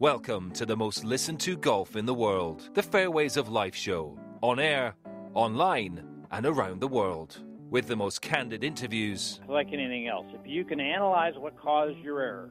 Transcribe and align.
Welcome 0.00 0.50
to 0.54 0.66
the 0.66 0.76
most 0.76 1.04
listened 1.04 1.38
to 1.40 1.56
golf 1.56 1.94
in 1.94 2.04
the 2.04 2.12
world, 2.12 2.68
the 2.74 2.82
Fairways 2.82 3.36
of 3.36 3.48
Life 3.48 3.76
show, 3.76 4.18
on 4.42 4.58
air, 4.58 4.96
online, 5.34 6.04
and 6.32 6.44
around 6.44 6.80
the 6.80 6.88
world, 6.88 7.38
with 7.70 7.86
the 7.86 7.94
most 7.94 8.20
candid 8.20 8.64
interviews. 8.64 9.40
Like 9.48 9.68
anything 9.68 10.08
else, 10.08 10.26
if 10.34 10.40
you 10.44 10.64
can 10.64 10.80
analyze 10.80 11.34
what 11.36 11.56
caused 11.56 11.96
your 11.98 12.20
error 12.20 12.50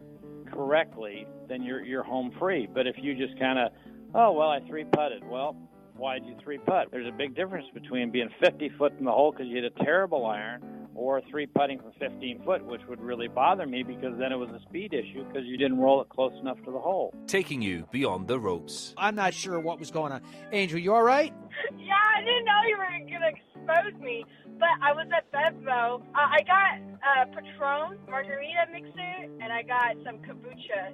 correctly, 0.54 1.27
then 1.50 1.64
you're 1.64 1.84
you're 1.84 2.02
home 2.02 2.32
free. 2.39 2.66
But 2.73 2.88
if 2.88 2.96
you 2.98 3.14
just 3.14 3.38
kind 3.38 3.60
of, 3.60 3.73
oh 4.16 4.32
well, 4.32 4.50
I 4.50 4.62
three 4.62 4.86
putted. 4.86 5.28
Well, 5.28 5.57
why 5.98 6.20
did 6.20 6.30
you 6.30 6.38
three 6.41 6.60
putt? 6.60 6.88
There's 6.91 7.07
a 7.07 7.16
big 7.16 7.36
difference 7.36 7.68
between 7.73 8.10
being 8.10 8.30
50 8.41 8.70
foot 8.78 8.94
in 8.98 9.04
the 9.04 9.12
hole 9.12 9.34
because 9.34 9.48
you 9.48 9.62
hit 9.62 9.66
a 9.66 9.84
terrible 9.84 10.25
iron 10.25 10.64
or 10.96 11.21
three 11.30 11.46
putting 11.46 11.80
from 11.80 11.91
15 12.00 12.44
foot, 12.46 12.66
which 12.66 12.82
would 12.88 13.02
really 13.02 13.28
bother 13.28 13.66
me 13.66 13.84
because 13.84 14.18
then 14.18 14.32
it 14.32 14.36
was 14.36 14.50
a 14.50 14.59
speed 14.68 14.94
issue 14.94 15.23
because 15.26 15.45
you 15.45 15.58
didn't 15.58 15.80
roll 15.80 16.02
it 16.02 16.09
close 16.09 16.34
enough 16.40 16.58
to 16.66 16.72
the 16.72 16.80
hole. 16.80 17.13
Taking 17.27 17.62
you 17.62 17.88
beyond 17.91 18.27
the 18.27 18.40
ropes. 18.40 18.94
I'm 18.98 19.16
not 19.16 19.34
sure 19.34 19.59
what 19.59 19.80
was 19.80 19.91
going 19.91 20.12
on. 20.12 20.22
Angel, 20.52 20.80
you 20.80 20.94
all 20.94 21.03
right? 21.03 21.34
Yeah, 21.77 21.94
I 22.17 22.22
didn't 22.22 22.45
know 22.45 22.59
you 22.67 22.77
were 22.77 22.86
going 23.09 23.22
to 23.22 23.27
expose 23.30 24.02
me, 24.02 24.26
but 24.59 24.70
I 24.81 24.91
was 24.94 25.08
at 25.16 25.31
Bevmo. 25.31 26.02
Uh, 26.02 26.03
I 26.14 26.40
got 26.44 26.80
a 27.03 27.25
Patron 27.28 27.98
margarita 28.09 28.67
mixer, 28.72 29.30
and 29.41 29.52
I 29.52 29.62
got 29.64 29.95
some 30.05 30.17
kombucha. 30.20 30.94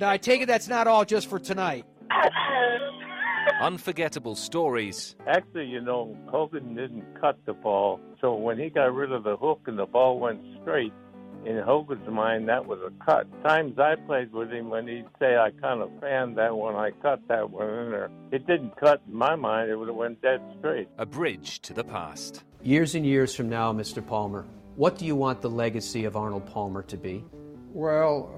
Now, 0.00 0.10
I 0.10 0.18
take 0.18 0.42
it 0.42 0.46
that's 0.46 0.68
not 0.68 0.86
all 0.86 1.04
just 1.04 1.28
for 1.28 1.38
tonight. 1.38 1.84
Unforgettable 3.60 4.34
stories. 4.34 5.16
Actually, 5.26 5.66
you 5.66 5.80
know, 5.80 6.16
Hogan 6.28 6.74
didn't 6.74 7.04
cut 7.20 7.38
the 7.46 7.52
ball, 7.52 8.00
so 8.20 8.34
when 8.34 8.58
he 8.58 8.70
got 8.70 8.94
rid 8.94 9.12
of 9.12 9.24
the 9.24 9.36
hook 9.36 9.62
and 9.66 9.78
the 9.78 9.86
ball 9.86 10.18
went 10.18 10.40
straight, 10.62 10.92
in 11.44 11.58
Hogan's 11.58 12.08
mind, 12.08 12.48
that 12.48 12.66
was 12.66 12.78
a 12.80 13.04
cut. 13.04 13.26
Times 13.42 13.78
I 13.78 13.94
played 13.94 14.32
with 14.32 14.50
him 14.50 14.70
when 14.70 14.88
he'd 14.88 15.06
say, 15.18 15.36
I 15.36 15.50
kind 15.60 15.80
of 15.80 15.90
fanned 16.00 16.36
that 16.36 16.54
one, 16.54 16.74
I 16.74 16.90
cut 17.02 17.20
that 17.28 17.50
one 17.50 17.68
in 17.68 17.90
there. 17.90 18.10
It 18.32 18.46
didn't 18.46 18.76
cut 18.76 19.02
in 19.06 19.14
my 19.14 19.36
mind, 19.36 19.70
it 19.70 19.76
would 19.76 19.88
have 19.88 19.96
went 19.96 20.20
dead 20.20 20.40
straight. 20.58 20.88
A 20.98 21.06
bridge 21.06 21.60
to 21.60 21.72
the 21.72 21.84
past. 21.84 22.44
Years 22.62 22.94
and 22.94 23.06
years 23.06 23.34
from 23.34 23.48
now, 23.48 23.72
Mr. 23.72 24.04
Palmer, 24.04 24.46
what 24.76 24.98
do 24.98 25.06
you 25.06 25.16
want 25.16 25.40
the 25.40 25.50
legacy 25.50 26.04
of 26.04 26.16
Arnold 26.16 26.46
Palmer 26.46 26.82
to 26.82 26.96
be? 26.96 27.24
Well, 27.72 28.32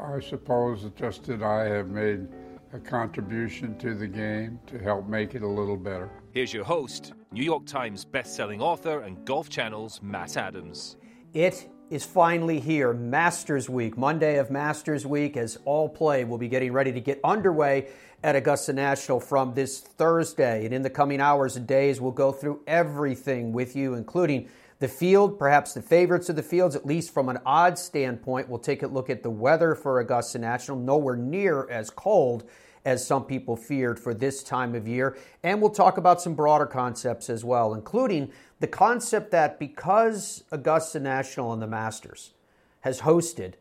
uh, 0.00 0.16
I 0.16 0.20
suppose 0.20 0.88
just 0.96 1.24
that 1.24 1.42
I 1.42 1.64
have 1.64 1.88
made 1.88 2.28
a 2.74 2.78
contribution 2.80 3.78
to 3.78 3.94
the 3.94 4.06
game 4.06 4.58
to 4.66 4.80
help 4.80 5.06
make 5.06 5.36
it 5.36 5.42
a 5.42 5.48
little 5.48 5.76
better. 5.76 6.10
Here's 6.32 6.52
your 6.52 6.64
host, 6.64 7.12
New 7.30 7.44
York 7.44 7.66
Times 7.66 8.04
best-selling 8.04 8.60
author 8.60 9.02
and 9.02 9.24
Golf 9.24 9.48
Channel's 9.48 10.02
Matt 10.02 10.36
Adams. 10.36 10.96
It 11.34 11.68
is 11.90 12.04
finally 12.04 12.58
here, 12.58 12.92
Masters 12.92 13.70
Week, 13.70 13.96
Monday 13.96 14.38
of 14.38 14.50
Masters 14.50 15.06
Week, 15.06 15.36
as 15.36 15.56
all 15.64 15.88
play 15.88 16.24
will 16.24 16.36
be 16.36 16.48
getting 16.48 16.72
ready 16.72 16.90
to 16.90 17.00
get 17.00 17.20
underway 17.22 17.90
at 18.24 18.34
Augusta 18.34 18.72
National 18.72 19.20
from 19.20 19.54
this 19.54 19.78
Thursday. 19.78 20.64
And 20.64 20.74
in 20.74 20.82
the 20.82 20.90
coming 20.90 21.20
hours 21.20 21.54
and 21.54 21.68
days, 21.68 22.00
we'll 22.00 22.10
go 22.10 22.32
through 22.32 22.60
everything 22.66 23.52
with 23.52 23.76
you, 23.76 23.94
including 23.94 24.48
the 24.80 24.88
field, 24.88 25.38
perhaps 25.38 25.74
the 25.74 25.82
favorites 25.82 26.28
of 26.28 26.34
the 26.34 26.42
fields, 26.42 26.74
at 26.74 26.84
least 26.84 27.14
from 27.14 27.28
an 27.28 27.38
odds 27.46 27.80
standpoint. 27.80 28.48
We'll 28.48 28.58
take 28.58 28.82
a 28.82 28.88
look 28.88 29.10
at 29.10 29.22
the 29.22 29.30
weather 29.30 29.76
for 29.76 30.00
Augusta 30.00 30.40
National, 30.40 30.76
nowhere 30.76 31.14
near 31.16 31.70
as 31.70 31.88
cold 31.90 32.50
as 32.84 33.06
some 33.06 33.24
people 33.24 33.56
feared 33.56 33.98
for 33.98 34.12
this 34.12 34.42
time 34.42 34.74
of 34.74 34.86
year. 34.86 35.16
And 35.42 35.60
we'll 35.60 35.70
talk 35.70 35.96
about 35.96 36.20
some 36.20 36.34
broader 36.34 36.66
concepts 36.66 37.30
as 37.30 37.44
well, 37.44 37.74
including 37.74 38.30
the 38.60 38.66
concept 38.66 39.30
that 39.30 39.58
because 39.58 40.44
Augusta 40.50 41.00
National 41.00 41.52
and 41.52 41.62
the 41.62 41.66
Masters 41.66 42.34
has 42.80 43.00
hosted 43.00 43.54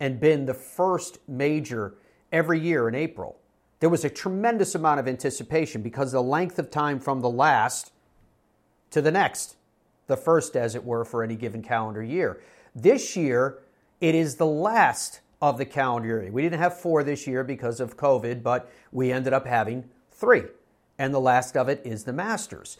and 0.00 0.18
been 0.18 0.46
the 0.46 0.54
first 0.54 1.18
major 1.28 1.94
every 2.32 2.58
year 2.58 2.88
in 2.88 2.94
April, 2.94 3.38
there 3.80 3.90
was 3.90 4.04
a 4.04 4.10
tremendous 4.10 4.74
amount 4.74 4.98
of 4.98 5.06
anticipation 5.06 5.82
because 5.82 6.12
the 6.12 6.22
length 6.22 6.58
of 6.58 6.70
time 6.70 6.98
from 6.98 7.20
the 7.20 7.30
last 7.30 7.92
to 8.90 9.00
the 9.00 9.10
next, 9.10 9.56
the 10.06 10.16
first, 10.16 10.56
as 10.56 10.74
it 10.74 10.84
were, 10.84 11.04
for 11.04 11.22
any 11.22 11.36
given 11.36 11.62
calendar 11.62 12.02
year. 12.02 12.40
This 12.74 13.16
year, 13.16 13.58
it 14.00 14.14
is 14.14 14.36
the 14.36 14.46
last 14.46 15.20
of 15.40 15.58
the 15.58 15.64
calendar 15.64 16.22
year. 16.22 16.32
We 16.32 16.42
didn't 16.42 16.60
have 16.60 16.78
four 16.78 17.04
this 17.04 17.26
year 17.26 17.44
because 17.44 17.80
of 17.80 17.96
COVID, 17.96 18.42
but 18.42 18.70
we 18.92 19.12
ended 19.12 19.32
up 19.32 19.46
having 19.46 19.84
three. 20.10 20.44
And 20.98 21.12
the 21.12 21.20
last 21.20 21.56
of 21.56 21.68
it 21.68 21.82
is 21.84 22.04
the 22.04 22.12
Masters. 22.12 22.78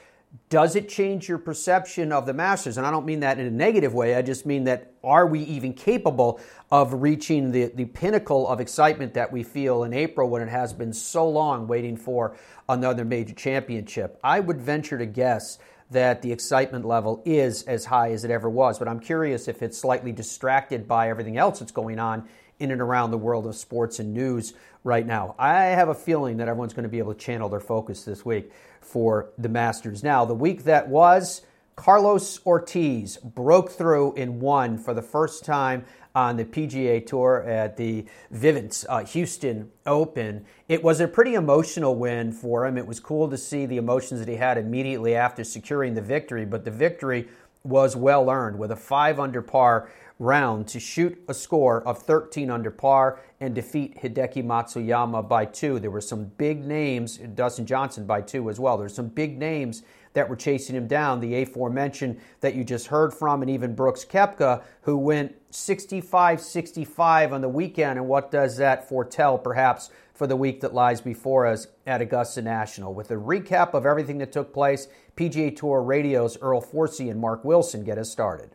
Does 0.48 0.74
it 0.74 0.88
change 0.88 1.28
your 1.28 1.38
perception 1.38 2.10
of 2.10 2.26
the 2.26 2.32
Masters? 2.32 2.76
And 2.76 2.86
I 2.86 2.90
don't 2.90 3.06
mean 3.06 3.20
that 3.20 3.38
in 3.38 3.46
a 3.46 3.50
negative 3.50 3.94
way. 3.94 4.16
I 4.16 4.22
just 4.22 4.46
mean 4.46 4.64
that 4.64 4.92
are 5.04 5.26
we 5.26 5.40
even 5.42 5.72
capable 5.72 6.40
of 6.72 7.02
reaching 7.02 7.52
the, 7.52 7.66
the 7.66 7.84
pinnacle 7.84 8.48
of 8.48 8.60
excitement 8.60 9.14
that 9.14 9.30
we 9.30 9.44
feel 9.44 9.84
in 9.84 9.92
April 9.92 10.28
when 10.28 10.42
it 10.42 10.48
has 10.48 10.72
been 10.72 10.92
so 10.92 11.28
long 11.28 11.68
waiting 11.68 11.96
for 11.96 12.36
another 12.68 13.04
major 13.04 13.34
championship? 13.34 14.18
I 14.24 14.40
would 14.40 14.60
venture 14.60 14.98
to 14.98 15.06
guess 15.06 15.58
that 15.90 16.22
the 16.22 16.32
excitement 16.32 16.84
level 16.84 17.22
is 17.24 17.62
as 17.64 17.84
high 17.84 18.10
as 18.10 18.24
it 18.24 18.30
ever 18.30 18.50
was, 18.50 18.78
but 18.78 18.88
I'm 18.88 18.98
curious 18.98 19.46
if 19.46 19.62
it's 19.62 19.78
slightly 19.78 20.12
distracted 20.12 20.88
by 20.88 21.10
everything 21.10 21.36
else 21.36 21.60
that's 21.60 21.72
going 21.72 22.00
on 22.00 22.28
in 22.58 22.70
and 22.70 22.80
around 22.80 23.10
the 23.10 23.18
world 23.18 23.46
of 23.46 23.56
sports 23.56 23.98
and 23.98 24.14
news 24.14 24.54
right 24.82 25.06
now. 25.06 25.34
I 25.38 25.64
have 25.64 25.88
a 25.88 25.94
feeling 25.94 26.36
that 26.38 26.48
everyone's 26.48 26.74
going 26.74 26.84
to 26.84 26.88
be 26.88 26.98
able 26.98 27.14
to 27.14 27.20
channel 27.20 27.48
their 27.48 27.60
focus 27.60 28.04
this 28.04 28.24
week 28.24 28.52
for 28.80 29.30
the 29.38 29.48
Masters. 29.48 30.02
Now, 30.02 30.24
the 30.24 30.34
week 30.34 30.64
that 30.64 30.88
was, 30.88 31.42
Carlos 31.76 32.44
Ortiz 32.46 33.16
broke 33.16 33.70
through 33.70 34.14
and 34.14 34.40
won 34.40 34.78
for 34.78 34.94
the 34.94 35.02
first 35.02 35.44
time 35.44 35.84
on 36.14 36.36
the 36.36 36.44
PGA 36.44 37.04
Tour 37.04 37.42
at 37.42 37.76
the 37.76 38.04
Vivint 38.32 38.86
uh, 38.88 39.04
Houston 39.04 39.72
Open. 39.84 40.44
It 40.68 40.84
was 40.84 41.00
a 41.00 41.08
pretty 41.08 41.34
emotional 41.34 41.96
win 41.96 42.30
for 42.30 42.66
him. 42.66 42.78
It 42.78 42.86
was 42.86 43.00
cool 43.00 43.28
to 43.30 43.36
see 43.36 43.66
the 43.66 43.78
emotions 43.78 44.20
that 44.20 44.28
he 44.28 44.36
had 44.36 44.56
immediately 44.56 45.16
after 45.16 45.42
securing 45.42 45.94
the 45.94 46.02
victory, 46.02 46.44
but 46.44 46.64
the 46.64 46.70
victory 46.70 47.28
was 47.64 47.96
well 47.96 48.30
earned 48.30 48.58
with 48.58 48.70
a 48.70 48.76
five 48.76 49.18
under 49.18 49.42
par 49.42 49.90
round 50.18 50.68
to 50.68 50.78
shoot 50.78 51.20
a 51.28 51.34
score 51.34 51.86
of 51.86 51.98
13 51.98 52.50
under 52.50 52.70
par 52.70 53.20
and 53.40 53.54
defeat 53.54 54.00
Hideki 54.00 54.44
Matsuyama 54.44 55.28
by 55.28 55.44
two. 55.44 55.78
There 55.80 55.90
were 55.90 56.00
some 56.00 56.26
big 56.36 56.64
names, 56.64 57.18
Dustin 57.18 57.66
Johnson 57.66 58.06
by 58.06 58.20
two 58.20 58.48
as 58.48 58.60
well. 58.60 58.78
There's 58.78 58.94
some 58.94 59.08
big 59.08 59.38
names 59.38 59.82
that 60.14 60.28
were 60.28 60.36
chasing 60.36 60.76
him 60.76 60.86
down. 60.86 61.20
The 61.20 61.42
aforementioned 61.42 62.20
that 62.40 62.54
you 62.54 62.64
just 62.64 62.86
heard 62.86 63.12
from, 63.12 63.42
and 63.42 63.50
even 63.50 63.74
Brooks 63.74 64.04
Koepka, 64.04 64.62
who 64.82 64.96
went 64.96 65.34
65 65.50 66.40
65 66.40 67.32
on 67.32 67.40
the 67.40 67.48
weekend. 67.48 67.98
And 67.98 68.08
what 68.08 68.30
does 68.30 68.56
that 68.56 68.88
foretell, 68.88 69.36
perhaps, 69.36 69.90
for 70.14 70.26
the 70.28 70.36
week 70.36 70.60
that 70.60 70.72
lies 70.72 71.00
before 71.00 71.46
us 71.46 71.66
at 71.86 72.00
Augusta 72.00 72.40
National? 72.42 72.94
With 72.94 73.10
a 73.10 73.16
recap 73.16 73.74
of 73.74 73.84
everything 73.84 74.18
that 74.18 74.32
took 74.32 74.54
place, 74.54 74.86
PGA 75.16 75.54
Tour 75.54 75.82
Radio's 75.82 76.38
Earl 76.40 76.62
Forsey 76.62 77.10
and 77.10 77.20
Mark 77.20 77.44
Wilson 77.44 77.84
get 77.84 77.98
us 77.98 78.10
started. 78.10 78.50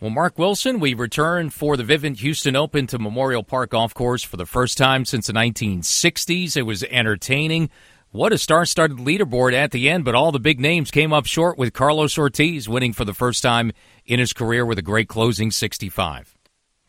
Well, 0.00 0.08
Mark 0.08 0.38
Wilson, 0.38 0.80
we 0.80 0.94
return 0.94 1.50
for 1.50 1.76
the 1.76 1.82
Vivint 1.82 2.20
Houston 2.20 2.56
Open 2.56 2.86
to 2.86 2.98
Memorial 2.98 3.42
Park 3.42 3.72
Golf 3.72 3.92
Course 3.92 4.22
for 4.22 4.38
the 4.38 4.46
first 4.46 4.78
time 4.78 5.04
since 5.04 5.26
the 5.26 5.34
1960s. 5.34 6.56
It 6.56 6.62
was 6.62 6.82
entertaining. 6.84 7.68
What 8.10 8.32
a 8.32 8.38
star 8.38 8.64
studded 8.64 8.96
leaderboard 8.96 9.52
at 9.52 9.72
the 9.72 9.90
end, 9.90 10.06
but 10.06 10.14
all 10.14 10.32
the 10.32 10.40
big 10.40 10.58
names 10.58 10.90
came 10.90 11.12
up 11.12 11.26
short 11.26 11.58
with 11.58 11.74
Carlos 11.74 12.16
Ortiz 12.16 12.66
winning 12.66 12.94
for 12.94 13.04
the 13.04 13.12
first 13.12 13.42
time 13.42 13.72
in 14.06 14.18
his 14.18 14.32
career 14.32 14.64
with 14.64 14.78
a 14.78 14.82
great 14.82 15.06
closing 15.06 15.50
65. 15.50 16.34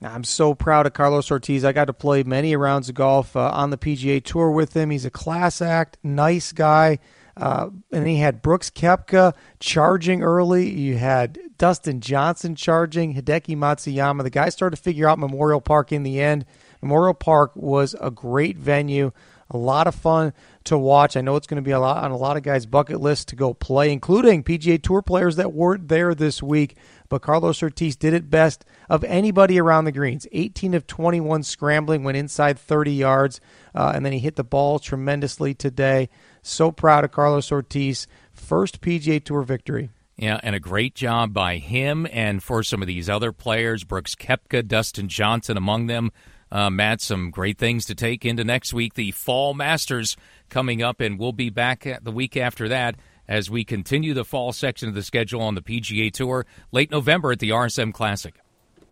I'm 0.01 0.23
so 0.23 0.55
proud 0.55 0.85
of 0.85 0.93
Carlos 0.93 1.29
Ortiz. 1.29 1.66
I 1.66 1.73
got 1.73 1.85
to 1.85 1.93
play 1.93 2.23
many 2.23 2.55
rounds 2.55 2.88
of 2.88 2.95
golf 2.95 3.35
uh, 3.35 3.51
on 3.53 3.72
the 3.72 3.78
PGA 3.78 4.23
Tour 4.23 4.51
with 4.51 4.73
him. 4.73 4.89
He's 4.89 5.03
a 5.03 5.11
class 5.11 5.61
act, 5.61 5.97
nice 6.01 6.53
guy. 6.53 6.99
Uh, 7.38 7.69
and 7.92 8.08
he 8.08 8.18
had 8.18 8.42
Brooks 8.42 8.69
Koepka 8.69 9.34
charging 9.59 10.22
early. 10.22 10.69
You 10.69 10.97
had 10.97 11.40
Dustin 11.58 12.02
Johnson 12.02 12.56
charging, 12.56 13.16
Hideki 13.16 13.56
Matsuyama. 13.56 14.24
The 14.24 14.30
guys 14.30 14.53
started 14.53 14.75
to 14.75 14.81
figure 14.81 15.08
out 15.08 15.19
Memorial 15.19 15.61
Park 15.61 15.91
in 15.91 16.03
the 16.03 16.20
end. 16.20 16.46
Memorial 16.82 17.14
Park 17.14 17.52
was 17.55 17.96
a 18.02 18.11
great 18.11 18.58
venue, 18.58 19.11
a 19.50 19.58
lot 19.58 19.88
of 19.88 19.96
fun 19.96 20.34
to 20.64 20.78
watch. 20.78 21.16
I 21.16 21.22
know 21.22 21.35
it's 21.35 21.47
going 21.47 21.61
to 21.61 21.67
be 21.67 21.72
a 21.72 21.79
lot 21.79 22.03
on 22.03 22.11
a 22.11 22.17
lot 22.17 22.38
of 22.38 22.44
guys' 22.44 22.66
bucket 22.66 23.00
list 23.00 23.28
to 23.29 23.35
go 23.35 23.53
play, 23.53 23.91
including 23.91 24.44
PGA 24.44 24.82
Tour 24.82 25.02
players 25.02 25.35
that 25.35 25.53
weren't 25.53 25.88
there 25.88 26.16
this 26.16 26.41
week. 26.41 26.76
But 27.09 27.22
Carlos 27.22 27.61
Ortiz 27.61 27.96
did 27.96 28.14
it 28.14 28.29
best 28.29 28.64
of 28.90 29.03
anybody 29.03 29.59
around 29.59 29.85
the 29.85 29.91
greens. 29.91 30.28
18 30.32 30.73
of 30.73 30.88
21 30.88 31.44
scrambling, 31.44 32.03
went 32.03 32.17
inside 32.17 32.58
30 32.58 32.94
yards, 32.94 33.41
uh, 33.76 33.91
and 33.94 34.05
then 34.05 34.14
he 34.14 34.20
hit 34.20 34.38
the 34.38 34.44
ball 34.44 34.79
tremendously 34.79 35.53
today. 35.53 36.09
So 36.41 36.72
proud 36.72 37.03
of 37.03 37.11
Carlos 37.11 37.52
Ortiz. 37.52 38.08
First 38.34 38.82
PGA 38.82 39.23
Tour 39.23 39.43
victory. 39.43 39.90
Yeah, 40.17 40.40
and 40.43 40.55
a 40.55 40.59
great 40.59 40.93
job 40.93 41.34
by 41.34 41.58
him 41.58 42.08
and 42.11 42.43
for 42.43 42.61
some 42.64 42.82
of 42.82 42.88
these 42.88 43.09
other 43.09 43.32
players, 43.32 43.84
Brooks 43.84 44.14
Koepka, 44.14 44.67
Dustin 44.67 45.08
Johnson 45.08 45.58
among 45.58 45.88
them. 45.88 46.11
Uh, 46.52 46.70
Matt, 46.70 47.02
some 47.02 47.32
great 47.32 47.58
things 47.58 47.85
to 47.85 47.96
take 47.96 48.26
into 48.26 48.43
next 48.43 48.73
week. 48.73 48.93
The 48.96 49.11
Fall 49.11 49.53
Masters 49.53 50.17
coming 50.49 50.84
up, 50.84 50.99
and 50.99 51.17
we'll 51.17 51.32
be 51.32 51.49
back 51.49 51.88
the 52.03 52.11
week 52.11 52.35
after 52.35 52.67
that 52.70 52.96
as 53.28 53.49
we 53.49 53.64
continue 53.64 54.14
the 54.14 54.26
fall 54.26 54.52
section 54.52 54.90
of 54.90 54.96
the 54.96 55.02
schedule 55.02 55.41
on 55.41 55.55
the 55.55 55.61
PGA 55.61 56.11
Tour 56.11 56.46
late 56.72 56.91
November 56.91 57.32
at 57.32 57.40
the 57.40 57.52
RSM 57.52 57.93
Classic. 57.93 58.35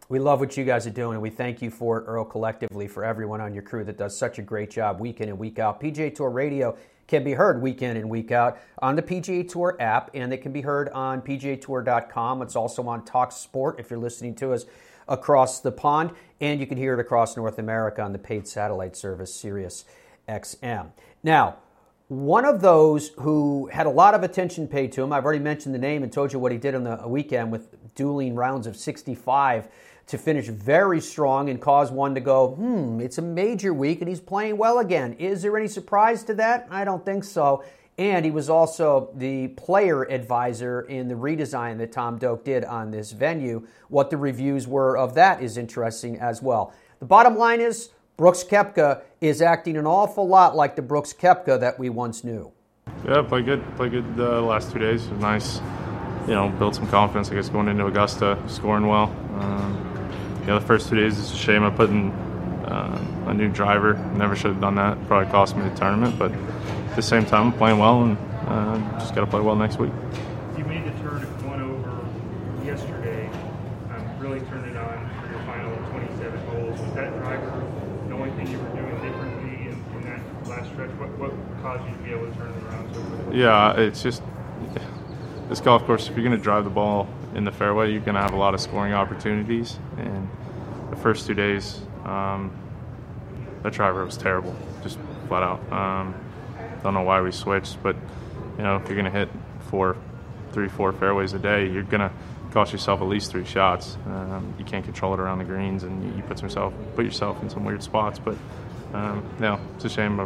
We 0.08 0.18
love 0.18 0.40
what 0.40 0.56
you 0.58 0.64
guys 0.64 0.88
are 0.88 0.92
doing, 0.92 1.14
and 1.14 1.22
we 1.22 1.30
thank 1.30 1.62
you 1.62 1.70
for 1.70 2.00
it, 2.00 2.06
Earl, 2.06 2.26
collectively, 2.26 2.88
for 2.88 3.04
everyone 3.04 3.42
on 3.42 3.54
your 3.54 3.62
crew 3.62 3.84
that 3.84 3.98
does 3.98 4.18
such 4.18 4.40
a 4.40 4.42
great 4.42 4.72
job 4.72 5.00
week 5.00 5.22
in 5.22 5.30
and 5.30 5.38
week 5.38 5.60
out. 5.60 5.80
PGA 5.80 6.16
Tour 6.16 6.30
Radio 6.30 6.78
can 7.10 7.24
be 7.24 7.34
heard 7.34 7.62
week 7.62 7.82
in 7.82 7.98
and 7.98 8.10
week 8.10 8.32
out 8.32 8.60
on 8.78 8.96
the 8.96 9.02
PGA 9.02 9.50
Tour 9.50 9.76
app, 9.80 10.12
and 10.14 10.32
it 10.32 10.38
can 10.38 10.54
be 10.54 10.62
heard 10.62 10.88
on 10.90 11.22
PGAtour.com. 11.22 12.42
It's 12.44 12.56
also 12.56 12.88
on 12.88 13.04
Talk 13.04 13.32
Sport 13.32 13.80
if 13.80 13.90
you're 13.90 14.00
listening 14.00 14.36
to 14.36 14.54
us 14.54 14.66
across 15.08 15.60
the 15.60 15.72
pond, 15.72 16.12
and 16.40 16.60
you 16.60 16.68
can 16.68 16.78
hear 16.78 16.94
it 16.94 17.00
across 17.00 17.36
North 17.36 17.58
America 17.58 18.04
on 18.04 18.14
the 18.14 18.20
paid 18.20 18.48
satellite 18.48 18.96
service 18.96 19.34
Sirius 19.34 19.86
XM. 20.30 20.92
Now, 21.24 21.58
one 22.10 22.46
of 22.46 22.62
those 22.62 23.10
who 23.20 23.68
had 23.74 23.88
a 23.88 23.90
lot 23.90 24.14
of 24.14 24.24
attention 24.24 24.68
paid 24.68 24.92
to 24.94 25.04
him, 25.04 25.12
I've 25.12 25.26
already 25.26 25.44
mentioned 25.44 25.74
the 25.74 25.80
name 25.80 26.04
and 26.04 26.14
told 26.14 26.32
you 26.32 26.38
what 26.38 26.52
he 26.52 26.60
did 26.60 26.76
on 26.76 26.84
the 26.84 27.08
weekend 27.08 27.52
with 27.52 27.96
dueling 27.96 28.36
rounds 28.36 28.68
of 28.68 28.78
65 28.78 29.68
to 30.10 30.18
finish 30.18 30.48
very 30.48 31.00
strong 31.00 31.50
and 31.50 31.62
cause 31.62 31.92
one 31.92 32.16
to 32.16 32.22
go, 32.22 32.50
hmm, 32.50 33.00
it's 33.00 33.20
a 33.20 33.22
major 33.22 33.74
week 33.74 34.02
and 34.02 34.10
he's 34.10 34.20
playing 34.20 34.58
well 34.58 34.80
again. 34.80 35.14
Is 35.14 35.44
there 35.44 35.56
any 35.56 35.68
surprise 35.68 36.24
to 36.24 36.34
that? 36.36 36.68
I 36.72 36.84
don't 36.84 37.06
think 37.06 37.24
so. 37.24 37.64
And 38.00 38.26
he 38.26 38.32
was 38.32 38.50
also 38.50 39.12
the 39.16 39.50
player 39.50 40.10
advisor 40.10 40.82
in 40.82 41.10
the 41.10 41.16
redesign 41.16 41.78
that 41.80 41.92
Tom 41.92 42.18
Doak 42.18 42.44
did 42.44 42.64
on 42.66 42.92
this 42.92 43.12
venue. 43.12 43.68
What 43.90 44.10
the 44.10 44.18
reviews 44.18 44.68
were 44.68 44.98
of 44.98 45.14
that 45.16 45.44
is 45.44 45.58
interesting 45.58 46.18
as 46.18 46.42
well. 46.42 46.74
The 47.00 47.06
bottom 47.06 47.38
line 47.38 47.62
is 47.62 47.90
Brooks 48.18 48.44
Koepka 48.44 49.02
is 49.22 49.42
acting 49.42 49.78
an 49.78 49.86
awful 49.86 50.28
lot 50.28 50.56
like 50.56 50.76
the 50.76 50.82
Brooks 50.82 51.14
Koepka 51.14 51.60
that 51.60 51.78
we 51.78 51.90
once 51.90 52.24
knew. 52.24 52.52
Yeah, 53.06 53.22
play 53.22 53.44
good. 53.44 53.64
Play 53.76 53.90
good 53.90 54.16
the 54.16 54.42
last 54.42 54.72
two 54.72 54.80
days. 54.80 55.06
It 55.06 55.12
was 55.12 55.22
nice. 55.22 55.62
You 56.28 56.36
know, 56.36 56.50
built 56.50 56.76
some 56.76 56.88
confidence. 56.88 57.30
I 57.30 57.36
guess 57.36 57.50
going 57.50 57.68
into 57.68 57.86
Augusta, 57.86 58.42
scoring 58.48 58.88
well. 58.88 59.16
Um, 59.40 59.90
know, 60.50 60.60
the 60.60 60.66
first 60.66 60.90
two 60.90 60.96
days 60.96 61.20
it's 61.20 61.32
a 61.32 61.38
shame 61.38 61.64
I 61.64 61.70
put 61.70 61.90
in 61.90 62.12
uh, 62.66 63.28
a 63.28 63.34
new 63.34 63.50
driver. 63.50 63.94
Never 64.16 64.36
should 64.36 64.52
have 64.52 64.62
done 64.62 64.76
that. 64.76 64.98
Probably 65.08 65.32
cost 65.32 65.56
me 65.56 65.68
the 65.68 65.76
tournament, 65.76 66.18
but 66.18 66.32
at 66.32 66.96
the 66.96 67.02
same 67.02 67.26
time, 67.26 67.48
I'm 67.48 67.54
playing 67.54 67.78
well 67.78 68.04
and 68.04 68.18
uh, 68.48 69.00
just 69.00 69.14
got 69.14 69.22
to 69.22 69.28
play 69.28 69.42
well 69.42 69.56
next 69.56 69.78
week. 69.78 69.92
You 70.58 70.66
made 70.66 70.86
the 70.86 71.00
turn 71.02 71.24
of 71.24 71.46
one 71.46 71.62
over 71.62 72.66
yesterday. 72.66 73.28
Um, 73.92 74.20
really 74.20 74.40
turned 74.42 74.70
it 74.70 74.76
on 74.76 75.10
for 75.22 75.32
your 75.32 75.40
final 75.46 75.76
27 75.92 76.40
holes. 76.48 76.80
Was 76.80 76.94
that 76.94 77.16
driver 77.20 77.64
the 78.08 78.16
only 78.16 78.32
thing 78.32 78.52
you 78.52 78.58
were 78.58 78.70
doing 78.70 78.96
differently 79.02 79.68
in, 79.70 79.84
in 79.96 80.02
that 80.06 80.48
last 80.48 80.72
stretch? 80.72 80.90
What, 80.92 81.10
what 81.20 81.62
caused 81.62 81.86
you 81.86 81.96
to 81.96 82.04
be 82.04 82.12
able 82.12 82.28
to 82.28 82.38
turn 82.38 82.52
it 82.52 82.64
around 82.64 82.94
so 82.94 83.02
quickly? 83.02 83.40
Yeah, 83.40 83.74
it's 83.80 84.02
just 84.02 84.24
this 85.50 85.62
golf 85.62 85.86
course. 85.86 86.08
If 86.08 86.16
you're 86.16 86.26
going 86.26 86.38
to 86.38 86.44
drive 86.44 86.64
the 86.64 86.70
ball 86.70 87.08
in 87.36 87.44
the 87.44 87.52
fairway, 87.52 87.92
you're 87.92 88.02
going 88.02 88.16
to 88.16 88.22
have 88.22 88.34
a 88.34 88.38
lot 88.38 88.54
of 88.54 88.62
scoring 88.62 88.94
opportunities. 88.94 89.80
And 89.98 90.30
first 91.02 91.28
two 91.28 91.34
days, 91.34 91.82
um, 92.06 92.52
the 93.64 93.70
driver 93.70 94.06
was 94.06 94.18
terrible, 94.18 94.56
just 94.84 94.98
flat 95.28 95.44
out. 95.44 95.72
Um, 95.72 96.16
don't 96.84 96.94
know 96.94 97.02
why 97.02 97.22
we 97.22 97.32
switched, 97.32 97.82
but 97.84 97.96
you 98.58 98.64
know, 98.64 98.78
if 98.78 98.88
you're 98.88 98.96
to 99.06 99.12
hit 99.12 99.30
four, 99.70 99.98
three, 100.52 100.70
four 100.70 100.94
fairways 100.94 101.34
a 101.34 101.40
day, 101.40 101.70
you're 101.70 101.84
to 102.00 102.12
cost 102.52 102.72
yourself 102.72 103.02
at 103.02 103.08
least 103.08 103.32
three 103.32 103.46
shots. 103.46 103.98
Um, 104.06 104.54
you 104.58 104.66
can't 104.66 104.84
control 104.84 105.14
it 105.14 105.20
around 105.20 105.40
the 105.40 105.46
greens, 105.46 105.84
and 105.84 106.04
you, 106.04 106.18
you 106.18 106.24
put 106.24 106.42
yourself 106.42 106.74
put 106.96 107.06
yourself 107.06 107.42
in 107.44 107.50
some 107.50 107.64
weird 107.64 107.84
spots. 107.84 108.20
But 108.20 108.38
um, 108.94 109.24
no, 109.40 109.60
it's 109.76 109.86
a 109.86 109.90
shame. 109.90 110.20
I, 110.20 110.24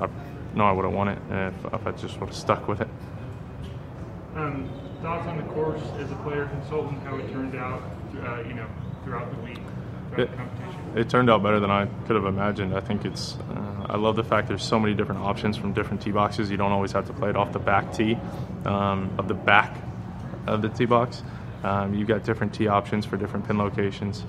I, 0.00 0.08
know 0.54 0.64
I 0.64 0.72
would 0.72 0.84
have 0.84 0.94
won 0.94 1.08
it 1.08 1.18
if, 1.30 1.72
if 1.72 1.86
I 1.86 1.90
just 1.92 2.18
would 2.20 2.28
have 2.28 2.36
stuck 2.36 2.68
with 2.68 2.80
it. 2.80 2.88
Um, 4.36 4.68
thoughts 5.02 5.26
on 5.26 5.36
the 5.36 5.42
course 5.52 5.82
as 5.98 6.10
a 6.10 6.16
player 6.16 6.46
consultant, 6.46 7.02
how 7.02 7.16
it 7.16 7.30
turned 7.30 7.54
out, 7.54 7.82
uh, 8.24 8.42
you 8.42 8.54
know, 8.54 8.66
throughout 9.04 9.30
the 9.34 9.42
week, 9.42 9.60
it. 10.18 10.30
It 10.94 11.08
turned 11.08 11.28
out 11.28 11.42
better 11.42 11.58
than 11.58 11.70
I 11.70 11.86
could 12.06 12.16
have 12.16 12.26
imagined. 12.26 12.76
I 12.76 12.80
think 12.80 13.04
it's. 13.04 13.36
Uh, 13.36 13.86
I 13.90 13.96
love 13.96 14.16
the 14.16 14.24
fact 14.24 14.48
there's 14.48 14.64
so 14.64 14.78
many 14.78 14.94
different 14.94 15.20
options 15.22 15.56
from 15.56 15.72
different 15.72 16.02
tee 16.02 16.12
boxes. 16.12 16.50
You 16.50 16.56
don't 16.56 16.72
always 16.72 16.92
have 16.92 17.06
to 17.06 17.12
play 17.12 17.30
it 17.30 17.36
off 17.36 17.52
the 17.52 17.58
back 17.58 17.92
tee 17.92 18.16
um, 18.64 19.14
of 19.18 19.28
the 19.28 19.34
back 19.34 19.76
of 20.46 20.62
the 20.62 20.68
tee 20.68 20.86
box. 20.86 21.22
Um, 21.62 21.94
you've 21.94 22.08
got 22.08 22.24
different 22.24 22.54
tee 22.54 22.68
options 22.68 23.06
for 23.06 23.16
different 23.16 23.46
pin 23.46 23.58
locations. 23.58 24.24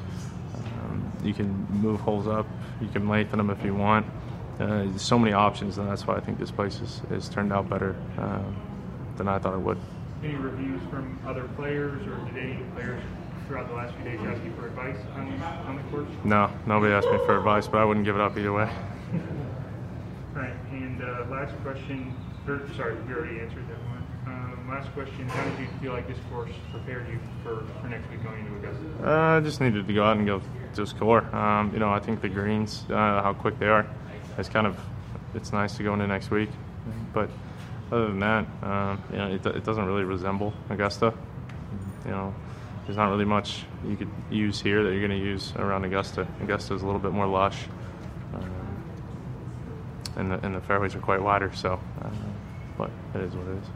Um, 0.55 1.11
you 1.23 1.33
can 1.33 1.67
move 1.69 1.99
holes 1.99 2.27
up. 2.27 2.47
You 2.81 2.87
can 2.87 3.07
lengthen 3.07 3.37
them 3.37 3.49
if 3.49 3.63
you 3.63 3.75
want. 3.75 4.05
Uh, 4.59 4.83
there's 4.83 5.01
so 5.01 5.19
many 5.19 5.33
options, 5.33 5.77
and 5.77 5.87
that's 5.87 6.07
why 6.07 6.15
I 6.15 6.21
think 6.21 6.39
this 6.39 6.51
place 6.51 6.79
has, 6.79 7.01
has 7.09 7.27
turned 7.27 7.51
out 7.51 7.69
better 7.69 7.95
um, 8.17 8.55
than 9.17 9.27
I 9.27 9.37
thought 9.37 9.53
it 9.53 9.59
would. 9.59 9.77
Any 10.23 10.35
reviews 10.35 10.81
from 10.89 11.19
other 11.25 11.43
players, 11.55 12.07
or 12.07 12.15
did 12.31 12.37
any 12.37 12.63
players 12.73 13.03
throughout 13.47 13.67
the 13.67 13.73
last 13.73 13.93
few 13.95 14.05
days 14.05 14.19
ask 14.21 14.43
you 14.43 14.51
for 14.53 14.67
advice 14.67 14.97
on, 15.15 15.31
on 15.67 15.75
the 15.75 15.83
course? 15.83 16.09
No, 16.23 16.51
nobody 16.65 16.93
asked 16.93 17.09
me 17.09 17.17
for 17.25 17.37
advice, 17.37 17.67
but 17.67 17.79
I 17.79 17.85
wouldn't 17.85 18.05
give 18.05 18.15
it 18.15 18.21
up 18.21 18.37
either 18.37 18.53
way. 18.53 18.69
All 20.35 20.41
right, 20.41 20.53
and 20.71 21.01
uh, 21.01 21.25
last 21.29 21.55
question. 21.63 22.13
Or, 22.47 22.61
sorry, 22.75 22.95
you 23.07 23.15
already 23.15 23.39
answered 23.39 23.67
that 23.69 23.81
one. 23.85 24.05
Um, 24.27 24.69
last 24.69 24.91
question: 24.93 25.27
How 25.29 25.43
did 25.49 25.59
you 25.59 25.67
feel 25.81 25.93
like 25.93 26.07
this 26.07 26.17
course 26.29 26.51
prepared 26.71 27.07
you 27.09 27.19
for, 27.43 27.63
for 27.81 27.87
next 27.87 28.09
week 28.09 28.23
going 28.23 28.45
into 28.45 28.55
Augusta? 28.57 29.09
Uh, 29.09 29.37
I 29.37 29.39
just 29.39 29.61
needed 29.61 29.87
to 29.87 29.93
go 29.93 30.03
out 30.03 30.17
and 30.17 30.25
go 30.25 30.41
to 30.75 30.85
score. 30.85 31.23
Um, 31.35 31.71
you 31.73 31.79
know, 31.79 31.89
I 31.89 31.99
think 31.99 32.21
the 32.21 32.29
greens, 32.29 32.85
uh, 32.89 33.21
how 33.21 33.33
quick 33.33 33.57
they 33.59 33.67
are, 33.67 33.87
it's 34.37 34.49
kind 34.49 34.67
of 34.67 34.77
it's 35.33 35.53
nice 35.53 35.77
to 35.77 35.83
go 35.83 35.93
into 35.93 36.07
next 36.07 36.31
week. 36.31 36.49
But 37.13 37.29
other 37.91 38.07
than 38.07 38.19
that, 38.19 38.45
um, 38.63 39.03
you 39.11 39.17
know, 39.17 39.27
it, 39.31 39.45
it 39.45 39.63
doesn't 39.63 39.85
really 39.85 40.03
resemble 40.03 40.53
Augusta. 40.69 41.13
You 42.05 42.11
know, 42.11 42.35
there's 42.85 42.97
not 42.97 43.09
really 43.09 43.25
much 43.25 43.63
you 43.87 43.95
could 43.95 44.09
use 44.29 44.61
here 44.61 44.83
that 44.83 44.91
you're 44.91 45.05
going 45.05 45.19
to 45.19 45.25
use 45.25 45.53
around 45.57 45.85
Augusta. 45.85 46.27
Augusta 46.41 46.75
is 46.75 46.83
a 46.83 46.85
little 46.85 46.99
bit 46.99 47.11
more 47.11 47.27
lush, 47.27 47.65
um, 48.33 48.83
and 50.17 50.31
the 50.31 50.45
and 50.45 50.55
the 50.55 50.61
fairways 50.61 50.95
are 50.95 50.99
quite 50.99 51.21
wider. 51.21 51.51
So, 51.53 51.79
uh, 52.03 52.09
but 52.77 52.91
it 53.15 53.21
is 53.21 53.33
what 53.33 53.47
it 53.47 53.57
is. 53.57 53.69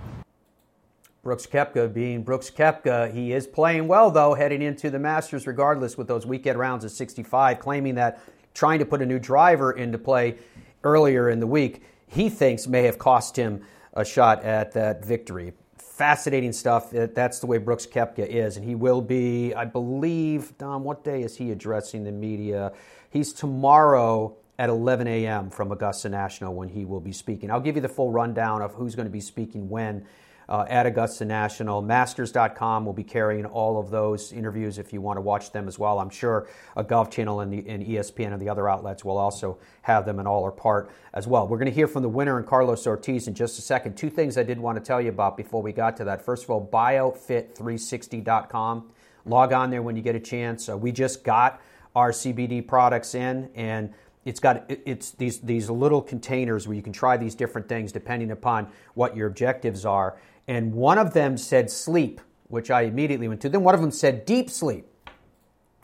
Brooks 1.24 1.48
Koepka 1.48 1.94
being 1.94 2.24
Brooks 2.24 2.50
Koepka, 2.50 3.12
he 3.12 3.34
is 3.34 3.46
playing 3.46 3.88
well 3.88 4.10
though 4.12 4.36
heading 4.36 4.62
into 4.62 4.90
the 4.90 5.00
Masters, 5.00 5.48
regardless 5.48 5.98
with 5.98 6.08
those 6.08 6.26
weekend 6.26 6.58
rounds 6.58 6.86
of 6.86 6.92
65, 6.92 7.60
claiming 7.60 7.96
that 7.96 8.22
trying 8.54 8.80
to 8.80 8.86
put 8.86 9.02
a 9.02 9.06
new 9.06 9.20
driver 9.20 9.72
into 9.72 9.98
play 9.98 10.38
earlier 10.84 11.30
in 11.30 11.40
the 11.40 11.48
week, 11.48 11.84
he 12.08 12.30
thinks 12.30 12.68
may 12.68 12.84
have 12.84 12.98
cost 12.98 13.36
him 13.36 13.66
a 13.94 14.06
shot 14.06 14.44
at 14.44 14.72
that 14.74 15.04
victory. 15.04 15.54
Fascinating 16.00 16.54
stuff. 16.54 16.96
Uh, 16.96 17.08
that's 17.14 17.40
the 17.40 17.46
way 17.46 17.58
Brooks 17.58 17.86
Koepka 17.86 18.26
is, 18.26 18.56
and 18.56 18.66
he 18.66 18.74
will 18.74 19.02
be, 19.02 19.54
I 19.54 19.66
believe, 19.66 20.58
Don. 20.58 20.86
What 20.86 21.04
day 21.04 21.24
is 21.24 21.36
he 21.36 21.52
addressing 21.52 22.06
the 22.06 22.12
media? 22.14 22.72
He's 23.10 23.34
tomorrow 23.34 24.38
at 24.58 24.70
11 24.70 25.08
a.m. 25.08 25.50
from 25.50 25.74
Augusta 25.74 26.08
National 26.08 26.56
when 26.56 26.70
he 26.70 26.86
will 26.86 27.02
be 27.02 27.12
speaking. 27.12 27.52
I'll 27.52 27.60
give 27.60 27.76
you 27.76 27.82
the 27.82 27.90
full 27.90 28.12
rundown 28.12 28.62
of 28.62 28.76
who's 28.76 28.96
going 28.96 29.08
to 29.08 29.12
be 29.12 29.20
speaking 29.20 29.68
when 29.68 30.06
uh, 30.50 30.66
at 30.68 30.86
Augusta 30.88 31.24
National. 31.24 31.82
Masters.com 31.82 32.86
will 32.86 32.94
be 32.94 33.04
carrying 33.04 33.46
all 33.46 33.80
of 33.80 33.92
those 33.92 34.34
interviews 34.34 34.80
if 34.80 34.92
you 34.92 35.00
want 35.00 35.18
to 35.18 35.22
watch 35.22 35.52
them 35.52 35.68
as 35.68 35.78
well. 35.78 36.00
I'm 36.00 36.10
sure 36.10 36.48
a 36.76 36.84
Golf 36.84 37.12
Channel 37.12 37.42
and, 37.42 37.54
the, 37.54 37.70
and 37.70 37.86
ESPN 37.86 38.34
and 38.34 38.42
the 38.42 38.50
other 38.50 38.68
outlets 38.68 39.06
will 39.06 39.20
also 39.20 39.60
have 39.84 40.06
them 40.06 40.20
in 40.20 40.26
all 40.26 40.42
or 40.42 40.52
part 40.52 40.90
as 41.14 41.28
well. 41.28 41.48
We're 41.48 41.60
going 41.60 41.70
to 41.70 41.72
hear 41.72 41.88
from 41.88 42.02
the 42.02 42.10
winner 42.10 42.40
and 42.40 42.48
Carlos 42.48 42.88
Ortiz 42.88 43.28
in 43.28 43.36
just 43.36 43.60
a 43.60 43.62
second. 43.62 43.96
Two 43.96 44.10
things 44.10 44.40
I 44.40 44.44
did 44.44 44.60
want 44.60 44.76
to 44.78 44.84
tell 44.84 45.00
you 45.00 45.10
about 45.10 45.38
before 45.38 45.62
we 45.62 45.72
got 45.72 45.96
to 45.98 46.04
that. 46.06 46.26
First 46.26 46.46
of 46.46 46.50
all, 46.50 46.68
biofit360.com. 46.68 48.90
Log 49.26 49.54
on 49.54 49.70
there 49.70 49.84
when 49.84 49.96
you 49.96 50.02
get 50.02 50.16
a 50.16 50.20
chance. 50.20 50.68
Uh, 50.68 50.76
we 50.76 50.92
just 50.92 51.24
got 51.24 51.62
our 51.96 52.12
CBD 52.12 52.68
products 52.68 53.14
in 53.14 53.52
and 53.54 53.94
it's 54.26 54.40
got 54.40 54.66
it's 54.70 55.12
these 55.12 55.40
these 55.40 55.70
little 55.70 56.02
containers 56.02 56.68
where 56.68 56.76
you 56.76 56.82
can 56.82 56.94
try 56.94 57.18
these 57.18 57.36
different 57.36 57.70
things 57.70 57.92
depending 57.92 58.32
upon 58.32 58.68
what 58.94 59.16
your 59.16 59.28
objectives 59.28 59.86
are 59.86 60.18
and 60.50 60.74
one 60.74 60.98
of 60.98 61.14
them 61.14 61.38
said 61.38 61.70
sleep, 61.70 62.20
which 62.48 62.72
I 62.72 62.82
immediately 62.82 63.28
went 63.28 63.40
to. 63.42 63.50
Then 63.50 63.64
one 63.64 63.76
of 63.76 63.82
them 63.82 63.92
said 63.92 64.26
deep 64.26 64.50
sleep. 64.50 64.88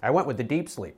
I 0.01 0.09
went 0.09 0.25
with 0.25 0.37
the 0.37 0.43
deep 0.43 0.69
sleep, 0.69 0.95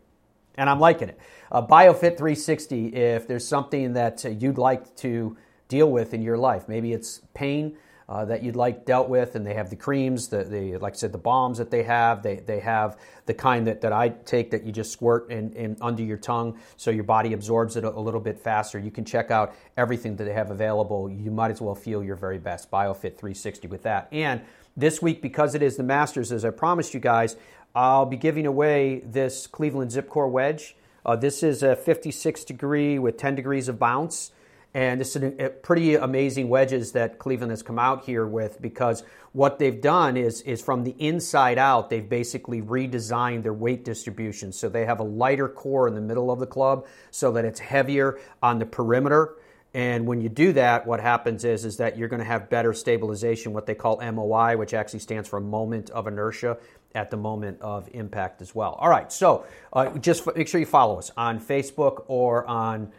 and 0.55 0.69
I'm 0.69 0.79
liking 0.79 1.09
it. 1.09 1.19
Uh, 1.51 1.67
BioFit 1.67 2.17
360, 2.17 2.95
if 2.95 3.27
there's 3.27 3.45
something 3.45 3.91
that 3.91 4.25
uh, 4.25 4.29
you'd 4.29 4.57
like 4.57 4.95
to 4.97 5.35
deal 5.67 5.91
with 5.91 6.13
in 6.13 6.21
your 6.21 6.37
life, 6.37 6.69
maybe 6.69 6.93
it's 6.93 7.19
pain. 7.33 7.75
Uh, 8.09 8.23
that 8.23 8.41
you'd 8.41 8.55
like 8.55 8.85
dealt 8.85 9.09
with, 9.09 9.35
and 9.35 9.45
they 9.45 9.53
have 9.53 9.69
the 9.69 9.75
creams, 9.75 10.29
the, 10.29 10.41
the 10.45 10.77
like 10.77 10.93
I 10.93 10.95
said, 10.95 11.11
the 11.11 11.17
balms 11.17 11.57
that 11.57 11.69
they 11.69 11.83
have. 11.83 12.23
They, 12.23 12.37
they 12.37 12.61
have 12.61 12.97
the 13.25 13.33
kind 13.33 13.67
that, 13.67 13.81
that 13.81 13.91
I 13.91 14.07
take 14.07 14.51
that 14.51 14.63
you 14.63 14.71
just 14.71 14.93
squirt 14.93 15.29
in, 15.29 15.51
in 15.51 15.75
under 15.81 16.01
your 16.01 16.15
tongue 16.15 16.57
so 16.77 16.89
your 16.89 17.03
body 17.03 17.33
absorbs 17.33 17.75
it 17.75 17.83
a, 17.83 17.89
a, 17.89 17.99
little 17.99 18.21
bit 18.21 18.39
faster. 18.39 18.79
You 18.79 18.91
can 18.91 19.03
check 19.03 19.29
out 19.29 19.53
everything 19.75 20.15
that 20.15 20.23
they 20.23 20.31
have 20.31 20.51
available. 20.51 21.09
You 21.09 21.31
might 21.31 21.51
as 21.51 21.59
well 21.59 21.75
feel 21.75 22.01
your 22.01 22.15
very 22.15 22.37
best. 22.37 22.71
BioFit 22.71 23.17
360 23.17 23.67
with 23.67 23.83
that. 23.83 24.07
And 24.13 24.39
this 24.77 25.01
week, 25.01 25.21
because 25.21 25.53
it 25.53 25.61
is 25.61 25.75
the 25.75 25.83
Masters, 25.83 26.31
as 26.31 26.45
I 26.45 26.51
promised 26.51 26.93
you 26.93 27.01
guys, 27.01 27.35
I'll 27.75 28.05
be 28.05 28.15
giving 28.15 28.45
away 28.45 29.01
this 29.05 29.47
Cleveland 29.47 29.91
ZipCore 29.91 30.31
wedge. 30.31 30.77
Uh, 31.05 31.17
this 31.17 31.43
is 31.43 31.61
a 31.61 31.75
56 31.75 32.45
degree 32.45 32.99
with 32.99 33.17
10 33.17 33.35
degrees 33.35 33.67
of 33.67 33.77
bounce 33.77 34.31
And 34.73 35.01
this 35.01 35.15
is 35.15 35.23
a, 35.39 35.49
pretty 35.49 35.95
amazing 35.95 36.49
wedges 36.49 36.91
that 36.91 37.19
Cleveland 37.19 37.51
has 37.51 37.63
come 37.63 37.79
out 37.79 38.05
here 38.05 38.27
with 38.27 38.61
because 38.61 39.03
what 39.31 39.59
they've 39.59 39.81
done 39.81 40.17
is, 40.17 40.41
is 40.41 40.61
from 40.61 40.83
the 40.83 40.95
inside 40.99 41.57
out, 41.57 41.89
they've 41.89 42.07
basically 42.07 42.61
redesigned 42.61 43.43
their 43.43 43.53
weight 43.53 43.85
distribution. 43.85 44.51
So 44.51 44.69
they 44.69 44.85
have 44.85 44.99
a 44.99 45.03
lighter 45.03 45.47
core 45.47 45.87
in 45.87 45.95
the 45.95 46.01
middle 46.01 46.31
of 46.31 46.39
the 46.39 46.47
club 46.47 46.85
so 47.11 47.31
that 47.31 47.45
it's 47.45 47.59
heavier 47.59 48.19
on 48.41 48.59
the 48.59 48.65
perimeter. 48.65 49.35
And 49.73 50.07
when 50.07 50.21
you 50.21 50.29
do 50.29 50.53
that, 50.53 50.87
what 50.87 50.99
happens 50.99 51.43
is, 51.43 51.65
is 51.65 51.77
that 51.77 51.97
you're 51.97 52.07
going 52.07 52.21
to 52.21 52.25
have 52.25 52.49
better 52.49 52.73
stabilization, 52.73 53.53
what 53.53 53.65
they 53.65 53.75
call 53.75 54.01
MOI, 54.01 54.57
which 54.57 54.73
actually 54.73 54.99
stands 54.99 55.29
for 55.29 55.39
moment 55.39 55.89
of 55.91 56.07
inertia 56.07 56.57
at 56.95 57.11
the 57.11 57.17
moment 57.17 57.61
of 57.61 57.87
impact 57.93 58.41
as 58.41 58.55
well. 58.55 58.73
All 58.79 58.89
right, 58.89 59.11
so 59.11 59.45
uh, 59.73 59.89
just 59.99 60.27
make 60.35 60.47
sure 60.47 60.59
you 60.59 60.65
follow 60.65 60.97
us 60.97 61.11
on 61.15 61.39
Facebook 61.39 62.05
or 62.07 62.47
on 62.47 62.91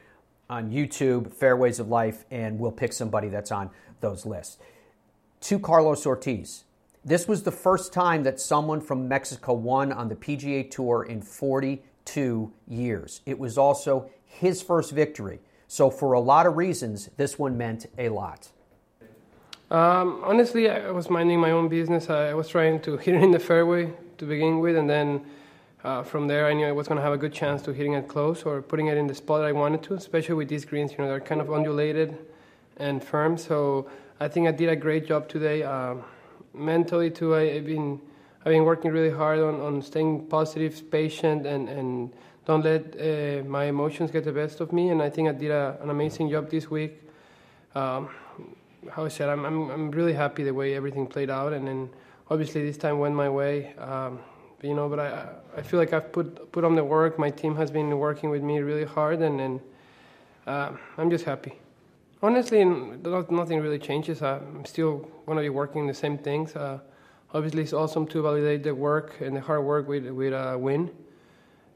on 0.50 0.70
YouTube, 0.70 1.32
Fairways 1.32 1.78
of 1.78 1.88
Life, 1.88 2.24
and 2.30 2.58
we'll 2.58 2.72
pick 2.72 2.92
somebody 2.92 3.28
that's 3.28 3.52
on 3.52 3.70
those 4.00 4.24
lists. 4.24 4.58
To 5.42 5.58
Carlos 5.58 6.06
Ortiz. 6.06 6.64
This 7.04 7.28
was 7.28 7.42
the 7.42 7.52
first 7.52 7.92
time 7.92 8.22
that 8.24 8.40
someone 8.40 8.80
from 8.80 9.08
Mexico 9.08 9.52
won 9.52 9.92
on 9.92 10.08
the 10.08 10.14
PGA 10.14 10.68
Tour 10.70 11.04
in 11.04 11.22
42 11.22 12.52
years. 12.66 13.20
It 13.24 13.38
was 13.38 13.56
also 13.56 14.10
his 14.24 14.62
first 14.62 14.92
victory. 14.92 15.40
So, 15.68 15.90
for 15.90 16.14
a 16.14 16.20
lot 16.20 16.46
of 16.46 16.56
reasons, 16.56 17.10
this 17.16 17.38
one 17.38 17.56
meant 17.56 17.86
a 17.98 18.08
lot. 18.08 18.48
Um, 19.70 20.22
honestly, 20.24 20.70
I 20.70 20.90
was 20.90 21.10
minding 21.10 21.40
my 21.40 21.50
own 21.50 21.68
business. 21.68 22.08
I 22.08 22.32
was 22.32 22.48
trying 22.48 22.80
to 22.80 22.96
hit 22.96 23.14
it 23.14 23.22
in 23.22 23.30
the 23.30 23.38
fairway 23.38 23.92
to 24.16 24.24
begin 24.24 24.60
with, 24.60 24.76
and 24.76 24.88
then 24.88 25.26
uh, 25.84 26.02
from 26.02 26.26
there, 26.26 26.46
I 26.46 26.54
knew 26.54 26.66
I 26.66 26.72
was 26.72 26.88
going 26.88 26.96
to 26.96 27.02
have 27.02 27.12
a 27.12 27.18
good 27.18 27.32
chance 27.32 27.62
to 27.62 27.72
hitting 27.72 27.92
it 27.92 28.08
close 28.08 28.42
or 28.42 28.60
putting 28.60 28.88
it 28.88 28.96
in 28.96 29.06
the 29.06 29.14
spot 29.14 29.44
I 29.44 29.52
wanted 29.52 29.82
to, 29.84 29.94
especially 29.94 30.34
with 30.34 30.48
these 30.48 30.64
greens. 30.64 30.92
You 30.92 30.98
know, 30.98 31.06
they're 31.06 31.20
kind 31.20 31.40
of 31.40 31.52
undulated 31.52 32.18
and 32.78 33.02
firm. 33.02 33.38
So 33.38 33.88
I 34.18 34.26
think 34.28 34.48
I 34.48 34.50
did 34.50 34.68
a 34.68 34.76
great 34.76 35.06
job 35.06 35.28
today. 35.28 35.62
Uh, 35.62 35.94
mentally, 36.52 37.10
too, 37.10 37.36
I, 37.36 37.54
have 37.54 37.66
been 37.66 38.00
I've 38.44 38.52
been 38.52 38.64
working 38.64 38.90
really 38.90 39.10
hard 39.10 39.38
on, 39.38 39.60
on 39.60 39.82
staying 39.82 40.26
positive, 40.26 40.90
patient, 40.90 41.46
and, 41.46 41.68
and 41.68 42.12
don't 42.44 42.64
let 42.64 42.96
uh, 42.98 43.44
my 43.44 43.64
emotions 43.64 44.10
get 44.10 44.24
the 44.24 44.32
best 44.32 44.60
of 44.60 44.72
me. 44.72 44.88
And 44.88 45.02
I 45.02 45.10
think 45.10 45.28
I 45.28 45.32
did 45.32 45.50
a, 45.50 45.76
an 45.82 45.90
amazing 45.90 46.30
job 46.30 46.50
this 46.50 46.70
week. 46.70 47.02
Um, 47.74 48.08
how 48.90 49.04
I 49.04 49.08
said, 49.08 49.28
I'm, 49.28 49.44
I'm, 49.44 49.70
I'm 49.70 49.90
really 49.90 50.14
happy 50.14 50.44
the 50.44 50.54
way 50.54 50.74
everything 50.74 51.06
played 51.06 51.30
out, 51.30 51.52
and 51.52 51.66
then 51.68 51.90
obviously 52.30 52.64
this 52.64 52.78
time 52.78 52.98
went 52.98 53.14
my 53.14 53.28
way. 53.28 53.74
Um, 53.74 54.20
you 54.62 54.74
know, 54.74 54.88
but 54.88 55.00
I 55.00 55.28
I 55.56 55.62
feel 55.62 55.78
like 55.80 55.92
I've 55.92 56.12
put 56.12 56.52
put 56.52 56.64
on 56.64 56.74
the 56.74 56.84
work. 56.84 57.18
My 57.18 57.30
team 57.30 57.56
has 57.56 57.70
been 57.70 57.98
working 57.98 58.30
with 58.30 58.42
me 58.42 58.58
really 58.60 58.84
hard, 58.84 59.20
and 59.22 59.40
and 59.40 59.60
uh, 60.46 60.72
I'm 60.96 61.10
just 61.10 61.24
happy. 61.24 61.52
Honestly, 62.20 62.64
nothing 62.64 63.60
really 63.60 63.78
changes. 63.78 64.22
I'm 64.22 64.64
still 64.64 65.08
going 65.26 65.36
to 65.36 65.42
be 65.42 65.50
working 65.50 65.86
the 65.86 65.94
same 65.94 66.18
things. 66.18 66.56
Uh, 66.56 66.80
obviously, 67.32 67.62
it's 67.62 67.72
awesome 67.72 68.06
to 68.08 68.22
validate 68.22 68.64
the 68.64 68.74
work 68.74 69.20
and 69.20 69.36
the 69.36 69.40
hard 69.40 69.64
work 69.64 69.86
with 69.86 70.06
with 70.06 70.32
a 70.32 70.58
win. 70.58 70.90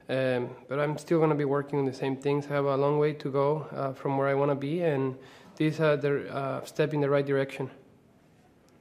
Um, 0.09 0.51
but 0.69 0.81
I'm 0.81 0.99
still 0.99 1.19
going 1.19 1.31
to 1.31 1.37
be 1.37 1.45
working 1.45 1.79
on 1.79 1.87
the 1.87 1.93
same 1.93 2.17
things. 2.17 2.47
I 2.51 2.55
have 2.55 2.65
a 2.65 2.77
long 2.77 2.99
way 2.99 3.13
to 3.13 3.31
go 3.31 3.67
uh, 3.71 3.93
from 3.93 4.19
where 4.19 4.29
I 4.29 4.35
want 4.35 4.51
to 4.51 4.57
be, 4.57 4.83
and 4.83 5.17
this 5.57 5.75
is 5.75 5.79
the 5.79 6.29
uh, 6.35 6.65
step 6.65 6.93
in 6.93 7.01
the 7.01 7.09
right 7.09 7.25
direction. 7.25 7.71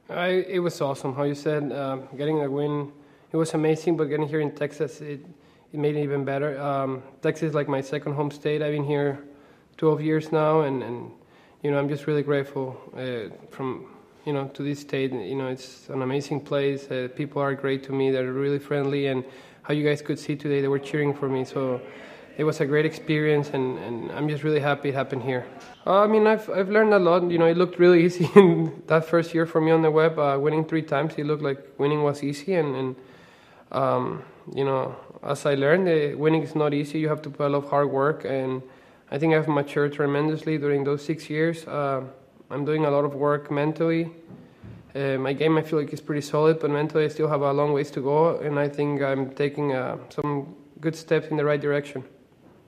I, 0.08 0.44
it 0.48 0.58
was 0.58 0.80
awesome, 0.80 1.14
how 1.14 1.22
you 1.22 1.34
said, 1.34 1.70
uh, 1.70 1.96
getting 2.16 2.42
a 2.42 2.50
win. 2.50 2.92
It 3.32 3.38
was 3.38 3.54
amazing, 3.54 3.96
but 3.96 4.04
getting 4.04 4.28
here 4.28 4.40
in 4.40 4.54
Texas, 4.54 5.00
it, 5.00 5.24
it 5.72 5.80
made 5.80 5.96
it 5.96 6.02
even 6.02 6.22
better. 6.22 6.60
Um, 6.60 7.02
Texas 7.22 7.48
is 7.48 7.54
like 7.54 7.66
my 7.66 7.80
second 7.80 8.12
home 8.12 8.30
state. 8.30 8.60
I've 8.60 8.72
been 8.72 8.84
here 8.84 9.24
12 9.78 10.02
years 10.02 10.32
now, 10.32 10.60
and, 10.60 10.82
and 10.82 11.10
you 11.62 11.70
know, 11.70 11.78
I'm 11.78 11.88
just 11.88 12.06
really 12.06 12.22
grateful 12.22 12.78
uh, 12.94 13.34
from 13.50 13.86
you 14.26 14.34
know 14.34 14.48
to 14.48 14.62
this 14.62 14.80
state. 14.80 15.12
You 15.12 15.34
know, 15.34 15.48
it's 15.48 15.88
an 15.88 16.02
amazing 16.02 16.42
place. 16.42 16.90
Uh, 16.90 17.08
people 17.16 17.40
are 17.40 17.54
great 17.54 17.82
to 17.84 17.92
me. 17.92 18.10
They're 18.10 18.34
really 18.34 18.58
friendly, 18.58 19.06
and 19.06 19.24
how 19.62 19.72
you 19.72 19.82
guys 19.82 20.02
could 20.02 20.18
see 20.18 20.36
today, 20.36 20.60
they 20.60 20.68
were 20.68 20.78
cheering 20.78 21.14
for 21.14 21.26
me. 21.26 21.46
So 21.46 21.80
it 22.36 22.44
was 22.44 22.60
a 22.60 22.66
great 22.66 22.84
experience, 22.84 23.48
and, 23.54 23.78
and 23.78 24.12
I'm 24.12 24.28
just 24.28 24.42
really 24.42 24.60
happy 24.60 24.90
it 24.90 24.94
happened 24.94 25.22
here. 25.22 25.46
Uh, 25.86 26.00
I 26.00 26.06
mean, 26.06 26.26
I've 26.26 26.50
I've 26.50 26.68
learned 26.68 26.92
a 26.92 26.98
lot. 26.98 27.30
You 27.30 27.38
know, 27.38 27.46
it 27.46 27.56
looked 27.56 27.78
really 27.78 28.04
easy 28.06 28.28
in 28.36 28.82
that 28.88 29.06
first 29.06 29.32
year 29.32 29.46
for 29.46 29.62
me 29.62 29.70
on 29.70 29.80
the 29.80 29.90
web. 29.90 30.18
Uh, 30.18 30.36
winning 30.38 30.66
three 30.66 30.82
times, 30.82 31.14
it 31.16 31.24
looked 31.24 31.42
like 31.42 31.66
winning 31.78 32.02
was 32.02 32.22
easy, 32.22 32.56
and 32.56 32.76
and 32.76 32.96
um, 33.72 34.22
you 34.54 34.64
know, 34.64 34.94
as 35.22 35.46
I 35.46 35.54
learned, 35.54 35.88
uh, 35.88 36.16
winning 36.16 36.42
is 36.42 36.54
not 36.54 36.74
easy. 36.74 36.98
You 36.98 37.08
have 37.08 37.22
to 37.22 37.30
put 37.30 37.46
a 37.46 37.48
lot 37.48 37.64
of 37.64 37.70
hard 37.70 37.90
work, 37.90 38.24
and 38.24 38.62
I 39.10 39.18
think 39.18 39.34
I've 39.34 39.48
matured 39.48 39.94
tremendously 39.94 40.58
during 40.58 40.84
those 40.84 41.04
six 41.04 41.28
years. 41.28 41.66
Uh, 41.66 42.02
I'm 42.50 42.64
doing 42.64 42.84
a 42.84 42.90
lot 42.90 43.04
of 43.04 43.14
work 43.14 43.50
mentally. 43.50 44.10
Uh, 44.94 45.16
my 45.16 45.32
game, 45.32 45.56
I 45.56 45.62
feel 45.62 45.78
like, 45.78 45.92
is 45.92 46.02
pretty 46.02 46.20
solid, 46.20 46.60
but 46.60 46.70
mentally, 46.70 47.04
I 47.06 47.08
still 47.08 47.28
have 47.28 47.40
a 47.40 47.52
long 47.52 47.72
ways 47.72 47.90
to 47.92 48.00
go, 48.00 48.38
and 48.38 48.58
I 48.58 48.68
think 48.68 49.00
I'm 49.00 49.30
taking 49.30 49.72
uh, 49.72 49.96
some 50.10 50.54
good 50.80 50.94
steps 50.94 51.28
in 51.28 51.36
the 51.36 51.44
right 51.44 51.60
direction. 51.60 52.04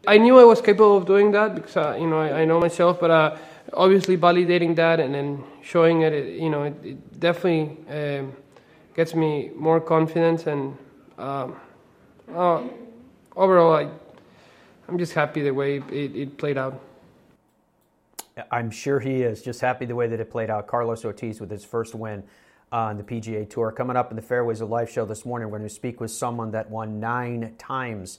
I 0.07 0.19
knew 0.19 0.39
I 0.39 0.45
was 0.45 0.61
capable 0.61 0.97
of 0.97 1.07
doing 1.07 1.33
that 1.33 1.55
because 1.55 1.77
uh, 1.77 1.97
you 1.99 2.07
know 2.07 2.19
I, 2.19 2.43
I, 2.43 2.45
know 2.45 2.61
myself, 2.61 3.01
but 3.01 3.11
uh, 3.11 3.37
obviously 3.73 4.17
validating 4.17 4.77
that 4.77 5.01
and 5.01 5.15
then 5.15 5.45
showing 5.63 6.03
it, 6.03 6.13
it 6.13 6.41
you 6.41 6.51
know, 6.51 6.65
it, 6.65 6.75
it 6.85 7.21
definitely 7.21 7.79
um, 7.91 8.33
gets 8.95 9.15
me 9.15 9.51
more 9.57 9.81
confidence 9.81 10.47
and 10.47 10.77
um, 11.19 11.57
uh, 12.33 12.63
overall, 13.37 13.75
I, 13.75 13.89
I'm 14.89 14.99
just 14.99 15.13
happy 15.13 15.43
the 15.43 15.53
way 15.53 15.77
it, 15.91 16.17
it 16.17 16.39
played 16.39 16.59
out. 16.59 16.81
I'm 18.51 18.71
sure 18.71 18.99
he 18.99 19.23
is 19.23 19.43
just 19.43 19.61
happy 19.61 19.87
the 19.87 19.95
way 19.95 20.09
that 20.09 20.19
it 20.19 20.31
played 20.31 20.51
out. 20.51 20.67
Carlos 20.67 21.05
Ortiz 21.05 21.41
with 21.41 21.51
his 21.51 21.65
first 21.65 21.95
win 21.95 22.25
on 22.73 22.97
the 22.97 23.05
PGA 23.05 23.49
Tour. 23.49 23.71
Coming 23.71 23.97
up 23.97 24.11
in 24.11 24.17
the 24.17 24.23
Fairways 24.23 24.61
of 24.61 24.71
Life 24.71 24.91
show 24.91 25.05
this 25.05 25.25
morning, 25.25 25.49
we're 25.49 25.59
going 25.59 25.69
to 25.69 25.75
speak 25.75 26.01
with 26.01 26.11
someone 26.11 26.51
that 26.51 26.69
won 26.69 26.99
nine 26.99 27.55
times 27.59 28.19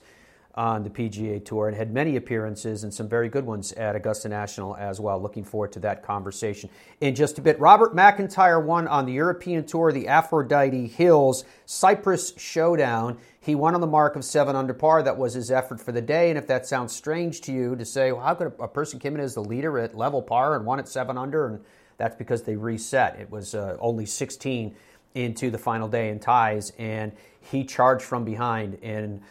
on 0.56 0.84
the 0.84 0.90
PGA 0.90 1.44
Tour 1.44 1.68
and 1.68 1.76
had 1.76 1.94
many 1.94 2.16
appearances 2.16 2.84
and 2.84 2.94
some 2.94 3.10
very 3.10 3.28
good 3.28 3.46
ones 3.46 3.74
at 3.74 3.96
Augusta 3.96 4.30
National 4.30 4.76
as 4.78 5.02
well. 5.02 5.22
Looking 5.22 5.44
forward 5.44 5.74
to 5.74 5.80
that 5.82 6.02
conversation 6.02 6.70
in 7.02 7.14
just 7.14 7.38
a 7.38 7.42
bit. 7.42 7.60
Robert 7.60 7.94
McIntyre 7.94 8.64
won 8.64 8.88
on 8.88 9.06
the 9.06 9.12
European 9.12 9.66
Tour, 9.66 9.92
the 9.92 10.08
Aphrodite 10.08 10.88
Hills 10.88 11.44
Cyprus 11.66 12.34
Showdown. 12.38 13.18
He 13.42 13.54
won 13.54 13.76
on 13.76 13.82
the 13.82 13.88
mark 13.88 14.16
of 14.16 14.24
seven 14.24 14.56
under 14.56 14.74
par. 14.74 15.04
That 15.04 15.18
was 15.18 15.34
his 15.34 15.52
effort 15.52 15.82
for 15.82 15.92
the 15.92 16.02
day. 16.02 16.30
And 16.30 16.38
if 16.38 16.48
that 16.48 16.66
sounds 16.66 16.96
strange 16.96 17.42
to 17.42 17.52
you 17.52 17.76
to 17.76 17.84
say, 17.84 18.14
well, 18.14 18.22
how 18.22 18.34
could 18.34 18.54
a 18.60 18.68
person 18.68 19.00
come 19.00 19.16
in 19.16 19.20
as 19.20 19.34
the 19.34 19.44
leader 19.44 19.78
at 19.78 19.96
level 19.96 20.22
par 20.22 20.56
and 20.56 20.66
won 20.66 20.80
at 20.80 20.88
seven 20.88 21.18
under? 21.18 21.48
And 21.48 21.66
that's 21.98 22.16
because 22.16 22.44
they 22.44 22.56
reset. 22.56 23.20
It 23.20 23.30
was 23.30 23.56
uh, 23.56 23.78
only 23.80 24.06
16 24.06 24.76
into 25.16 25.50
the 25.50 25.58
final 25.58 25.88
day 25.88 26.10
in 26.10 26.20
ties, 26.20 26.74
and 26.78 27.14
he 27.40 27.64
charged 27.64 28.04
from 28.04 28.26
behind 28.26 28.78
and 28.84 29.22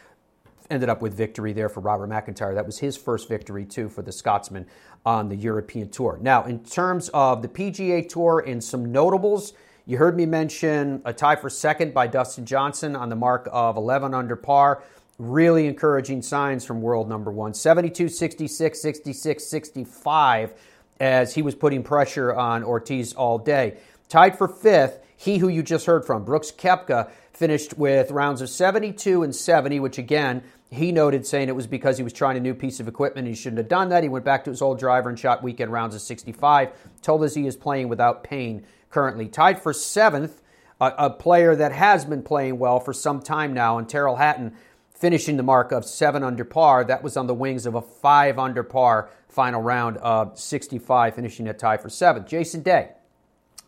ended 0.69 0.89
up 0.89 1.01
with 1.01 1.13
victory 1.13 1.53
there 1.53 1.69
for 1.69 1.79
Robert 1.79 2.09
McIntyre. 2.09 2.55
That 2.55 2.65
was 2.65 2.79
his 2.79 2.97
first 2.97 3.29
victory, 3.29 3.65
too, 3.65 3.89
for 3.89 4.01
the 4.01 4.11
Scotsman 4.11 4.65
on 5.05 5.29
the 5.29 5.35
European 5.35 5.89
Tour. 5.89 6.17
Now, 6.21 6.43
in 6.45 6.63
terms 6.63 7.09
of 7.09 7.41
the 7.41 7.47
PGA 7.47 8.07
Tour 8.07 8.43
and 8.45 8.63
some 8.63 8.91
notables, 8.91 9.53
you 9.85 9.97
heard 9.97 10.17
me 10.17 10.25
mention 10.25 11.01
a 11.05 11.13
tie 11.13 11.35
for 11.35 11.49
second 11.49 11.93
by 11.93 12.07
Dustin 12.07 12.45
Johnson 12.45 12.95
on 12.95 13.09
the 13.09 13.15
mark 13.15 13.47
of 13.51 13.77
11 13.77 14.13
under 14.13 14.35
par. 14.35 14.83
Really 15.19 15.67
encouraging 15.67 16.23
signs 16.23 16.65
from 16.65 16.81
world 16.81 17.07
number 17.07 17.31
one 17.31 17.53
72, 17.53 18.09
66, 18.09 18.81
66, 18.81 19.45
65 19.45 20.53
as 20.99 21.35
he 21.35 21.41
was 21.41 21.55
putting 21.55 21.83
pressure 21.83 22.33
on 22.33 22.63
Ortiz 22.63 23.13
all 23.13 23.37
day. 23.37 23.77
Tied 24.09 24.37
for 24.37 24.47
fifth, 24.47 24.99
he 25.15 25.37
who 25.37 25.47
you 25.47 25.63
just 25.63 25.85
heard 25.85 26.05
from, 26.05 26.25
Brooks 26.25 26.51
Koepka, 26.51 27.09
finished 27.31 27.77
with 27.77 28.11
rounds 28.11 28.41
of 28.41 28.49
72 28.49 29.23
and 29.23 29.35
70, 29.35 29.79
which 29.79 29.97
again, 29.97 30.43
he 30.71 30.91
noted 30.91 31.25
saying 31.25 31.47
it 31.47 31.55
was 31.55 31.67
because 31.67 31.97
he 31.97 32.03
was 32.03 32.13
trying 32.13 32.37
a 32.37 32.39
new 32.39 32.53
piece 32.53 32.79
of 32.79 32.87
equipment 32.87 33.27
and 33.27 33.35
he 33.35 33.41
shouldn't 33.41 33.59
have 33.59 33.67
done 33.67 33.89
that. 33.89 34.03
He 34.03 34.09
went 34.09 34.25
back 34.25 34.43
to 34.45 34.49
his 34.49 34.61
old 34.61 34.79
driver 34.79 35.09
and 35.09 35.17
shot 35.17 35.43
weekend 35.43 35.71
rounds 35.71 35.95
of 35.95 36.01
65. 36.01 36.69
Told 37.01 37.23
us 37.23 37.35
he 37.35 37.47
is 37.47 37.55
playing 37.55 37.87
without 37.87 38.23
pain 38.23 38.65
currently. 38.89 39.27
Tied 39.27 39.61
for 39.61 39.73
seventh, 39.73 40.41
a, 40.81 40.93
a 40.97 41.09
player 41.09 41.55
that 41.55 41.71
has 41.71 42.05
been 42.05 42.23
playing 42.23 42.57
well 42.57 42.79
for 42.79 42.93
some 42.93 43.21
time 43.21 43.53
now, 43.53 43.77
and 43.77 43.87
Tyrrell 43.87 44.15
Hatton 44.15 44.55
finishing 44.89 45.37
the 45.37 45.43
mark 45.43 45.71
of 45.71 45.85
seven 45.85 46.23
under 46.23 46.45
par. 46.45 46.83
That 46.83 47.03
was 47.03 47.17
on 47.17 47.27
the 47.27 47.33
wings 47.33 47.65
of 47.65 47.75
a 47.75 47.81
five 47.81 48.39
under 48.39 48.63
par 48.63 49.09
final 49.27 49.61
round 49.61 49.97
of 49.97 50.39
65, 50.39 51.15
finishing 51.15 51.47
at 51.47 51.59
tie 51.59 51.77
for 51.77 51.89
seventh. 51.89 52.27
Jason 52.27 52.61
Day, 52.61 52.91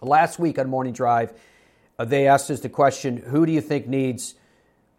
last 0.02 0.40
week 0.40 0.58
on 0.58 0.70
Morning 0.70 0.94
Drive, 0.94 1.34
uh, 2.00 2.06
they 2.06 2.28
asked 2.28 2.50
us 2.50 2.62
the 2.62 2.70
question 2.70 3.18
who 3.18 3.46
do 3.46 3.52
you 3.52 3.62
think 3.62 3.88
needs 3.88 4.36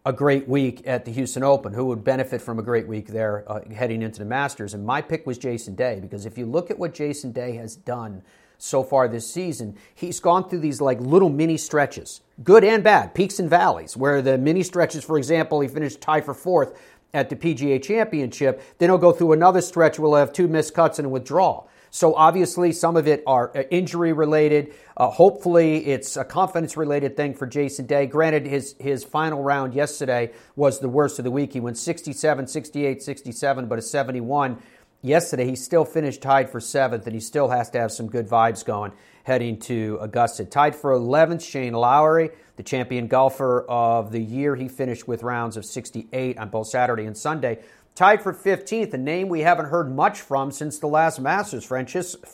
a 0.05 0.13
great 0.13 0.47
week 0.47 0.81
at 0.85 1.05
the 1.05 1.11
Houston 1.11 1.43
Open? 1.43 1.73
Who 1.73 1.85
would 1.87 2.03
benefit 2.03 2.41
from 2.41 2.59
a 2.59 2.63
great 2.63 2.87
week 2.87 3.07
there 3.07 3.43
uh, 3.51 3.61
heading 3.73 4.01
into 4.01 4.19
the 4.19 4.25
Masters? 4.25 4.73
And 4.73 4.85
my 4.85 5.01
pick 5.01 5.25
was 5.27 5.37
Jason 5.37 5.75
Day 5.75 5.99
because 5.99 6.25
if 6.25 6.37
you 6.37 6.45
look 6.45 6.71
at 6.71 6.79
what 6.79 6.93
Jason 6.93 7.31
Day 7.31 7.55
has 7.55 7.75
done 7.75 8.21
so 8.57 8.83
far 8.83 9.07
this 9.07 9.31
season, 9.31 9.77
he's 9.93 10.19
gone 10.19 10.49
through 10.49 10.59
these 10.59 10.81
like 10.81 10.99
little 10.99 11.29
mini 11.29 11.57
stretches, 11.57 12.21
good 12.43 12.63
and 12.63 12.83
bad, 12.83 13.13
peaks 13.13 13.39
and 13.39 13.49
valleys, 13.49 13.95
where 13.97 14.21
the 14.21 14.37
mini 14.37 14.63
stretches, 14.63 15.03
for 15.03 15.17
example, 15.17 15.59
he 15.59 15.67
finished 15.67 16.01
tied 16.01 16.25
for 16.25 16.33
fourth 16.33 16.79
at 17.13 17.29
the 17.29 17.35
PGA 17.35 17.81
Championship. 17.81 18.61
Then 18.77 18.89
he'll 18.89 18.97
go 18.97 19.11
through 19.11 19.33
another 19.33 19.61
stretch 19.61 19.99
where 19.99 20.09
he'll 20.09 20.19
have 20.19 20.33
two 20.33 20.47
missed 20.47 20.73
cuts 20.73 20.99
and 20.99 21.07
a 21.07 21.09
withdrawal. 21.09 21.69
So 21.91 22.13
obviously, 22.15 22.71
some 22.71 22.95
of 22.95 23.07
it 23.07 23.23
are 23.25 23.55
uh, 23.55 23.63
injury 23.71 24.13
related. 24.13 24.73
Uh, 24.95 25.09
hopefully, 25.09 25.85
it's 25.87 26.17
a 26.17 26.23
confidence 26.23 26.77
related 26.77 27.17
thing 27.17 27.33
for 27.33 27.47
Jason 27.47 27.85
Day. 27.85 28.05
Granted, 28.05 28.45
his 28.45 28.75
his 28.79 29.03
final 29.03 29.41
round 29.41 29.73
yesterday 29.73 30.31
was 30.55 30.79
the 30.79 30.89
worst 30.89 31.19
of 31.19 31.25
the 31.25 31.31
week. 31.31 31.53
He 31.53 31.59
went 31.59 31.77
67, 31.77 32.47
68, 32.47 33.01
67, 33.01 33.67
but 33.67 33.79
a 33.79 33.81
71 33.81 34.61
yesterday. 35.01 35.45
He 35.45 35.55
still 35.55 35.85
finished 35.85 36.21
tied 36.21 36.49
for 36.49 36.59
seventh, 36.59 37.05
and 37.05 37.13
he 37.13 37.21
still 37.21 37.49
has 37.49 37.69
to 37.71 37.79
have 37.79 37.91
some 37.91 38.07
good 38.07 38.27
vibes 38.27 38.63
going 38.63 38.91
heading 39.23 39.59
to 39.59 39.97
Augusta. 40.01 40.43
Tied 40.45 40.75
for 40.75 40.91
11th, 40.91 41.47
Shane 41.47 41.73
Lowry, 41.73 42.31
the 42.55 42.63
champion 42.63 43.07
golfer 43.07 43.63
of 43.69 44.11
the 44.11 44.19
year. 44.19 44.55
He 44.55 44.67
finished 44.67 45.07
with 45.07 45.21
rounds 45.21 45.55
of 45.55 45.65
68 45.65 46.37
on 46.37 46.49
both 46.49 46.67
Saturday 46.67 47.05
and 47.05 47.17
Sunday. 47.17 47.59
Tied 47.95 48.21
for 48.21 48.33
15th, 48.33 48.93
a 48.93 48.97
name 48.97 49.27
we 49.27 49.41
haven't 49.41 49.65
heard 49.65 49.93
much 49.93 50.21
from 50.21 50.51
since 50.51 50.79
the 50.79 50.87
last 50.87 51.19
Masters. 51.19 51.65
Francesco 51.65 52.25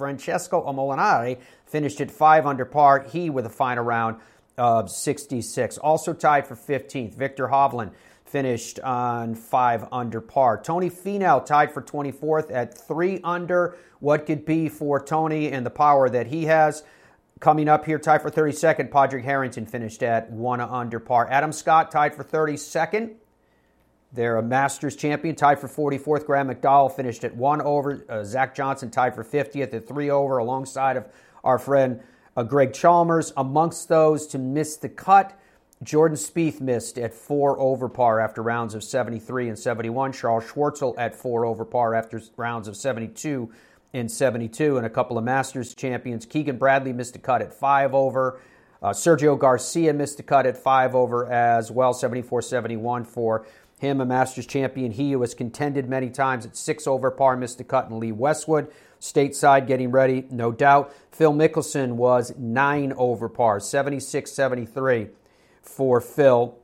Molinari 0.72 1.40
finished 1.66 2.00
at 2.02 2.12
5 2.12 2.46
under 2.46 2.66
par. 2.66 3.00
He 3.10 3.32
with 3.32 3.48
a 3.48 3.50
final 3.50 3.84
round 3.84 4.18
of 4.60 4.92
66. 4.92 5.80
Also 5.80 6.14
tied 6.14 6.46
for 6.46 6.56
15th, 6.56 7.16
Viktor 7.16 7.48
Hovland 7.48 7.94
finished 8.26 8.80
on 8.82 9.34
5 9.34 9.86
under 9.92 10.22
par. 10.22 10.62
Tony 10.62 10.92
Finau 10.92 11.44
tied 11.44 11.72
for 11.72 11.82
24th 11.82 12.54
at 12.54 12.78
3 12.78 13.22
under. 13.24 13.76
What 14.00 14.28
could 14.28 14.46
be 14.46 14.70
for 14.70 15.04
Tony 15.04 15.52
and 15.52 15.66
the 15.66 15.72
power 15.72 16.10
that 16.10 16.28
he 16.28 16.46
has? 16.46 16.84
Coming 17.40 17.68
up 17.68 17.86
here, 17.86 17.98
tied 17.98 18.22
for 18.22 18.30
32nd, 18.30 18.92
Padraig 18.92 19.24
Harrington 19.26 19.66
finished 19.66 20.04
at 20.04 20.30
1 20.30 20.62
under 20.62 21.00
par. 21.00 21.28
Adam 21.32 21.52
Scott 21.52 21.92
tied 21.92 22.14
for 22.14 22.24
32nd 22.24 23.16
they're 24.16 24.38
a 24.38 24.44
Masters 24.44 24.96
champion, 24.96 25.36
tied 25.36 25.60
for 25.60 25.68
44th. 25.68 26.26
Graham 26.26 26.48
McDowell 26.48 26.96
finished 26.96 27.24
at 27.24 27.36
one 27.36 27.62
over. 27.62 28.06
Uh, 28.10 28.24
Zach 28.24 28.56
Johnson 28.56 28.90
tied 28.90 29.14
for 29.14 29.24
50th 29.24 29.74
at 29.74 29.88
three 29.88 30.10
over, 30.10 30.38
alongside 30.38 30.98
of 30.98 31.06
our 31.44 31.60
friend 31.60 32.02
uh, 32.36 32.44
Greg 32.44 32.74
Chalmers. 32.74 33.34
Amongst 33.38 33.90
those 33.90 34.28
to 34.28 34.38
miss 34.38 34.78
the 34.78 34.90
cut, 34.90 35.38
Jordan 35.84 36.18
Spieth 36.18 36.62
missed 36.62 36.98
at 36.98 37.14
four 37.14 37.60
over 37.60 37.90
par 37.90 38.20
after 38.20 38.42
rounds 38.42 38.74
of 38.74 38.84
73 38.84 39.50
and 39.50 39.60
71. 39.60 40.14
Charles 40.14 40.46
Schwartzel 40.46 40.96
at 40.98 41.16
four 41.16 41.46
over 41.46 41.66
par 41.66 41.94
after 41.94 42.22
rounds 42.38 42.68
of 42.68 42.78
72 42.78 43.52
and 43.94 44.10
72. 44.10 44.78
And 44.78 44.86
a 44.86 44.90
couple 44.90 45.18
of 45.18 45.24
Masters 45.24 45.76
champions. 45.76 46.26
Keegan 46.26 46.58
Bradley 46.58 46.94
missed 46.94 47.16
a 47.16 47.20
cut 47.20 47.42
at 47.42 47.54
five 47.54 47.94
over. 47.94 48.40
Uh, 48.82 48.90
Sergio 48.90 49.38
Garcia 49.38 49.94
missed 49.94 50.20
a 50.20 50.24
cut 50.24 50.46
at 50.46 50.58
five 50.58 50.94
over 50.96 51.26
as 51.32 51.72
well, 51.72 51.94
74 51.94 52.42
71 52.42 53.04
for 53.04 53.48
him, 53.86 54.02
a 54.02 54.06
Masters 54.06 54.46
champion. 54.46 54.92
He 54.92 55.12
who 55.12 55.22
has 55.22 55.34
contended 55.34 55.88
many 55.88 56.10
times 56.10 56.46
at 56.46 56.58
six 56.58 56.88
over 56.88 57.12
par, 57.12 57.38
missed 57.38 57.60
a 57.60 57.64
cut, 57.64 57.90
and 57.90 58.00
Lee 58.00 58.12
Westwood. 58.12 58.72
Stateside 59.00 59.68
getting 59.68 59.92
ready, 59.92 60.26
no 60.32 60.52
doubt. 60.52 60.94
Phil 61.12 61.34
Mickelson 61.34 61.94
was 61.94 62.34
nine 62.38 62.94
over 62.98 63.30
par, 63.30 63.60
76 63.60 64.32
73 64.32 65.10
for 65.62 66.02
Phil. 66.02 66.58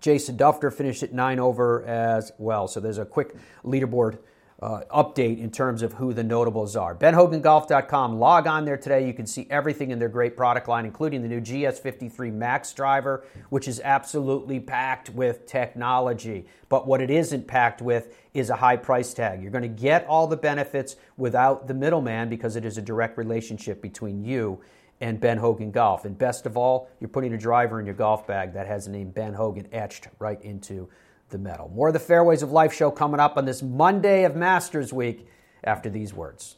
Jason 0.00 0.36
Dufner 0.36 0.72
finished 0.72 1.02
at 1.02 1.12
nine 1.12 1.38
over 1.38 1.84
as 1.84 2.32
well. 2.38 2.68
So 2.68 2.80
there's 2.80 2.98
a 2.98 3.04
quick 3.04 3.34
leaderboard 3.64 4.18
uh, 4.62 4.80
update 4.90 5.38
in 5.38 5.50
terms 5.50 5.82
of 5.82 5.94
who 5.94 6.12
the 6.12 6.22
notables 6.22 6.76
are. 6.76 6.94
BenHoganGolf.com. 6.94 8.18
Log 8.18 8.46
on 8.46 8.64
there 8.64 8.76
today. 8.76 9.06
You 9.06 9.12
can 9.12 9.26
see 9.26 9.46
everything 9.50 9.90
in 9.90 9.98
their 9.98 10.08
great 10.08 10.36
product 10.36 10.68
line, 10.68 10.84
including 10.84 11.22
the 11.22 11.28
new 11.28 11.40
GS53 11.40 12.32
Max 12.32 12.72
driver, 12.72 13.24
which 13.50 13.68
is 13.68 13.80
absolutely 13.84 14.60
packed 14.60 15.10
with 15.10 15.46
technology. 15.46 16.46
But 16.68 16.86
what 16.86 17.00
it 17.00 17.10
isn't 17.10 17.46
packed 17.46 17.82
with 17.82 18.16
is 18.32 18.50
a 18.50 18.56
high 18.56 18.76
price 18.76 19.12
tag. 19.12 19.42
You're 19.42 19.50
going 19.50 19.62
to 19.62 19.68
get 19.68 20.06
all 20.06 20.26
the 20.26 20.36
benefits 20.36 20.96
without 21.16 21.66
the 21.66 21.74
middleman 21.74 22.28
because 22.28 22.56
it 22.56 22.64
is 22.64 22.78
a 22.78 22.82
direct 22.82 23.18
relationship 23.18 23.82
between 23.82 24.24
you 24.24 24.60
and 25.00 25.20
Ben 25.20 25.38
Hogan 25.38 25.70
Golf. 25.70 26.04
And 26.04 26.16
best 26.16 26.46
of 26.46 26.56
all, 26.56 26.88
you're 27.00 27.08
putting 27.08 27.34
a 27.34 27.38
driver 27.38 27.80
in 27.80 27.86
your 27.86 27.94
golf 27.94 28.26
bag 28.26 28.52
that 28.54 28.66
has 28.66 28.86
the 28.86 28.92
name 28.92 29.10
Ben 29.10 29.34
Hogan 29.34 29.68
etched 29.72 30.08
right 30.18 30.40
into 30.42 30.88
the 31.34 31.38
metal. 31.38 31.68
More 31.74 31.88
of 31.88 31.94
the 31.94 31.98
Fairways 31.98 32.42
of 32.44 32.52
Life 32.52 32.72
show 32.72 32.92
coming 32.92 33.18
up 33.18 33.36
on 33.36 33.44
this 33.44 33.60
Monday 33.60 34.22
of 34.22 34.36
Masters 34.36 34.92
Week 34.92 35.26
after 35.64 35.90
these 35.90 36.14
words. 36.14 36.56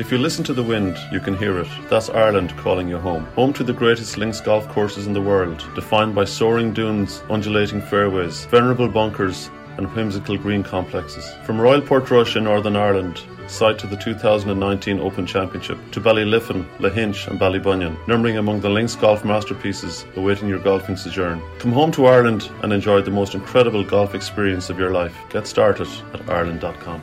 If 0.00 0.10
you 0.10 0.18
listen 0.18 0.42
to 0.44 0.52
the 0.52 0.64
wind, 0.64 0.98
you 1.12 1.20
can 1.20 1.36
hear 1.36 1.60
it. 1.60 1.68
That's 1.88 2.10
Ireland 2.10 2.56
calling 2.56 2.88
you 2.88 2.98
home. 2.98 3.26
Home 3.36 3.52
to 3.52 3.62
the 3.62 3.72
greatest 3.72 4.18
links 4.18 4.40
golf 4.40 4.66
courses 4.70 5.06
in 5.06 5.12
the 5.12 5.22
world, 5.22 5.64
defined 5.76 6.12
by 6.12 6.24
soaring 6.24 6.72
dunes, 6.74 7.22
undulating 7.30 7.80
fairways, 7.80 8.46
venerable 8.46 8.88
bunkers, 8.88 9.48
and 9.76 9.86
whimsical 9.94 10.36
green 10.36 10.62
complexes. 10.62 11.30
From 11.44 11.60
Royal 11.60 11.80
Portrush 11.80 12.36
in 12.36 12.44
Northern 12.44 12.76
Ireland 12.76 13.20
site 13.50 13.78
to 13.80 13.86
the 13.86 13.96
2019 13.96 15.00
Open 15.00 15.26
Championship, 15.26 15.78
to 15.90 16.00
Ballyliffin, 16.00 16.64
Lahinch, 16.78 17.26
and 17.26 17.38
Ballybunion, 17.38 17.96
numbering 18.06 18.36
among 18.36 18.60
the 18.60 18.70
links 18.70 18.94
golf 18.94 19.24
masterpieces 19.24 20.04
awaiting 20.16 20.48
your 20.48 20.60
golfing 20.60 20.96
sojourn. 20.96 21.42
Come 21.58 21.72
home 21.72 21.90
to 21.92 22.06
Ireland 22.06 22.50
and 22.62 22.72
enjoy 22.72 23.02
the 23.02 23.10
most 23.10 23.34
incredible 23.34 23.84
golf 23.84 24.14
experience 24.14 24.70
of 24.70 24.78
your 24.78 24.90
life. 24.92 25.16
Get 25.30 25.46
started 25.46 25.88
at 26.14 26.28
ireland.com. 26.28 27.02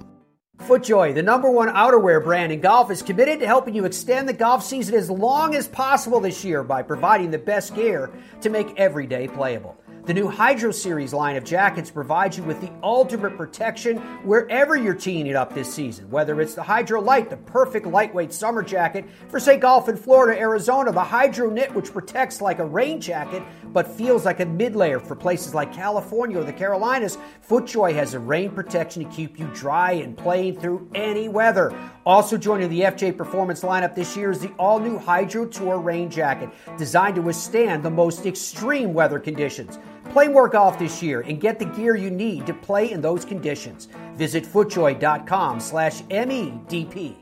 FootJoy, 0.61 1.15
the 1.15 1.23
number 1.23 1.49
one 1.49 1.69
outerwear 1.69 2.23
brand 2.23 2.51
in 2.51 2.61
golf, 2.61 2.91
is 2.91 3.01
committed 3.01 3.39
to 3.39 3.47
helping 3.47 3.73
you 3.73 3.85
extend 3.85 4.29
the 4.29 4.33
golf 4.33 4.63
season 4.63 4.93
as 4.93 5.09
long 5.09 5.55
as 5.55 5.67
possible 5.67 6.19
this 6.19 6.45
year 6.45 6.63
by 6.63 6.83
providing 6.83 7.31
the 7.31 7.39
best 7.39 7.73
gear 7.73 8.11
to 8.41 8.49
make 8.49 8.77
every 8.77 9.07
day 9.07 9.27
playable. 9.27 9.80
The 10.03 10.15
new 10.15 10.27
Hydro 10.27 10.71
Series 10.71 11.13
line 11.13 11.35
of 11.35 11.43
jackets 11.43 11.91
provides 11.91 12.35
you 12.35 12.43
with 12.43 12.59
the 12.59 12.71
ultimate 12.81 13.37
protection 13.37 13.97
wherever 14.25 14.75
you're 14.75 14.95
teeing 14.95 15.27
it 15.27 15.35
up 15.35 15.53
this 15.53 15.71
season. 15.71 16.09
Whether 16.09 16.41
it's 16.41 16.55
the 16.55 16.63
Hydro 16.63 17.01
Light, 17.01 17.29
the 17.29 17.37
perfect 17.37 17.85
lightweight 17.85 18.33
summer 18.33 18.63
jacket 18.63 19.05
for, 19.29 19.39
say, 19.39 19.57
golf 19.57 19.89
in 19.89 19.95
Florida, 19.95 20.39
Arizona, 20.39 20.91
the 20.91 21.03
Hydro 21.03 21.51
Knit, 21.51 21.71
which 21.75 21.93
protects 21.93 22.41
like 22.41 22.57
a 22.57 22.65
rain 22.65 22.99
jacket 22.99 23.43
but 23.65 23.87
feels 23.87 24.25
like 24.25 24.39
a 24.39 24.45
mid 24.45 24.75
layer 24.75 24.99
for 24.99 25.15
places 25.15 25.53
like 25.53 25.71
California 25.71 26.39
or 26.39 26.43
the 26.43 26.51
Carolinas, 26.51 27.19
FootJoy 27.47 27.93
has 27.93 28.15
a 28.15 28.19
rain 28.19 28.49
protection 28.49 29.05
to 29.05 29.15
keep 29.15 29.39
you 29.39 29.47
dry 29.53 29.91
and 29.91 30.17
playing 30.17 30.59
through 30.59 30.89
any 30.95 31.29
weather. 31.29 31.73
Also 32.07 32.37
joining 32.37 32.69
the 32.69 32.81
FJ 32.81 33.15
Performance 33.15 33.61
lineup 33.61 33.93
this 33.93 34.17
year 34.17 34.31
is 34.31 34.39
the 34.39 34.51
all 34.57 34.79
new 34.79 34.97
Hydro 34.97 35.45
Tour 35.45 35.77
rain 35.77 36.09
jacket, 36.09 36.49
designed 36.75 37.15
to 37.15 37.21
withstand 37.21 37.83
the 37.83 37.91
most 37.91 38.25
extreme 38.25 38.95
weather 38.95 39.19
conditions. 39.19 39.77
Play 40.11 40.27
more 40.27 40.49
golf 40.49 40.77
this 40.77 41.01
year 41.01 41.21
and 41.21 41.39
get 41.39 41.57
the 41.57 41.63
gear 41.63 41.95
you 41.95 42.09
need 42.09 42.45
to 42.45 42.53
play 42.53 42.91
in 42.91 42.99
those 42.99 43.23
conditions. 43.23 43.87
Visit 44.15 44.43
footjoy.com 44.43 45.61
slash 45.61 46.01
MEDP. 46.03 47.15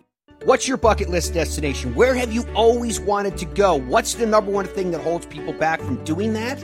What's 0.43 0.67
your 0.67 0.78
bucket 0.78 1.10
list 1.10 1.36
destination? 1.36 1.93
Where 1.93 2.15
have 2.15 2.34
you 2.34 2.45
always 2.56 2.99
wanted 2.99 3.38
to 3.38 3.45
go? 3.45 3.75
What's 3.75 4.15
the 4.15 4.25
number 4.25 4.52
one 4.52 4.65
thing 4.65 4.89
that 4.91 5.02
holds 5.02 5.28
people 5.28 5.54
back 5.54 5.82
from 5.82 6.04
doing 6.04 6.34
that? 6.34 6.63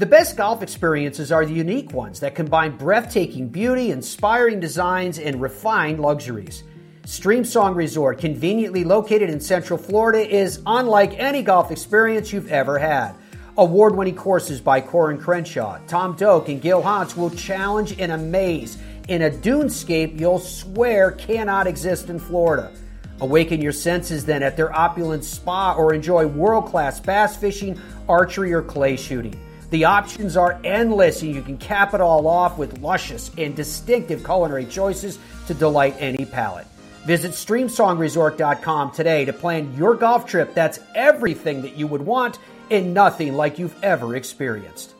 The 0.00 0.06
best 0.06 0.34
golf 0.38 0.62
experiences 0.62 1.30
are 1.30 1.44
the 1.44 1.52
unique 1.52 1.92
ones 1.92 2.20
that 2.20 2.34
combine 2.34 2.74
breathtaking 2.78 3.48
beauty, 3.48 3.90
inspiring 3.90 4.58
designs, 4.58 5.18
and 5.18 5.42
refined 5.42 6.00
luxuries. 6.00 6.62
Streamsong 7.02 7.74
Resort, 7.74 8.16
conveniently 8.16 8.82
located 8.82 9.28
in 9.28 9.42
Central 9.42 9.78
Florida, 9.78 10.26
is 10.26 10.62
unlike 10.64 11.18
any 11.18 11.42
golf 11.42 11.70
experience 11.70 12.32
you've 12.32 12.50
ever 12.50 12.78
had. 12.78 13.12
Award 13.58 13.94
winning 13.94 14.16
courses 14.16 14.58
by 14.58 14.80
Coore 14.80 15.14
& 15.18 15.20
Crenshaw, 15.20 15.78
Tom 15.86 16.16
Doak, 16.16 16.48
and 16.48 16.62
Gil 16.62 16.80
Hanse 16.80 17.14
will 17.14 17.28
challenge 17.28 18.00
and 18.00 18.10
amaze 18.10 18.78
in 19.08 19.20
a 19.20 19.30
dunescape 19.30 20.18
you'll 20.18 20.38
swear 20.38 21.10
cannot 21.10 21.66
exist 21.66 22.08
in 22.08 22.18
Florida. 22.18 22.72
Awaken 23.20 23.60
your 23.60 23.72
senses 23.72 24.24
then 24.24 24.42
at 24.42 24.56
their 24.56 24.74
opulent 24.74 25.24
spa 25.24 25.74
or 25.74 25.92
enjoy 25.92 26.24
world 26.24 26.64
class 26.64 26.98
bass 26.98 27.36
fishing, 27.36 27.78
archery, 28.08 28.54
or 28.54 28.62
clay 28.62 28.96
shooting. 28.96 29.38
The 29.70 29.84
options 29.84 30.36
are 30.36 30.60
endless, 30.64 31.22
and 31.22 31.32
you 31.34 31.42
can 31.42 31.56
cap 31.56 31.94
it 31.94 32.00
all 32.00 32.26
off 32.26 32.58
with 32.58 32.80
luscious 32.80 33.30
and 33.38 33.54
distinctive 33.54 34.24
culinary 34.24 34.66
choices 34.66 35.18
to 35.46 35.54
delight 35.54 35.94
any 35.98 36.24
palate. 36.24 36.66
Visit 37.04 37.32
StreamSongResort.com 37.32 38.90
today 38.90 39.24
to 39.24 39.32
plan 39.32 39.74
your 39.76 39.94
golf 39.94 40.26
trip 40.26 40.54
that's 40.54 40.80
everything 40.94 41.62
that 41.62 41.76
you 41.76 41.86
would 41.86 42.02
want 42.02 42.38
and 42.70 42.92
nothing 42.92 43.34
like 43.34 43.58
you've 43.58 43.82
ever 43.82 44.16
experienced. 44.16 44.94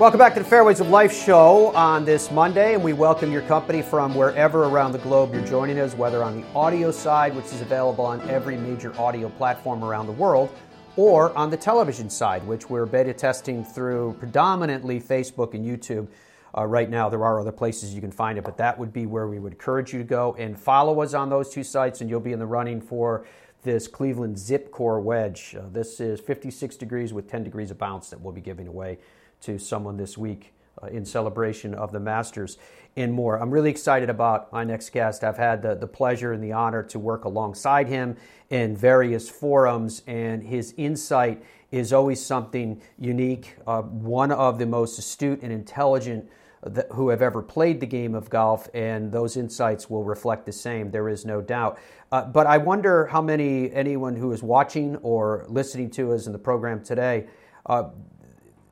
Welcome 0.00 0.16
back 0.16 0.32
to 0.32 0.40
the 0.40 0.48
Fairways 0.48 0.80
of 0.80 0.88
Life 0.88 1.12
show 1.12 1.74
on 1.74 2.06
this 2.06 2.30
Monday, 2.30 2.72
and 2.72 2.82
we 2.82 2.94
welcome 2.94 3.30
your 3.30 3.42
company 3.42 3.82
from 3.82 4.14
wherever 4.14 4.64
around 4.64 4.92
the 4.92 4.98
globe 5.00 5.34
you're 5.34 5.44
joining 5.44 5.78
us, 5.78 5.92
whether 5.92 6.22
on 6.22 6.40
the 6.40 6.46
audio 6.54 6.90
side, 6.90 7.36
which 7.36 7.44
is 7.44 7.60
available 7.60 8.06
on 8.06 8.26
every 8.30 8.56
major 8.56 8.98
audio 8.98 9.28
platform 9.28 9.84
around 9.84 10.06
the 10.06 10.12
world, 10.12 10.48
or 10.96 11.36
on 11.36 11.50
the 11.50 11.56
television 11.58 12.08
side, 12.08 12.42
which 12.46 12.70
we're 12.70 12.86
beta 12.86 13.12
testing 13.12 13.62
through 13.62 14.16
predominantly 14.18 14.98
Facebook 15.02 15.52
and 15.52 15.66
YouTube. 15.66 16.08
Uh, 16.56 16.64
right 16.64 16.88
now, 16.88 17.10
there 17.10 17.22
are 17.22 17.38
other 17.38 17.52
places 17.52 17.94
you 17.94 18.00
can 18.00 18.10
find 18.10 18.38
it, 18.38 18.44
but 18.44 18.56
that 18.56 18.78
would 18.78 18.94
be 18.94 19.04
where 19.04 19.28
we 19.28 19.38
would 19.38 19.52
encourage 19.52 19.92
you 19.92 19.98
to 19.98 20.04
go 20.06 20.34
and 20.38 20.58
follow 20.58 21.02
us 21.02 21.12
on 21.12 21.28
those 21.28 21.50
two 21.50 21.62
sites, 21.62 22.00
and 22.00 22.08
you'll 22.08 22.20
be 22.20 22.32
in 22.32 22.38
the 22.38 22.46
running 22.46 22.80
for 22.80 23.26
this 23.64 23.86
Cleveland 23.86 24.36
ZipCore 24.36 25.02
wedge. 25.02 25.54
Uh, 25.54 25.68
this 25.70 26.00
is 26.00 26.20
56 26.20 26.76
degrees 26.76 27.12
with 27.12 27.30
10 27.30 27.44
degrees 27.44 27.70
of 27.70 27.76
bounce 27.76 28.08
that 28.08 28.18
we'll 28.18 28.32
be 28.32 28.40
giving 28.40 28.66
away 28.66 28.96
to 29.42 29.58
someone 29.58 29.96
this 29.96 30.16
week 30.18 30.52
uh, 30.82 30.86
in 30.86 31.04
celebration 31.04 31.74
of 31.74 31.92
the 31.92 32.00
Masters 32.00 32.58
and 32.96 33.12
more. 33.12 33.40
I'm 33.40 33.50
really 33.50 33.70
excited 33.70 34.10
about 34.10 34.52
my 34.52 34.64
next 34.64 34.90
guest. 34.90 35.22
I've 35.22 35.36
had 35.36 35.62
the, 35.62 35.74
the 35.74 35.86
pleasure 35.86 36.32
and 36.32 36.42
the 36.42 36.52
honor 36.52 36.82
to 36.84 36.98
work 36.98 37.24
alongside 37.24 37.88
him 37.88 38.16
in 38.50 38.76
various 38.76 39.28
forums, 39.30 40.02
and 40.06 40.42
his 40.42 40.74
insight 40.76 41.42
is 41.70 41.92
always 41.92 42.24
something 42.24 42.80
unique. 42.98 43.56
Uh, 43.66 43.82
one 43.82 44.32
of 44.32 44.58
the 44.58 44.66
most 44.66 44.98
astute 44.98 45.42
and 45.42 45.52
intelligent 45.52 46.28
that, 46.62 46.88
who 46.92 47.08
have 47.08 47.22
ever 47.22 47.42
played 47.42 47.80
the 47.80 47.86
game 47.86 48.14
of 48.14 48.28
golf, 48.28 48.68
and 48.74 49.12
those 49.12 49.36
insights 49.36 49.88
will 49.88 50.04
reflect 50.04 50.46
the 50.46 50.52
same. 50.52 50.90
There 50.90 51.08
is 51.08 51.24
no 51.24 51.40
doubt. 51.40 51.78
Uh, 52.12 52.24
but 52.24 52.46
I 52.46 52.58
wonder 52.58 53.06
how 53.06 53.22
many 53.22 53.72
anyone 53.72 54.16
who 54.16 54.32
is 54.32 54.42
watching 54.42 54.96
or 54.96 55.46
listening 55.48 55.90
to 55.90 56.12
us 56.12 56.26
in 56.26 56.32
the 56.32 56.38
program 56.38 56.82
today 56.82 57.28
uh, 57.66 57.90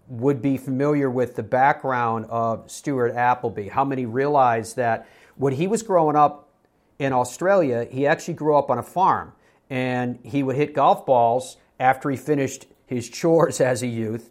would 0.09 0.41
be 0.41 0.57
familiar 0.57 1.11
with 1.11 1.37
the 1.37 1.43
background 1.43 2.27
of 2.31 2.71
Stuart 2.71 3.15
Appleby. 3.15 3.69
How 3.69 3.85
many 3.85 4.07
realize 4.07 4.75
that 4.75 5.07
when 5.37 5.53
he 5.53 5.67
was 5.67 5.83
growing 5.83 6.17
up 6.17 6.49
in 6.99 7.13
Australia, 7.13 7.87
he 7.91 8.07
actually 8.07 8.35
grew 8.35 8.57
up 8.57 8.71
on 8.71 8.79
a 8.79 8.83
farm 8.83 9.33
and 9.71 10.19
he 10.25 10.43
would 10.43 10.57
hit 10.57 10.75
golf 10.75 11.05
balls 11.05 11.59
after 11.79 12.11
he 12.11 12.17
finished 12.17 12.67
his 12.87 13.09
chores 13.11 13.61
as 13.61 13.83
a 13.83 13.87
youth. 13.87 14.31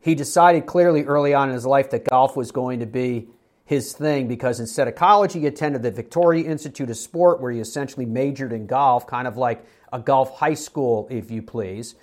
He 0.00 0.14
decided 0.14 0.66
clearly 0.66 1.04
early 1.04 1.34
on 1.34 1.48
in 1.48 1.54
his 1.54 1.66
life 1.66 1.90
that 1.90 2.04
golf 2.04 2.36
was 2.36 2.50
going 2.50 2.80
to 2.80 2.86
be 2.86 3.28
his 3.64 3.92
thing 3.92 4.26
because 4.26 4.58
instead 4.58 4.88
of 4.88 4.96
college, 4.96 5.32
he 5.32 5.46
attended 5.46 5.82
the 5.82 5.90
Victoria 5.90 6.44
Institute 6.44 6.90
of 6.90 6.96
Sport, 6.96 7.40
where 7.40 7.52
he 7.52 7.60
essentially 7.60 8.04
majored 8.04 8.52
in 8.52 8.66
golf, 8.66 9.06
kind 9.06 9.28
of 9.28 9.36
like 9.36 9.64
a 9.92 10.00
golf 10.00 10.38
high 10.38 10.54
school, 10.54 11.06
if 11.10 11.30
you 11.30 11.42
please. 11.42 11.94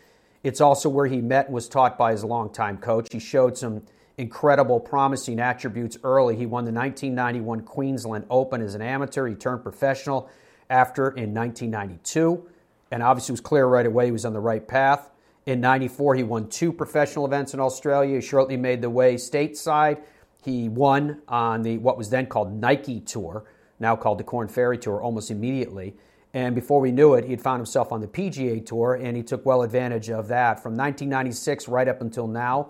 It's 0.44 0.62
also 0.62 0.90
where 0.90 1.08
he 1.08 1.22
met 1.22 1.48
and 1.48 1.54
was 1.54 1.68
taught 1.68 1.98
by 1.98 2.12
his 2.12 2.24
longtime 2.24 2.78
coach. 2.78 3.08
He 3.12 3.20
showed 3.20 3.58
some 3.58 3.84
incredible, 4.18 4.80
promising 4.80 5.40
attributes 5.40 5.98
early. 6.04 6.36
He 6.36 6.46
won 6.46 6.66
the 6.66 6.72
1991 6.72 7.62
Queensland 7.62 8.26
Open 8.30 8.62
as 8.62 8.76
an 8.76 8.82
amateur. 8.82 9.28
He 9.28 9.36
turned 9.36 9.64
professional 9.64 10.30
after 10.70 11.10
in 11.10 11.34
1992, 11.34 12.48
and 12.92 13.02
obviously 13.02 13.34
was 13.34 13.42
clear 13.42 13.66
right 13.66 13.86
away 13.86 14.06
he 14.06 14.12
was 14.12 14.26
on 14.26 14.34
the 14.34 14.40
right 14.40 14.66
path. 14.68 15.10
In 15.46 15.62
94, 15.62 16.16
he 16.16 16.24
won 16.24 16.48
two 16.48 16.72
professional 16.72 17.26
events 17.26 17.54
in 17.54 17.60
Australia. 17.60 18.16
He 18.16 18.22
shortly 18.22 18.56
made 18.56 18.82
the 18.82 18.90
way 18.90 19.16
stateside. 19.16 20.02
He 20.44 20.70
won 20.70 21.22
on 21.28 21.64
the 21.64 21.78
what 21.78 21.98
was 21.98 22.10
then 22.10 22.28
called 22.28 22.54
Nike 22.54 23.00
Tour, 23.00 23.46
now 23.80 23.96
called 23.96 24.20
the 24.20 24.24
Korn 24.24 24.48
Ferry 24.48 24.78
Tour, 24.78 25.02
almost 25.02 25.32
immediately. 25.32 25.96
And 26.34 26.54
before 26.54 26.80
we 26.80 26.92
knew 26.92 27.16
it, 27.16 27.26
he 27.26 27.32
had 27.32 27.42
found 27.42 27.60
himself 27.60 27.92
on 27.92 28.02
the 28.02 28.08
PGA 28.08 28.64
Tour, 28.66 28.96
and 28.96 29.18
he 29.18 29.24
took 29.24 29.46
well 29.46 29.64
advantage 29.64 30.10
of 30.10 30.28
that. 30.28 30.62
From 30.62 30.74
1996 30.74 31.68
right 31.68 31.88
up 31.88 32.02
until 32.02 32.28
now, 32.28 32.70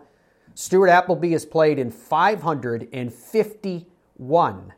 Stuart 0.56 0.90
Appleby 0.90 1.32
has 1.32 1.46
played 1.46 1.80
in 1.80 1.92
551 1.92 4.74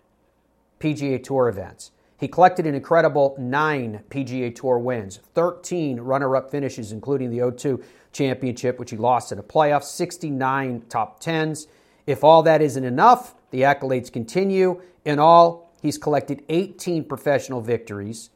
PGA 0.80 1.24
Tour 1.24 1.48
events. 1.48 1.92
He 2.20 2.28
collected 2.28 2.68
an 2.68 2.76
incredible 2.76 3.36
nine 3.40 4.04
PGA 4.10 4.54
Tour 4.54 4.78
wins, 4.78 5.20
13 5.34 6.00
runner 6.00 6.36
up 6.36 6.52
finishes, 6.52 6.92
including 6.92 7.32
the 7.32 7.40
O2 7.40 7.84
Championship, 8.12 8.78
which 8.78 8.92
he 8.92 8.98
lost 8.98 9.32
in 9.32 9.40
a 9.40 9.44
playoff, 9.44 9.84
69 9.84 10.84
top 10.88 11.20
tens. 11.20 11.66
If 12.06 12.24
all 12.24 12.44
that 12.44 12.62
isn't 12.62 12.84
enough, 12.84 13.34
the 13.50 13.62
accolades 13.62 14.12
continue. 14.12 14.82
In 15.04 15.18
all, 15.18 15.72
he's 15.82 15.98
collected 15.98 16.44
18 16.50 17.06
professional 17.06 17.62
victories. 17.62 18.30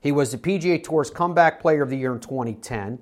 He 0.00 0.12
was 0.12 0.32
the 0.32 0.38
PGA 0.38 0.82
Tour's 0.82 1.10
Comeback 1.10 1.60
Player 1.60 1.82
of 1.82 1.90
the 1.90 1.96
Year 1.96 2.12
in 2.12 2.20
2010. 2.20 2.98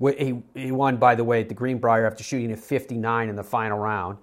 He, 0.00 0.42
he 0.54 0.72
won, 0.72 0.96
by 0.96 1.14
the 1.14 1.24
way, 1.24 1.42
at 1.42 1.48
the 1.48 1.54
Greenbrier 1.54 2.06
after 2.06 2.22
shooting 2.24 2.52
a 2.52 2.56
59 2.56 3.28
in 3.28 3.36
the 3.36 3.42
final 3.42 3.78
round. 3.78 4.18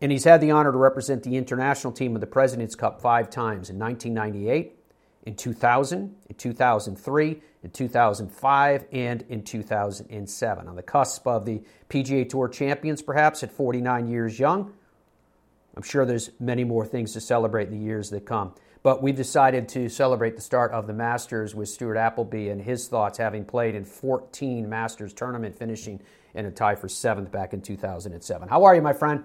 And 0.00 0.10
he's 0.10 0.24
had 0.24 0.40
the 0.40 0.50
honor 0.50 0.72
to 0.72 0.78
represent 0.78 1.22
the 1.22 1.36
international 1.36 1.92
team 1.92 2.14
of 2.14 2.20
the 2.20 2.26
President's 2.26 2.74
Cup 2.74 3.00
five 3.00 3.30
times 3.30 3.70
in 3.70 3.78
1998, 3.78 4.76
in 5.26 5.36
2000, 5.36 6.14
in 6.28 6.34
2003, 6.34 7.40
in 7.62 7.70
2005, 7.70 8.84
and 8.92 9.24
in 9.28 9.42
2007. 9.44 10.68
On 10.68 10.76
the 10.76 10.82
cusp 10.82 11.26
of 11.26 11.44
the 11.44 11.62
PGA 11.88 12.28
Tour 12.28 12.48
champions, 12.48 13.00
perhaps 13.00 13.44
at 13.44 13.52
49 13.52 14.08
years 14.08 14.38
young. 14.38 14.72
I'm 15.76 15.82
sure 15.82 16.04
there's 16.04 16.30
many 16.40 16.64
more 16.64 16.84
things 16.84 17.12
to 17.12 17.20
celebrate 17.20 17.68
in 17.68 17.78
the 17.78 17.84
years 17.84 18.10
that 18.10 18.26
come. 18.26 18.54
But 18.82 19.02
we 19.02 19.12
decided 19.12 19.68
to 19.70 19.88
celebrate 19.88 20.34
the 20.34 20.42
start 20.42 20.72
of 20.72 20.86
the 20.86 20.92
Masters 20.92 21.54
with 21.54 21.68
Stuart 21.68 21.96
Appleby 21.96 22.48
and 22.48 22.60
his 22.60 22.88
thoughts, 22.88 23.18
having 23.18 23.44
played 23.44 23.76
in 23.76 23.84
14 23.84 24.68
Masters 24.68 25.12
tournament, 25.12 25.56
finishing 25.56 26.00
in 26.34 26.46
a 26.46 26.50
tie 26.50 26.74
for 26.74 26.88
seventh 26.88 27.30
back 27.30 27.52
in 27.52 27.60
2007. 27.60 28.48
How 28.48 28.64
are 28.64 28.74
you, 28.74 28.82
my 28.82 28.92
friend? 28.92 29.24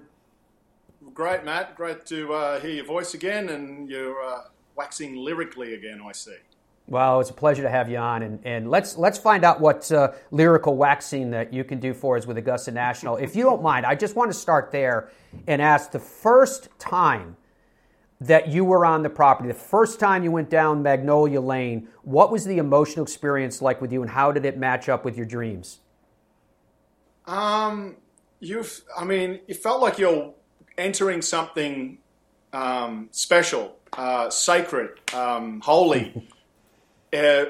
Great, 1.14 1.44
Matt. 1.44 1.76
Great 1.76 2.06
to 2.06 2.34
uh, 2.34 2.60
hear 2.60 2.70
your 2.70 2.86
voice 2.86 3.16
again, 3.16 3.50
and 3.50 3.90
you're 3.90 4.22
uh, 4.24 4.42
waxing 4.76 5.16
lyrically 5.16 5.74
again. 5.74 6.02
I 6.08 6.12
see. 6.12 6.36
Well, 6.90 7.20
it's 7.20 7.32
a 7.32 7.34
pleasure 7.34 7.64
to 7.64 7.70
have 7.70 7.90
you 7.90 7.98
on, 7.98 8.22
and, 8.22 8.40
and 8.46 8.70
let's 8.70 8.98
let's 8.98 9.18
find 9.18 9.44
out 9.44 9.60
what 9.60 9.92
uh, 9.92 10.12
lyrical 10.32 10.78
waxing 10.78 11.32
that 11.32 11.52
you 11.52 11.64
can 11.64 11.80
do 11.80 11.94
for 11.94 12.16
us 12.16 12.26
with 12.26 12.38
Augusta 12.38 12.72
National. 12.72 13.18
If 13.18 13.36
you 13.36 13.44
don't 13.44 13.62
mind, 13.62 13.86
I 13.86 13.96
just 13.96 14.16
want 14.16 14.32
to 14.32 14.38
start 14.38 14.72
there 14.72 15.10
and 15.48 15.62
ask 15.62 15.92
the 15.92 16.00
first 16.00 16.70
time 16.80 17.36
that 18.20 18.48
you 18.48 18.66
were 18.66 18.86
on 18.86 19.04
the 19.04 19.10
property, 19.10 19.48
the 19.48 19.54
first 19.54 20.00
time 20.00 20.24
you 20.24 20.32
went 20.32 20.50
down 20.50 20.82
Magnolia 20.82 21.40
Lane, 21.40 21.88
what 22.02 22.32
was 22.32 22.46
the 22.46 22.58
emotional 22.58 23.04
experience 23.04 23.62
like 23.62 23.80
with 23.80 23.92
you, 23.92 24.02
and 24.02 24.12
how 24.12 24.32
did 24.32 24.46
it 24.46 24.58
match 24.58 24.90
up 24.90 25.06
with 25.06 25.16
your 25.16 25.26
dreams? 25.26 25.80
Um, 27.28 27.98
you've, 28.40 28.82
I 28.98 29.04
mean, 29.04 29.42
it 29.48 29.58
felt 29.58 29.82
like 29.82 30.00
you're 30.00 30.34
entering 30.78 31.22
something 31.22 32.00
um, 32.54 33.10
special, 33.12 33.76
uh, 33.94 34.30
sacred, 34.30 34.92
um, 35.14 35.62
holy. 35.62 36.28
uh, 37.14 37.46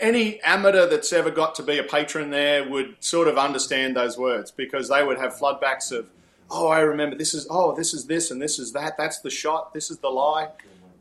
any 0.00 0.40
amateur 0.42 0.88
that's 0.88 1.12
ever 1.12 1.30
got 1.30 1.54
to 1.56 1.62
be 1.62 1.78
a 1.78 1.84
patron 1.84 2.30
there 2.30 2.68
would 2.68 2.96
sort 3.00 3.28
of 3.28 3.38
understand 3.38 3.96
those 3.96 4.16
words 4.16 4.50
because 4.50 4.88
they 4.88 5.04
would 5.04 5.18
have 5.18 5.34
floodbacks 5.34 5.92
of 5.92 6.08
oh, 6.50 6.68
I 6.68 6.80
remember 6.80 7.16
this 7.16 7.34
is, 7.34 7.46
oh, 7.50 7.74
this 7.74 7.94
is 7.94 8.06
this 8.06 8.30
and 8.30 8.40
this 8.40 8.58
is 8.58 8.72
that. 8.72 8.96
That's 8.96 9.20
the 9.20 9.30
shot. 9.30 9.72
This 9.74 9.90
is 9.90 9.98
the 9.98 10.08
lie. 10.08 10.48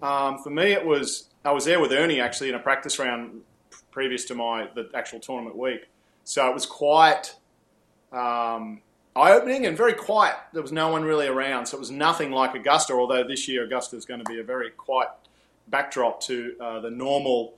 Um, 0.02 0.40
for 0.40 0.50
me, 0.50 0.74
it 0.74 0.86
was, 0.86 1.30
I 1.44 1.52
was 1.52 1.66
there 1.66 1.80
with 1.80 1.92
Ernie 1.92 2.20
actually 2.20 2.50
in 2.50 2.56
a 2.56 2.60
practice 2.60 3.00
round 3.00 3.42
previous 3.92 4.26
to 4.26 4.36
my, 4.36 4.70
the 4.76 4.90
actual 4.94 5.20
tournament 5.20 5.58
week. 5.58 5.88
So 6.24 6.48
it 6.48 6.54
was 6.54 6.66
quite, 6.66 7.36
um, 8.12 8.82
eye 9.18 9.32
opening 9.32 9.66
and 9.66 9.76
very 9.76 9.94
quiet. 9.94 10.36
There 10.54 10.62
was 10.62 10.72
no 10.72 10.90
one 10.90 11.04
really 11.04 11.28
around, 11.28 11.66
so 11.66 11.78
it 11.78 11.80
was 11.80 11.92
nothing 11.92 12.32
like 12.32 12.54
Augusta. 12.54 12.94
Although 12.94 13.24
this 13.28 13.48
year 13.48 13.64
Augusta 13.64 13.96
is 13.96 14.06
going 14.06 14.24
to 14.24 14.30
be 14.32 14.40
a 14.40 14.44
very 14.44 14.70
quiet 14.72 15.10
backdrop 15.68 16.22
to 16.24 16.56
uh, 16.62 16.80
the 16.82 16.92
normal 16.92 17.56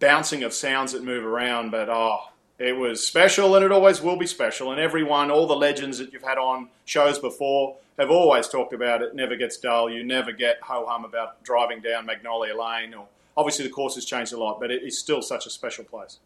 bouncing 0.00 0.42
of 0.42 0.52
sounds 0.52 0.92
that 0.92 1.04
move 1.04 1.24
around. 1.24 1.70
But 1.70 1.88
oh, 1.88 2.20
it 2.58 2.76
was 2.76 3.06
special, 3.06 3.56
and 3.56 3.64
it 3.64 3.72
always 3.72 4.00
will 4.00 4.16
be 4.16 4.26
special. 4.26 4.70
And 4.70 4.80
everyone, 4.80 5.30
all 5.30 5.46
the 5.46 5.56
legends 5.56 5.98
that 5.98 6.12
you've 6.12 6.22
had 6.22 6.38
on 6.38 6.68
shows 6.84 7.18
before, 7.18 7.76
have 7.98 8.10
always 8.10 8.48
talked 8.48 8.72
about 8.72 9.02
it. 9.02 9.14
Never 9.14 9.36
gets 9.36 9.56
dull. 9.56 9.90
You 9.90 10.04
never 10.04 10.32
get 10.32 10.58
ho 10.62 10.86
hum 10.88 11.04
about 11.04 11.42
driving 11.42 11.80
down 11.80 12.06
Magnolia 12.06 12.56
Lane. 12.56 12.94
Or 12.94 13.06
obviously 13.36 13.66
the 13.66 13.72
course 13.72 13.94
has 13.94 14.04
changed 14.04 14.32
a 14.32 14.36
lot, 14.36 14.60
but 14.60 14.70
it 14.70 14.82
is 14.82 14.98
still 14.98 15.22
such 15.22 15.46
a 15.46 15.50
special 15.50 15.84
place. 15.84 16.18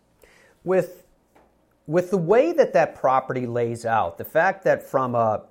With 0.65 1.05
with 1.87 2.11
the 2.11 2.19
way 2.19 2.53
that 2.53 2.75
that 2.75 2.95
property 2.95 3.47
lays 3.47 3.87
out, 3.87 4.19
the 4.19 4.25
fact 4.25 4.65
that 4.65 4.83
from 4.83 5.15
a 5.15 5.45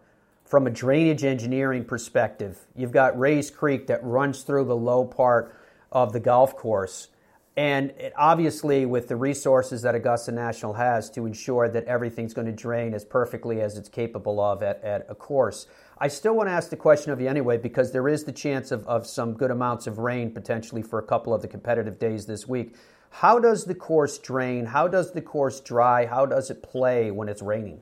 from 0.46 0.66
a 0.66 0.70
drainage 0.70 1.24
engineering 1.24 1.84
perspective, 1.84 2.60
you've 2.76 2.92
got 2.92 3.20
Rae's 3.20 3.52
Creek 3.52 3.88
that 3.88 4.04
runs 4.04 4.44
through 4.44 4.66
the 4.66 4.76
low 4.76 5.06
part 5.06 5.54
of 5.92 6.14
the 6.14 6.20
golf 6.20 6.56
course. 6.56 7.10
And 7.58 7.90
it, 7.98 8.14
obviously, 8.16 8.86
with 8.86 9.08
the 9.08 9.16
resources 9.16 9.82
that 9.82 9.96
Augusta 9.96 10.32
National 10.32 10.74
has 10.74 11.10
to 11.10 11.26
ensure 11.26 11.68
that 11.68 11.86
everything's 11.86 12.36
going 12.36 12.46
to 12.46 12.54
drain 12.54 12.94
as 12.94 13.04
perfectly 13.04 13.62
as 13.62 13.78
it's 13.78 13.90
capable 13.90 14.40
of 14.40 14.62
at, 14.62 14.82
at 14.84 15.08
a 15.10 15.16
course, 15.16 15.66
I 15.98 16.08
still 16.08 16.36
want 16.36 16.50
to 16.50 16.54
ask 16.54 16.70
the 16.70 16.76
question 16.78 17.12
of 17.12 17.20
you 17.20 17.28
anyway, 17.28 17.58
because 17.58 17.92
there 17.92 18.08
is 18.08 18.26
the 18.26 18.32
chance 18.32 18.72
of, 18.72 18.88
of 18.88 19.08
some 19.08 19.34
good 19.34 19.50
amounts 19.50 19.88
of 19.88 19.98
rain 19.98 20.30
potentially 20.32 20.84
for 20.84 21.00
a 21.00 21.04
couple 21.04 21.34
of 21.34 21.42
the 21.42 21.48
competitive 21.48 21.98
days 21.98 22.28
this 22.28 22.48
week. 22.48 22.76
How 23.10 23.40
does 23.40 23.66
the 23.66 23.74
course 23.74 24.20
drain? 24.20 24.68
How 24.68 24.88
does 24.88 25.14
the 25.14 25.22
course 25.22 25.60
dry? 25.60 26.06
How 26.06 26.28
does 26.28 26.52
it 26.52 26.62
play 26.62 27.10
when 27.10 27.28
it's 27.28 27.42
raining? 27.42 27.82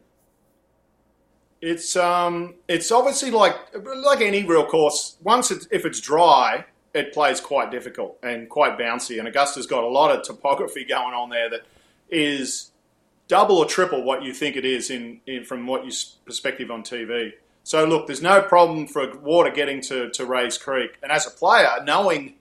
It's 1.61 1.97
um, 1.97 2.55
it's 2.69 2.91
obviously 2.91 3.31
like 3.31 3.55
like 3.97 4.21
any 4.21 4.43
real 4.43 4.65
course. 4.65 5.17
Once 5.21 5.51
it, 5.51 5.67
if 5.71 5.83
it's 5.83 5.99
dry, 5.99 6.65
it 6.95 7.13
plays 7.13 7.41
quite 7.41 7.69
difficult 7.69 8.17
and 8.23 8.49
quite 8.49 8.79
bouncy. 8.79 9.19
And 9.19 9.27
Augusta's 9.27 9.67
got 9.67 9.83
a 9.83 9.87
lot 9.87 10.15
of 10.15 10.23
topography 10.23 10.85
going 10.89 11.13
on 11.13 11.29
there 11.29 11.49
that 11.49 11.61
is 12.09 12.71
double 13.27 13.57
or 13.57 13.65
triple 13.65 14.03
what 14.03 14.23
you 14.23 14.33
think 14.33 14.55
it 14.55 14.65
is 14.65 14.89
in, 14.89 15.19
in 15.27 15.43
from 15.43 15.67
what 15.67 15.85
you 15.85 15.91
perspective 16.25 16.71
on 16.71 16.83
TV. 16.83 17.33
So 17.63 17.83
look, 17.83 18.07
there's 18.07 18.21
no 18.21 18.41
problem 18.41 18.87
for 18.87 19.17
water 19.17 19.51
getting 19.51 19.81
to, 19.81 20.09
to 20.11 20.25
Rae's 20.25 20.57
Creek. 20.57 20.97
And 21.03 21.11
as 21.11 21.27
a 21.27 21.31
player, 21.31 21.83
knowing 21.83 22.35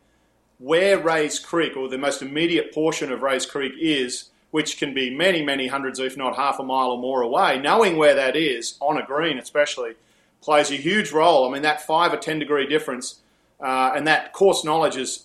where 0.59 0.99
Rae's 0.99 1.39
Creek 1.39 1.77
or 1.77 1.89
the 1.89 1.99
most 1.99 2.23
immediate 2.23 2.73
portion 2.73 3.11
of 3.11 3.23
Rae's 3.23 3.47
Creek 3.47 3.73
is, 3.81 4.31
which 4.51 4.79
can 4.79 4.95
be 4.95 5.11
many, 5.11 5.43
many 5.43 5.67
hundreds, 5.67 5.99
if 5.99 6.17
not 6.17 6.37
half 6.37 6.61
a 6.61 6.63
mile 6.63 6.93
or 6.93 6.99
more 6.99 7.23
away, 7.23 7.59
knowing 7.59 7.97
where 7.97 8.15
that 8.15 8.37
is, 8.37 8.77
on 8.81 8.99
a 8.99 9.05
green 9.05 9.39
especially, 9.39 9.95
plays 10.43 10.71
a 10.71 10.77
huge 10.77 11.11
role. 11.11 11.49
I 11.49 11.53
mean, 11.53 11.63
that 11.63 11.85
five 11.85 12.13
or 12.13 12.19
10 12.19 12.39
degree 12.39 12.67
difference 12.67 13.23
uh, 13.65 13.95
and 13.97 14.07
that 14.07 14.35
course 14.35 14.63
knowledge 14.63 14.97
is 14.97 15.25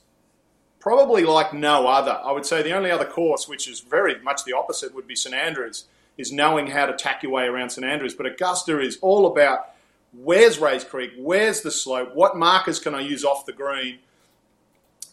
probably 0.80 1.26
like 1.26 1.54
no 1.54 1.88
other. 1.88 2.18
I 2.24 2.32
would 2.32 2.46
say 2.46 2.64
the 2.64 2.72
only 2.72 2.90
other 2.90 3.06
course, 3.06 3.50
which 3.50 3.68
is 3.68 3.82
very 3.82 4.20
much 4.22 4.46
the 4.46 4.54
opposite, 4.54 4.96
would 4.96 5.06
be 5.06 5.16
St 5.16 5.36
Andrews, 5.36 5.86
is 6.18 6.32
knowing 6.32 6.68
how 6.68 6.86
to 6.86 6.94
tack 6.94 7.22
your 7.22 7.34
way 7.34 7.44
around 7.44 7.72
St 7.72 7.86
Andrews. 7.86 8.16
But 8.16 8.28
Augusta 8.28 8.80
is 8.80 8.98
all 9.02 9.28
about 9.28 9.72
where's 10.14 10.58
Rae's 10.58 10.86
Creek, 10.86 11.12
where's 11.18 11.62
the 11.62 11.70
slope, 11.70 12.16
what 12.16 12.38
markers 12.38 12.80
can 12.80 12.96
I 12.96 13.02
use 13.02 13.26
off 13.26 13.46
the 13.46 13.52
green, 13.52 14.00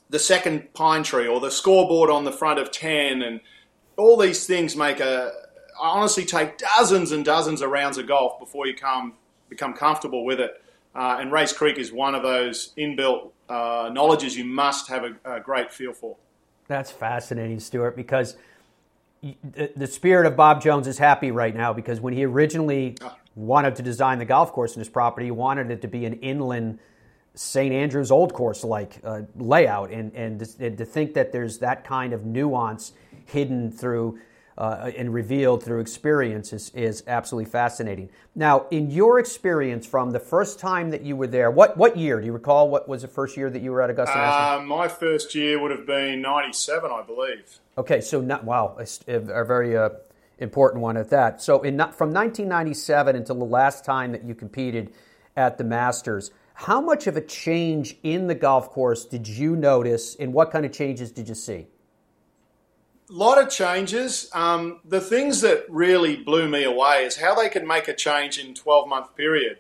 the 0.09 0.21
second 0.21 0.73
pine 0.73 1.03
tree, 1.03 1.27
or 1.27 1.41
the 1.41 1.51
scoreboard 1.51 2.11
on 2.11 2.25
the 2.25 2.33
front 2.33 2.61
of 2.61 2.71
10, 2.71 3.23
and 3.23 3.41
all 3.97 4.17
these 4.17 4.47
things 4.47 4.77
make 4.77 5.01
a. 5.01 5.33
I 5.83 5.89
honestly 5.89 6.25
take 6.25 6.59
dozens 6.59 7.11
and 7.11 7.25
dozens 7.25 7.61
of 7.61 7.71
rounds 7.71 7.99
of 7.99 8.07
golf 8.07 8.39
before 8.39 8.69
you 8.69 8.75
come 8.75 9.15
become 9.49 9.75
comfortable 9.75 10.25
with 10.25 10.39
it. 10.39 10.62
Uh, 10.96 11.18
and 11.20 11.30
Rae's 11.30 11.52
Creek 11.52 11.76
is 11.76 11.92
one 11.92 12.14
of 12.14 12.22
those 12.22 12.72
inbuilt 12.78 13.30
uh, 13.50 13.90
knowledges 13.92 14.37
you 14.37 14.46
must 14.46 14.88
have 14.88 15.04
a, 15.04 15.37
a, 15.37 15.40
great 15.40 15.70
feel 15.70 15.92
for. 15.92 16.16
That's 16.68 16.90
fascinating, 16.90 17.61
Stuart, 17.61 17.96
because 17.96 18.37
the, 19.22 19.70
the, 19.76 19.87
spirit 19.87 20.26
of 20.26 20.37
Bob 20.37 20.62
Jones 20.62 20.87
is 20.87 20.96
happy 20.96 21.30
right 21.30 21.54
now 21.54 21.74
because 21.74 22.00
when 22.00 22.14
he 22.14 22.24
originally 22.24 22.96
ah. 23.02 23.14
wanted 23.35 23.76
to 23.76 23.82
design 23.82 24.18
the 24.18 24.24
golf 24.24 24.52
course 24.52 24.74
in 24.74 24.80
his 24.80 24.88
property, 24.88 25.26
he 25.26 25.30
wanted 25.30 25.70
it 25.70 25.82
to 25.82 25.88
be 25.88 26.06
an 26.06 26.14
inland 26.14 26.78
St. 27.35 27.72
Andrews 27.74 28.11
Old 28.11 28.32
Course 28.32 28.64
like 28.64 28.98
uh, 29.04 29.22
layout. 29.37 29.90
And, 29.90 30.14
and, 30.14 30.56
and 30.59 30.78
to 30.78 30.85
think 30.87 31.12
that 31.12 31.30
there's 31.30 31.59
that 31.59 31.85
kind 31.85 32.14
of 32.14 32.24
nuance 32.24 32.92
hidden 33.26 33.70
through 33.70 34.18
uh, 34.59 34.90
and 34.97 35.12
revealed 35.12 35.62
through 35.62 35.81
experience 35.81 36.53
is, 36.53 36.71
is 36.71 37.03
absolutely 37.07 37.51
fascinating. 37.51 38.09
Now, 38.35 38.66
in 38.71 38.90
your 38.90 39.19
experience 39.19 39.87
from 39.87 40.12
the 40.12 40.21
first 40.21 40.59
time 40.59 40.90
that 40.90 41.03
you 41.03 41.14
were 41.14 41.27
there, 41.27 41.51
what, 41.51 41.77
what 41.77 41.97
year? 41.97 42.21
Do 42.21 42.27
you 42.27 42.33
recall 42.33 42.71
what 42.71 42.88
was 42.88 43.03
the 43.03 43.09
first 43.09 43.37
year 43.37 43.51
that 43.51 43.61
you 43.61 43.71
were 43.71 43.83
at 43.83 43.90
Augusta 43.90 44.16
uh, 44.16 44.62
my 44.64 44.88
first 44.88 45.35
year 45.35 45.61
would 45.61 45.71
have 45.71 45.87
been 45.87 46.23
97, 46.23 46.90
I 46.90 47.03
believe. 47.03 47.59
Okay, 47.77 48.01
so 48.01 48.21
not, 48.21 48.45
wow, 48.45 48.79
a, 48.79 49.14
a 49.14 49.45
very 49.45 49.77
uh, 49.77 49.90
important 50.38 50.83
one 50.83 50.97
at 50.97 51.11
that. 51.11 51.42
So 51.42 51.62
in, 51.62 51.77
from 51.77 52.12
1997 52.12 53.16
until 53.16 53.37
the 53.37 53.45
last 53.45 53.85
time 53.85 54.12
that 54.12 54.25
you 54.25 54.35
competed 54.35 54.92
at 55.37 55.59
the 55.59 55.64
Masters, 55.64 56.31
how 56.55 56.81
much 56.81 57.07
of 57.07 57.19
a 57.19 57.21
change 57.21 57.99
in 58.03 58.27
the 58.27 58.35
golf 58.35 58.71
course 58.71 59.05
did 59.05 59.29
you 59.29 59.55
notice, 59.55 60.16
and 60.16 60.33
what 60.33 60.51
kind 60.51 60.64
of 60.64 60.73
changes 60.73 61.12
did 61.12 61.29
you 61.29 61.35
see? 61.35 61.66
Lot 63.09 63.40
of 63.40 63.49
changes. 63.49 64.29
Um, 64.33 64.81
the 64.85 65.01
things 65.01 65.40
that 65.42 65.64
really 65.69 66.16
blew 66.16 66.49
me 66.49 66.64
away 66.64 67.05
is 67.05 67.16
how 67.16 67.35
they 67.35 67.49
can 67.49 67.66
make 67.66 67.87
a 67.87 67.95
change 67.95 68.38
in 68.38 68.53
12 68.55 68.88
month 68.88 69.14
period. 69.14 69.59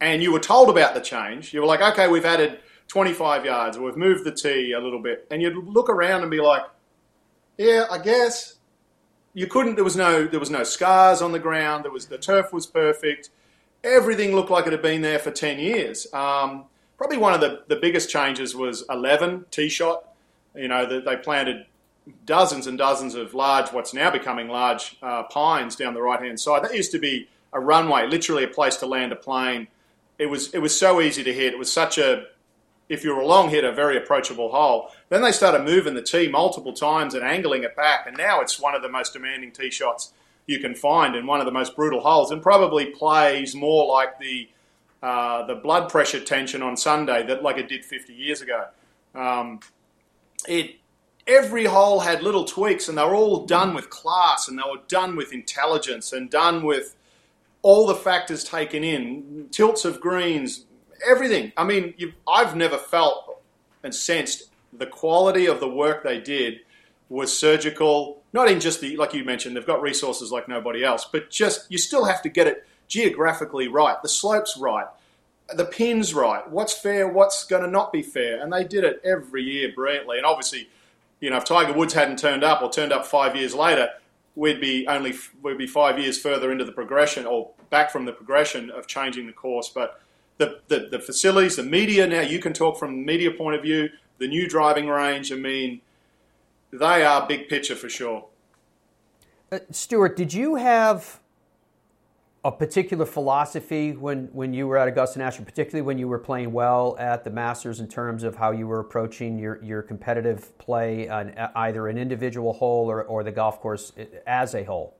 And 0.00 0.22
you 0.22 0.32
were 0.32 0.40
told 0.40 0.70
about 0.70 0.94
the 0.94 1.00
change. 1.00 1.52
You 1.52 1.60
were 1.60 1.66
like, 1.66 1.80
okay, 1.80 2.08
we've 2.08 2.24
added 2.24 2.60
25 2.88 3.44
yards 3.44 3.76
or 3.76 3.82
we've 3.82 3.96
moved 3.96 4.24
the 4.24 4.32
tee 4.32 4.72
a 4.72 4.80
little 4.80 5.00
bit. 5.00 5.26
And 5.30 5.42
you'd 5.42 5.56
look 5.56 5.90
around 5.90 6.22
and 6.22 6.30
be 6.30 6.40
like, 6.40 6.62
yeah, 7.58 7.86
I 7.90 7.98
guess. 7.98 8.54
You 9.34 9.46
couldn't, 9.46 9.74
there 9.74 9.84
was 9.84 9.96
no, 9.96 10.26
there 10.26 10.40
was 10.40 10.50
no 10.50 10.64
scars 10.64 11.20
on 11.20 11.32
the 11.32 11.38
ground. 11.38 11.84
There 11.84 11.92
was, 11.92 12.06
the 12.06 12.16
turf 12.16 12.52
was 12.54 12.66
perfect. 12.66 13.28
Everything 13.84 14.34
looked 14.34 14.50
like 14.50 14.66
it 14.66 14.72
had 14.72 14.80
been 14.80 15.02
there 15.02 15.18
for 15.18 15.30
10 15.30 15.58
years. 15.58 16.06
Um, 16.14 16.64
probably 16.96 17.18
one 17.18 17.34
of 17.34 17.42
the, 17.42 17.62
the 17.68 17.76
biggest 17.76 18.08
changes 18.08 18.56
was 18.56 18.84
11 18.88 19.46
tee 19.50 19.68
shot. 19.68 20.14
You 20.54 20.68
know, 20.68 20.86
the, 20.86 21.02
they 21.02 21.16
planted 21.16 21.66
dozens 22.24 22.66
and 22.66 22.78
dozens 22.78 23.14
of 23.14 23.34
large, 23.34 23.72
what's 23.72 23.92
now 23.92 24.10
becoming 24.10 24.48
large 24.48 24.96
uh, 25.02 25.24
pines 25.24 25.76
down 25.76 25.94
the 25.94 26.02
right 26.02 26.20
hand 26.20 26.38
side. 26.38 26.62
That 26.62 26.74
used 26.74 26.92
to 26.92 26.98
be 26.98 27.28
a 27.52 27.60
runway, 27.60 28.06
literally 28.06 28.44
a 28.44 28.48
place 28.48 28.76
to 28.76 28.86
land 28.86 29.12
a 29.12 29.16
plane. 29.16 29.68
It 30.18 30.26
was 30.26 30.52
it 30.54 30.60
was 30.60 30.78
so 30.78 31.00
easy 31.00 31.22
to 31.24 31.32
hit. 31.32 31.52
It 31.52 31.58
was 31.58 31.72
such 31.72 31.98
a 31.98 32.26
if 32.88 33.02
you 33.02 33.14
were 33.14 33.20
a 33.20 33.26
long 33.26 33.50
hitter, 33.50 33.72
very 33.72 33.96
approachable 33.96 34.50
hole. 34.50 34.90
Then 35.08 35.22
they 35.22 35.32
started 35.32 35.64
moving 35.64 35.94
the 35.94 36.02
tee 36.02 36.28
multiple 36.28 36.72
times 36.72 37.14
and 37.14 37.24
angling 37.24 37.64
it 37.64 37.74
back, 37.74 38.06
and 38.06 38.16
now 38.16 38.40
it's 38.40 38.60
one 38.60 38.74
of 38.74 38.82
the 38.82 38.88
most 38.88 39.12
demanding 39.12 39.50
tee 39.50 39.70
shots 39.70 40.12
you 40.46 40.60
can 40.60 40.74
find 40.74 41.16
and 41.16 41.26
one 41.26 41.40
of 41.40 41.46
the 41.46 41.52
most 41.52 41.74
brutal 41.74 42.00
holes, 42.00 42.30
and 42.30 42.40
probably 42.40 42.86
plays 42.86 43.54
more 43.54 43.86
like 43.92 44.18
the 44.20 44.48
uh, 45.02 45.44
the 45.46 45.54
blood 45.54 45.90
pressure 45.90 46.20
tension 46.20 46.62
on 46.62 46.76
Sunday 46.76 47.26
that 47.26 47.42
like 47.42 47.58
it 47.58 47.68
did 47.68 47.84
50 47.84 48.14
years 48.14 48.40
ago. 48.40 48.66
Um, 49.14 49.60
it 50.48 50.76
every 51.26 51.64
hole 51.64 52.00
had 52.00 52.22
little 52.22 52.44
tweaks 52.44 52.88
and 52.88 52.96
they 52.96 53.02
were 53.02 53.14
all 53.14 53.46
done 53.46 53.74
with 53.74 53.90
class 53.90 54.48
and 54.48 54.58
they 54.58 54.62
were 54.62 54.82
done 54.88 55.16
with 55.16 55.32
intelligence 55.32 56.12
and 56.12 56.30
done 56.30 56.64
with 56.64 56.96
all 57.62 57.86
the 57.86 57.94
factors 57.94 58.44
taken 58.44 58.84
in 58.84 59.48
tilts 59.50 59.84
of 59.84 60.00
greens 60.00 60.66
everything. 61.06 61.52
I 61.56 61.64
mean 61.64 61.94
i've 62.28 62.54
never 62.54 62.78
felt 62.78 63.42
and 63.82 63.94
sensed 63.94 64.50
the 64.72 64.86
quality 64.86 65.46
of 65.46 65.60
the 65.60 65.68
work 65.68 66.04
they 66.04 66.20
did 66.20 66.60
was 67.08 67.36
surgical. 67.36 68.22
Not 68.32 68.50
in 68.50 68.60
just 68.60 68.80
the 68.80 68.96
like 68.96 69.14
you 69.14 69.24
mentioned 69.24 69.56
they've 69.56 69.66
got 69.66 69.82
resources 69.82 70.30
like 70.30 70.48
nobody 70.48 70.84
else 70.84 71.08
but 71.10 71.30
just 71.30 71.70
you 71.70 71.78
still 71.78 72.04
have 72.04 72.22
to 72.22 72.28
get 72.28 72.46
it 72.46 72.66
geographically 72.88 73.66
right 73.66 74.00
the 74.02 74.08
slopes 74.08 74.56
right 74.56 74.86
the 75.54 75.64
pins 75.64 76.14
right 76.14 76.48
what's 76.50 76.72
fair 76.72 77.08
what's 77.08 77.44
going 77.44 77.62
to 77.62 77.70
not 77.70 77.92
be 77.92 78.02
fair 78.02 78.40
and 78.40 78.52
they 78.52 78.62
did 78.62 78.84
it 78.84 79.00
every 79.04 79.42
year 79.42 79.72
brilliantly. 79.74 80.18
And 80.18 80.26
obviously 80.26 80.68
you 81.20 81.30
know, 81.30 81.36
if 81.36 81.44
Tiger 81.44 81.72
Woods 81.72 81.94
hadn't 81.94 82.18
turned 82.18 82.44
up 82.44 82.62
or 82.62 82.70
turned 82.70 82.92
up 82.92 83.06
five 83.06 83.36
years 83.36 83.54
later, 83.54 83.88
we'd 84.34 84.60
be 84.60 84.86
only 84.86 85.14
we'd 85.42 85.58
be 85.58 85.66
five 85.66 85.98
years 85.98 86.20
further 86.20 86.52
into 86.52 86.64
the 86.64 86.72
progression 86.72 87.26
or 87.26 87.50
back 87.70 87.90
from 87.90 88.04
the 88.04 88.12
progression 88.12 88.70
of 88.70 88.86
changing 88.86 89.26
the 89.26 89.32
course. 89.32 89.68
But 89.68 90.00
the, 90.38 90.60
the, 90.68 90.88
the 90.90 90.98
facilities, 90.98 91.56
the 91.56 91.62
media 91.62 92.06
now, 92.06 92.20
you 92.20 92.38
can 92.38 92.52
talk 92.52 92.78
from 92.78 93.04
media 93.04 93.30
point 93.30 93.56
of 93.56 93.62
view. 93.62 93.88
The 94.18 94.28
new 94.28 94.48
driving 94.48 94.88
range, 94.88 95.32
I 95.32 95.36
mean, 95.36 95.80
they 96.72 97.04
are 97.04 97.26
big 97.26 97.48
picture 97.48 97.74
for 97.74 97.88
sure. 97.88 98.26
Uh, 99.50 99.60
Stuart, 99.70 100.16
did 100.16 100.32
you 100.32 100.56
have 100.56 101.20
a 102.46 102.52
particular 102.52 103.04
philosophy 103.04 103.90
when, 103.90 104.28
when 104.32 104.54
you 104.54 104.68
were 104.68 104.78
at 104.78 104.86
Augusta 104.86 105.18
National, 105.18 105.44
particularly 105.44 105.82
when 105.82 105.98
you 105.98 106.06
were 106.06 106.18
playing 106.18 106.52
well 106.52 106.94
at 106.96 107.24
the 107.24 107.30
Masters 107.30 107.80
in 107.80 107.88
terms 107.88 108.22
of 108.22 108.36
how 108.36 108.52
you 108.52 108.68
were 108.68 108.78
approaching 108.78 109.36
your, 109.36 109.60
your 109.64 109.82
competitive 109.82 110.56
play 110.58 111.08
on 111.08 111.34
either 111.56 111.88
an 111.88 111.98
individual 111.98 112.52
hole 112.52 112.88
or, 112.88 113.02
or 113.02 113.24
the 113.24 113.32
golf 113.32 113.60
course 113.60 113.92
as 114.28 114.54
a 114.54 114.62
whole? 114.62 114.96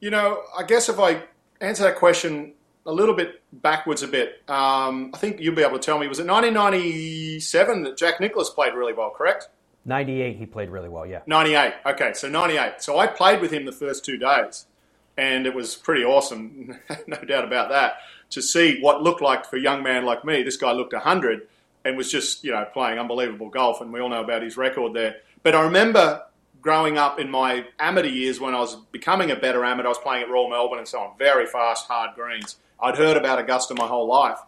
You 0.00 0.10
know, 0.10 0.42
I 0.56 0.64
guess 0.64 0.90
if 0.90 1.00
I 1.00 1.22
answer 1.62 1.84
that 1.84 1.96
question 1.96 2.52
a 2.84 2.92
little 2.92 3.14
bit 3.14 3.40
backwards 3.50 4.02
a 4.02 4.08
bit, 4.08 4.42
um, 4.46 5.10
I 5.14 5.16
think 5.16 5.40
you'll 5.40 5.54
be 5.54 5.62
able 5.62 5.78
to 5.78 5.84
tell 5.84 5.98
me. 5.98 6.06
Was 6.06 6.18
it 6.18 6.26
1997 6.26 7.82
that 7.84 7.96
Jack 7.96 8.20
Nicklaus 8.20 8.50
played 8.50 8.74
really 8.74 8.92
well? 8.92 9.08
Correct. 9.08 9.48
98, 9.86 10.36
he 10.36 10.44
played 10.44 10.68
really 10.68 10.90
well. 10.90 11.06
Yeah. 11.06 11.20
98. 11.26 11.72
Okay, 11.86 12.12
so 12.12 12.28
98. 12.28 12.82
So 12.82 12.98
I 12.98 13.06
played 13.06 13.40
with 13.40 13.50
him 13.50 13.64
the 13.64 13.72
first 13.72 14.04
two 14.04 14.18
days, 14.18 14.66
and 15.16 15.46
it 15.46 15.54
was 15.54 15.74
pretty 15.74 16.04
awesome, 16.04 16.78
no 17.06 17.16
doubt 17.18 17.44
about 17.44 17.68
that. 17.70 17.98
To 18.30 18.42
see 18.42 18.80
what 18.80 19.02
looked 19.02 19.22
like 19.22 19.46
for 19.46 19.56
a 19.56 19.60
young 19.60 19.82
man 19.82 20.04
like 20.04 20.24
me, 20.24 20.42
this 20.42 20.56
guy 20.56 20.72
looked 20.72 20.92
100 20.92 21.46
and 21.84 21.96
was 21.96 22.10
just 22.10 22.42
you 22.44 22.52
know 22.52 22.66
playing 22.72 22.98
unbelievable 22.98 23.48
golf, 23.48 23.80
and 23.80 23.92
we 23.92 24.00
all 24.00 24.08
know 24.08 24.22
about 24.22 24.42
his 24.42 24.56
record 24.56 24.94
there. 24.94 25.16
But 25.42 25.54
I 25.54 25.62
remember 25.62 26.22
growing 26.60 26.96
up 26.96 27.20
in 27.20 27.30
my 27.30 27.66
amateur 27.78 28.08
years 28.08 28.40
when 28.40 28.54
I 28.54 28.60
was 28.60 28.76
becoming 28.90 29.30
a 29.30 29.36
better 29.36 29.64
amateur, 29.64 29.86
I 29.86 29.90
was 29.90 29.98
playing 29.98 30.22
at 30.22 30.30
Royal 30.30 30.48
Melbourne 30.48 30.78
and 30.78 30.88
so 30.88 30.98
on, 31.00 31.18
very 31.18 31.46
fast, 31.46 31.86
hard 31.86 32.14
greens. 32.14 32.56
I'd 32.80 32.96
heard 32.96 33.18
about 33.18 33.38
Augusta 33.38 33.74
my 33.74 33.86
whole 33.86 34.06
life, 34.06 34.38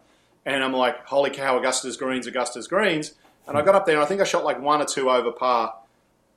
and 0.45 0.65
I'm 0.65 0.73
like, 0.73 1.07
holy 1.07 1.31
cow, 1.31 1.59
Augusta's 1.59 1.97
greens, 1.97 2.27
Augusta's 2.27 2.67
greens. 2.67 3.13
And 3.47 3.57
I 3.57 3.63
got 3.63 3.77
up 3.77 3.87
there, 3.87 3.97
and 3.97 4.03
I 4.03 4.07
think 4.07 4.21
I 4.21 4.25
shot 4.25 4.45
like 4.45 4.61
one 4.61 4.81
or 4.81 4.87
two 4.87 5.09
over 5.11 5.31
par, 5.31 5.75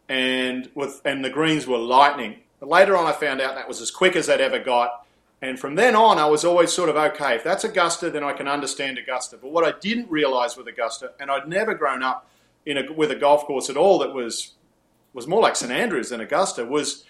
and 0.07 0.69
with 0.75 1.01
and 1.05 1.23
the 1.23 1.29
greens 1.29 1.65
were 1.65 1.77
lightning. 1.77 2.35
But 2.59 2.69
later 2.69 2.97
on, 2.97 3.05
I 3.05 3.13
found 3.13 3.41
out 3.41 3.55
that 3.55 3.67
was 3.67 3.81
as 3.81 3.91
quick 3.91 4.15
as 4.15 4.29
I'd 4.29 4.41
ever 4.41 4.59
got. 4.59 5.05
And 5.41 5.57
from 5.57 5.75
then 5.75 5.95
on, 5.95 6.17
I 6.17 6.25
was 6.25 6.43
always 6.43 6.73
sort 6.73 6.89
of 6.89 6.97
okay. 6.97 7.35
If 7.35 7.43
that's 7.43 7.63
Augusta, 7.63 8.09
then 8.09 8.23
I 8.23 8.33
can 8.33 8.47
understand 8.47 8.97
Augusta. 8.97 9.37
But 9.37 9.51
what 9.51 9.63
I 9.63 9.77
didn't 9.79 10.11
realize 10.11 10.57
with 10.57 10.67
Augusta, 10.67 11.13
and 11.19 11.31
I'd 11.31 11.47
never 11.47 11.73
grown 11.73 12.03
up 12.03 12.29
in 12.65 12.77
a, 12.77 12.91
with 12.91 13.11
a 13.11 13.15
golf 13.15 13.45
course 13.45 13.69
at 13.69 13.77
all 13.77 13.99
that 13.99 14.13
was 14.13 14.53
was 15.13 15.25
more 15.25 15.41
like 15.41 15.55
St 15.55 15.71
Andrews 15.71 16.09
than 16.09 16.21
Augusta, 16.21 16.65
was 16.65 17.05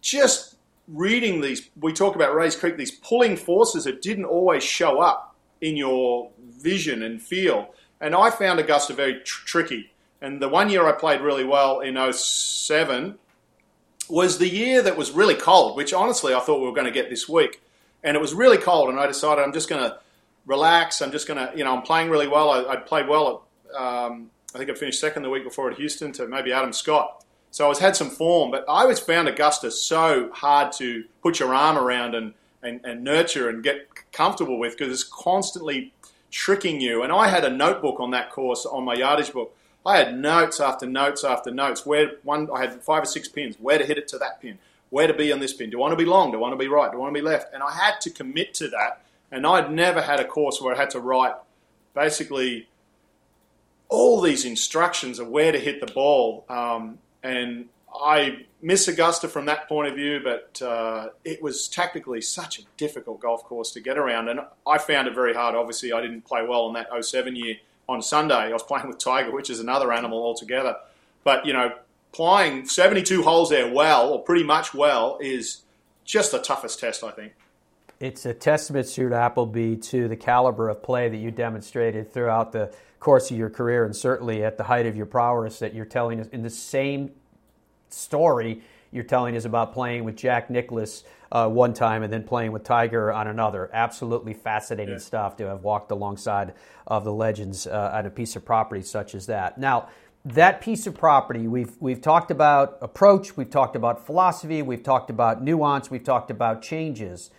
just 0.00 0.56
reading 0.86 1.40
these. 1.40 1.70
We 1.80 1.92
talk 1.92 2.14
about 2.14 2.34
Rae's 2.34 2.54
Creek, 2.54 2.76
these 2.76 2.90
pulling 2.90 3.36
forces 3.36 3.84
that 3.84 4.02
didn't 4.02 4.26
always 4.26 4.62
show 4.62 5.00
up 5.00 5.34
in 5.60 5.76
your 5.76 6.30
vision 6.38 7.02
and 7.02 7.20
feel. 7.20 7.74
And 8.00 8.14
I 8.14 8.30
found 8.30 8.60
Augusta 8.60 8.92
very 8.92 9.20
tr- 9.20 9.46
tricky. 9.46 9.92
And 10.20 10.40
the 10.40 10.48
one 10.48 10.68
year 10.68 10.86
I 10.86 10.92
played 10.92 11.20
really 11.20 11.44
well 11.44 11.80
in 11.80 11.96
07 12.12 13.18
was 14.12 14.36
the 14.36 14.48
year 14.48 14.82
that 14.82 14.96
was 14.96 15.10
really 15.10 15.34
cold, 15.34 15.74
which 15.74 15.94
honestly 15.94 16.34
I 16.34 16.40
thought 16.40 16.60
we 16.60 16.66
were 16.66 16.74
going 16.74 16.86
to 16.86 16.92
get 16.92 17.08
this 17.08 17.26
week. 17.26 17.62
And 18.04 18.14
it 18.14 18.20
was 18.20 18.34
really 18.34 18.58
cold, 18.58 18.90
and 18.90 19.00
I 19.00 19.06
decided 19.06 19.42
I'm 19.42 19.54
just 19.54 19.68
going 19.68 19.82
to 19.82 19.96
relax. 20.44 21.00
I'm 21.00 21.12
just 21.12 21.26
going 21.26 21.38
to, 21.38 21.56
you 21.56 21.64
know, 21.64 21.74
I'm 21.74 21.82
playing 21.82 22.10
really 22.10 22.28
well. 22.28 22.50
I, 22.50 22.72
I 22.72 22.76
played 22.76 23.08
well 23.08 23.46
at, 23.74 23.80
um, 23.80 24.30
I 24.54 24.58
think 24.58 24.70
I 24.70 24.74
finished 24.74 25.00
second 25.00 25.22
the 25.22 25.30
week 25.30 25.44
before 25.44 25.70
at 25.70 25.78
Houston 25.78 26.12
to 26.12 26.26
maybe 26.26 26.52
Adam 26.52 26.72
Scott. 26.72 27.24
So 27.52 27.64
I 27.64 27.68
was 27.68 27.78
had 27.78 27.96
some 27.96 28.10
form, 28.10 28.50
but 28.50 28.64
I 28.68 28.82
always 28.82 28.98
found 28.98 29.28
Augusta 29.28 29.70
so 29.70 30.30
hard 30.32 30.72
to 30.72 31.04
put 31.22 31.38
your 31.38 31.54
arm 31.54 31.78
around 31.78 32.14
and, 32.14 32.34
and, 32.62 32.84
and 32.84 33.02
nurture 33.02 33.48
and 33.48 33.62
get 33.62 33.88
comfortable 34.12 34.58
with 34.58 34.76
because 34.76 34.92
it's 34.92 35.04
constantly 35.04 35.94
tricking 36.30 36.80
you. 36.80 37.02
And 37.02 37.12
I 37.12 37.28
had 37.28 37.44
a 37.44 37.50
notebook 37.50 38.00
on 38.00 38.10
that 38.10 38.30
course 38.30 38.66
on 38.66 38.84
my 38.84 38.94
yardage 38.94 39.32
book. 39.32 39.56
I 39.84 39.98
had 39.98 40.18
notes 40.18 40.60
after 40.60 40.86
notes 40.86 41.24
after 41.24 41.50
notes. 41.50 41.84
Where 41.84 42.12
one, 42.22 42.48
I 42.52 42.60
had 42.60 42.82
five 42.82 43.02
or 43.02 43.06
six 43.06 43.28
pins. 43.28 43.56
Where 43.58 43.78
to 43.78 43.84
hit 43.84 43.98
it 43.98 44.08
to 44.08 44.18
that 44.18 44.40
pin. 44.40 44.58
Where 44.90 45.06
to 45.06 45.14
be 45.14 45.32
on 45.32 45.40
this 45.40 45.52
pin. 45.52 45.70
Do 45.70 45.78
I 45.78 45.80
want 45.80 45.92
to 45.92 45.96
be 45.96 46.04
long? 46.04 46.30
Do 46.30 46.38
I 46.38 46.40
want 46.40 46.52
to 46.52 46.58
be 46.58 46.68
right? 46.68 46.90
Do 46.90 46.98
I 46.98 47.00
want 47.00 47.14
to 47.14 47.20
be 47.20 47.26
left? 47.26 47.52
And 47.54 47.62
I 47.62 47.72
had 47.72 48.00
to 48.02 48.10
commit 48.10 48.54
to 48.54 48.68
that. 48.68 49.02
And 49.30 49.46
I'd 49.46 49.72
never 49.72 50.02
had 50.02 50.20
a 50.20 50.24
course 50.24 50.60
where 50.60 50.74
I 50.74 50.78
had 50.78 50.90
to 50.90 51.00
write 51.00 51.34
basically 51.94 52.68
all 53.88 54.20
these 54.20 54.44
instructions 54.44 55.18
of 55.18 55.28
where 55.28 55.52
to 55.52 55.58
hit 55.58 55.80
the 55.80 55.92
ball. 55.92 56.44
Um, 56.48 56.98
and 57.22 57.68
I 57.94 58.46
miss 58.60 58.88
Augusta 58.88 59.28
from 59.28 59.46
that 59.46 59.68
point 59.68 59.88
of 59.88 59.94
view, 59.94 60.20
but 60.22 60.62
uh, 60.62 61.08
it 61.24 61.42
was 61.42 61.68
tactically 61.68 62.20
such 62.20 62.58
a 62.58 62.62
difficult 62.76 63.20
golf 63.20 63.44
course 63.44 63.70
to 63.72 63.80
get 63.80 63.98
around, 63.98 64.28
and 64.28 64.40
I 64.66 64.78
found 64.78 65.08
it 65.08 65.14
very 65.14 65.34
hard. 65.34 65.54
Obviously, 65.54 65.92
I 65.92 66.00
didn't 66.00 66.22
play 66.22 66.46
well 66.46 66.68
in 66.68 66.74
that 66.74 66.88
07 67.04 67.36
year 67.36 67.56
on 67.88 68.02
Sunday. 68.02 68.34
I 68.34 68.52
was 68.52 68.62
playing 68.68 68.88
with 68.88 68.98
Tiger, 68.98 69.32
which 69.32 69.50
is 69.50 69.60
another 69.60 69.92
animal 69.92 70.22
altogether. 70.22 70.76
But 71.24 71.46
you 71.46 71.52
know, 71.52 71.72
playing 72.12 72.66
72 72.66 73.22
holes 73.22 73.50
there 73.50 73.72
well, 73.72 74.10
or 74.10 74.22
pretty 74.22 74.44
much 74.44 74.74
well, 74.74 75.18
is 75.20 75.62
just 76.04 76.32
the 76.32 76.38
toughest 76.38 76.80
test, 76.80 77.04
I 77.04 77.10
think. 77.10 77.32
It's 78.00 78.26
a 78.26 78.34
testament, 78.34 78.88
Stuart 78.88 79.12
Appleby, 79.12 79.76
to 79.76 80.08
the 80.08 80.16
caliber 80.16 80.68
of 80.68 80.82
play 80.82 81.08
that 81.08 81.16
you 81.16 81.30
demonstrated 81.30 82.12
throughout 82.12 82.50
the 82.50 82.74
course 82.98 83.30
of 83.30 83.36
your 83.36 83.50
career, 83.50 83.84
and 83.84 83.94
certainly 83.94 84.44
at 84.44 84.58
the 84.58 84.64
height 84.64 84.86
of 84.86 84.96
your 84.96 85.06
prowess 85.06 85.60
that 85.60 85.74
you're 85.74 85.84
telling 85.84 86.20
us 86.20 86.26
in 86.28 86.42
the 86.42 86.50
same 86.50 87.12
story 87.88 88.62
you're 88.92 89.04
telling 89.04 89.36
us 89.36 89.44
about 89.44 89.72
playing 89.72 90.04
with 90.04 90.16
Jack 90.16 90.50
Nicklaus 90.50 91.02
uh, 91.32 91.48
one 91.48 91.72
time 91.72 92.02
and 92.02 92.12
then 92.12 92.22
playing 92.22 92.52
with 92.52 92.62
Tiger 92.62 93.10
on 93.10 93.26
another. 93.26 93.70
Absolutely 93.72 94.34
fascinating 94.34 94.94
yeah. 94.94 95.00
stuff 95.00 95.36
to 95.36 95.46
have 95.46 95.64
walked 95.64 95.90
alongside 95.90 96.52
of 96.86 97.04
the 97.04 97.12
legends 97.12 97.66
uh, 97.66 97.90
on 97.94 98.06
a 98.06 98.10
piece 98.10 98.36
of 98.36 98.44
property 98.44 98.82
such 98.82 99.14
as 99.14 99.26
that. 99.26 99.58
Now, 99.58 99.88
that 100.24 100.60
piece 100.60 100.86
of 100.86 100.94
property, 100.94 101.48
we've, 101.48 101.74
we've 101.80 102.00
talked 102.00 102.30
about 102.30 102.78
approach, 102.80 103.36
we've 103.36 103.50
talked 103.50 103.74
about 103.74 104.06
philosophy, 104.06 104.62
we've 104.62 104.82
talked 104.82 105.10
about 105.10 105.42
nuance, 105.42 105.90
we've 105.90 106.04
talked 106.04 106.30
about 106.30 106.62
changes 106.62 107.30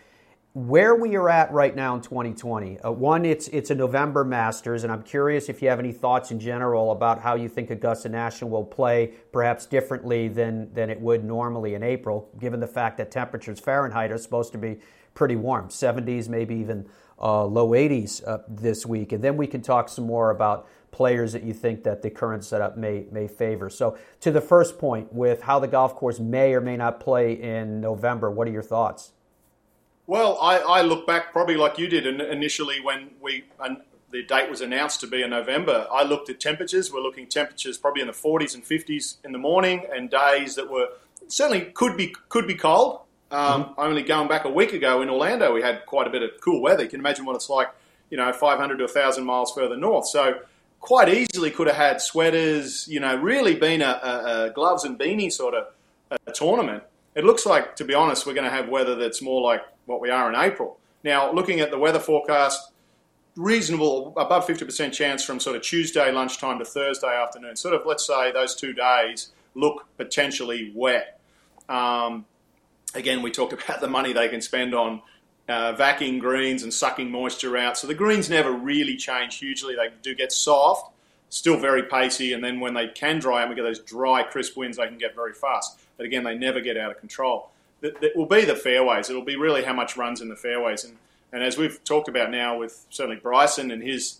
where 0.53 0.93
we 0.93 1.15
are 1.15 1.29
at 1.29 1.51
right 1.51 1.75
now 1.75 1.95
in 1.95 2.01
2020. 2.01 2.79
Uh, 2.79 2.91
one, 2.91 3.25
it's 3.25 3.47
it's 3.47 3.71
a 3.71 3.75
November 3.75 4.23
Masters, 4.23 4.83
and 4.83 4.93
I'm 4.93 5.01
curious 5.01 5.49
if 5.49 5.63
you 5.63 5.69
have 5.69 5.79
any 5.79 5.91
thoughts 5.91 6.29
in 6.29 6.39
general 6.39 6.91
about 6.91 7.21
how 7.21 7.33
you 7.33 7.49
think 7.49 7.71
Augusta 7.71 8.07
National 8.07 8.51
will 8.51 8.63
play, 8.63 9.13
perhaps 9.31 9.65
differently 9.65 10.27
than 10.27 10.71
than 10.73 10.91
it 10.91 11.01
would 11.01 11.23
normally 11.23 11.73
in 11.73 11.81
April, 11.81 12.29
given 12.39 12.59
the 12.59 12.67
fact 12.67 12.97
that 12.97 13.09
temperatures 13.09 13.59
Fahrenheit 13.59 14.11
are 14.11 14.17
supposed 14.19 14.51
to 14.51 14.59
be 14.59 14.79
pretty 15.15 15.35
warm, 15.35 15.69
70s, 15.69 16.29
maybe 16.29 16.55
even 16.55 16.87
uh, 17.19 17.45
low 17.45 17.69
80s 17.69 18.27
uh, 18.27 18.39
this 18.47 18.85
week, 18.85 19.11
and 19.11 19.23
then 19.23 19.37
we 19.37 19.47
can 19.47 19.61
talk 19.61 19.89
some 19.89 20.05
more 20.05 20.29
about 20.29 20.67
players 20.91 21.33
that 21.33 21.43
you 21.43 21.53
think 21.53 21.83
that 21.83 22.03
the 22.03 22.11
current 22.11 22.45
setup 22.45 22.77
may 22.77 23.07
may 23.11 23.27
favor. 23.27 23.71
So, 23.71 23.97
to 24.19 24.29
the 24.29 24.41
first 24.41 24.77
point, 24.77 25.11
with 25.11 25.41
how 25.41 25.57
the 25.57 25.67
golf 25.67 25.95
course 25.95 26.19
may 26.19 26.53
or 26.53 26.61
may 26.61 26.77
not 26.77 26.99
play 26.99 27.33
in 27.33 27.81
November, 27.81 28.29
what 28.29 28.47
are 28.47 28.51
your 28.51 28.61
thoughts? 28.61 29.12
Well, 30.13 30.37
I, 30.39 30.59
I 30.59 30.81
look 30.83 31.07
back 31.07 31.31
probably 31.31 31.55
like 31.55 31.79
you 31.79 31.87
did 31.87 32.05
initially 32.05 32.79
when 32.79 33.09
we 33.19 33.45
the 34.11 34.21
date 34.21 34.47
was 34.47 34.61
announced 34.61 34.99
to 34.99 35.07
be 35.07 35.23
in 35.23 35.31
November. 35.31 35.87
I 35.91 36.03
looked 36.03 36.29
at 36.29 36.39
temperatures. 36.39 36.93
We're 36.93 37.01
looking 37.01 37.25
temperatures 37.25 37.79
probably 37.79 38.01
in 38.01 38.07
the 38.07 38.13
40s 38.13 38.53
and 38.53 38.63
50s 38.63 39.15
in 39.25 39.31
the 39.31 39.39
morning, 39.39 39.87
and 39.91 40.11
days 40.11 40.53
that 40.53 40.69
were 40.69 40.89
certainly 41.29 41.61
could 41.61 41.97
be 41.97 42.15
could 42.29 42.45
be 42.45 42.53
cold. 42.53 42.99
Um, 43.31 43.63
mm-hmm. 43.63 43.73
Only 43.79 44.03
going 44.03 44.27
back 44.27 44.45
a 44.45 44.51
week 44.51 44.73
ago 44.73 45.01
in 45.01 45.09
Orlando, 45.09 45.51
we 45.51 45.63
had 45.63 45.83
quite 45.87 46.05
a 46.05 46.11
bit 46.11 46.21
of 46.21 46.29
cool 46.41 46.61
weather. 46.61 46.83
You 46.83 46.89
can 46.89 46.99
imagine 46.99 47.25
what 47.25 47.35
it's 47.35 47.49
like, 47.49 47.69
you 48.11 48.17
know, 48.17 48.31
500 48.31 48.77
to 48.77 48.83
1,000 48.83 49.25
miles 49.25 49.51
further 49.51 49.77
north. 49.77 50.05
So 50.05 50.41
quite 50.79 51.09
easily 51.09 51.49
could 51.49 51.65
have 51.65 51.75
had 51.75 52.01
sweaters. 52.01 52.87
You 52.87 52.99
know, 52.99 53.15
really 53.15 53.55
been 53.55 53.81
a, 53.81 53.99
a, 54.03 54.43
a 54.43 54.49
gloves 54.51 54.83
and 54.83 54.99
beanie 54.99 55.31
sort 55.31 55.55
of 55.55 55.69
a 56.27 56.31
tournament. 56.31 56.83
It 57.15 57.23
looks 57.23 57.45
like, 57.45 57.75
to 57.77 57.85
be 57.85 57.93
honest, 57.93 58.25
we're 58.25 58.33
going 58.33 58.49
to 58.49 58.55
have 58.55 58.69
weather 58.69 58.95
that's 58.95 59.21
more 59.21 59.41
like 59.41 59.61
what 59.85 60.01
we 60.01 60.09
are 60.09 60.29
in 60.29 60.35
April. 60.35 60.79
Now, 61.03 61.31
looking 61.31 61.59
at 61.59 61.69
the 61.69 61.77
weather 61.77 61.99
forecast, 61.99 62.71
reasonable, 63.35 64.13
above 64.17 64.47
50% 64.47 64.93
chance 64.93 65.23
from 65.23 65.39
sort 65.39 65.55
of 65.55 65.61
Tuesday 65.61 66.11
lunchtime 66.11 66.59
to 66.59 66.65
Thursday 66.65 67.13
afternoon. 67.13 67.55
Sort 67.55 67.73
of, 67.73 67.85
let's 67.85 68.05
say, 68.05 68.31
those 68.31 68.55
two 68.55 68.73
days 68.73 69.31
look 69.55 69.85
potentially 69.97 70.71
wet. 70.75 71.19
Um, 71.69 72.25
again, 72.95 73.21
we 73.21 73.31
talked 73.31 73.53
about 73.63 73.81
the 73.81 73.87
money 73.87 74.13
they 74.13 74.29
can 74.29 74.41
spend 74.41 74.73
on 74.73 75.01
uh, 75.49 75.73
greens 76.19 76.63
and 76.63 76.73
sucking 76.73 77.11
moisture 77.11 77.57
out. 77.57 77.77
So 77.77 77.87
the 77.87 77.93
greens 77.93 78.29
never 78.29 78.51
really 78.51 78.95
change 78.95 79.37
hugely. 79.37 79.75
They 79.75 79.89
do 80.01 80.15
get 80.15 80.31
soft, 80.31 80.93
still 81.29 81.57
very 81.57 81.83
pacey, 81.83 82.33
and 82.33 82.43
then 82.43 82.59
when 82.59 82.73
they 82.73 82.87
can 82.87 83.19
dry 83.19 83.41
and 83.41 83.49
we 83.49 83.55
get 83.55 83.63
those 83.63 83.79
dry, 83.79 84.23
crisp 84.23 84.55
winds, 84.55 84.77
they 84.77 84.87
can 84.87 84.97
get 84.97 85.15
very 85.15 85.33
fast. 85.33 85.79
But 86.03 86.07
again, 86.07 86.25
they 86.25 86.35
never 86.35 86.59
get 86.59 86.75
out 86.75 86.91
of 86.91 86.99
control 86.99 87.49
that, 87.83 88.15
will 88.15 88.25
be 88.25 88.43
the 88.43 88.55
fairways. 88.55 89.09
It'll 89.09 89.21
be 89.21 89.37
really 89.37 89.63
how 89.63 89.73
much 89.73 89.95
runs 89.95 90.21
in 90.21 90.29
the 90.29 90.35
fairways. 90.35 90.83
And, 90.83 90.97
and 91.31 91.41
as 91.41 91.57
we've 91.57 91.81
talked 91.83 92.07
about 92.09 92.29
now 92.29 92.57
with 92.57 92.85
certainly 92.89 93.21
Bryson 93.21 93.71
and 93.71 93.81
his 93.81 94.19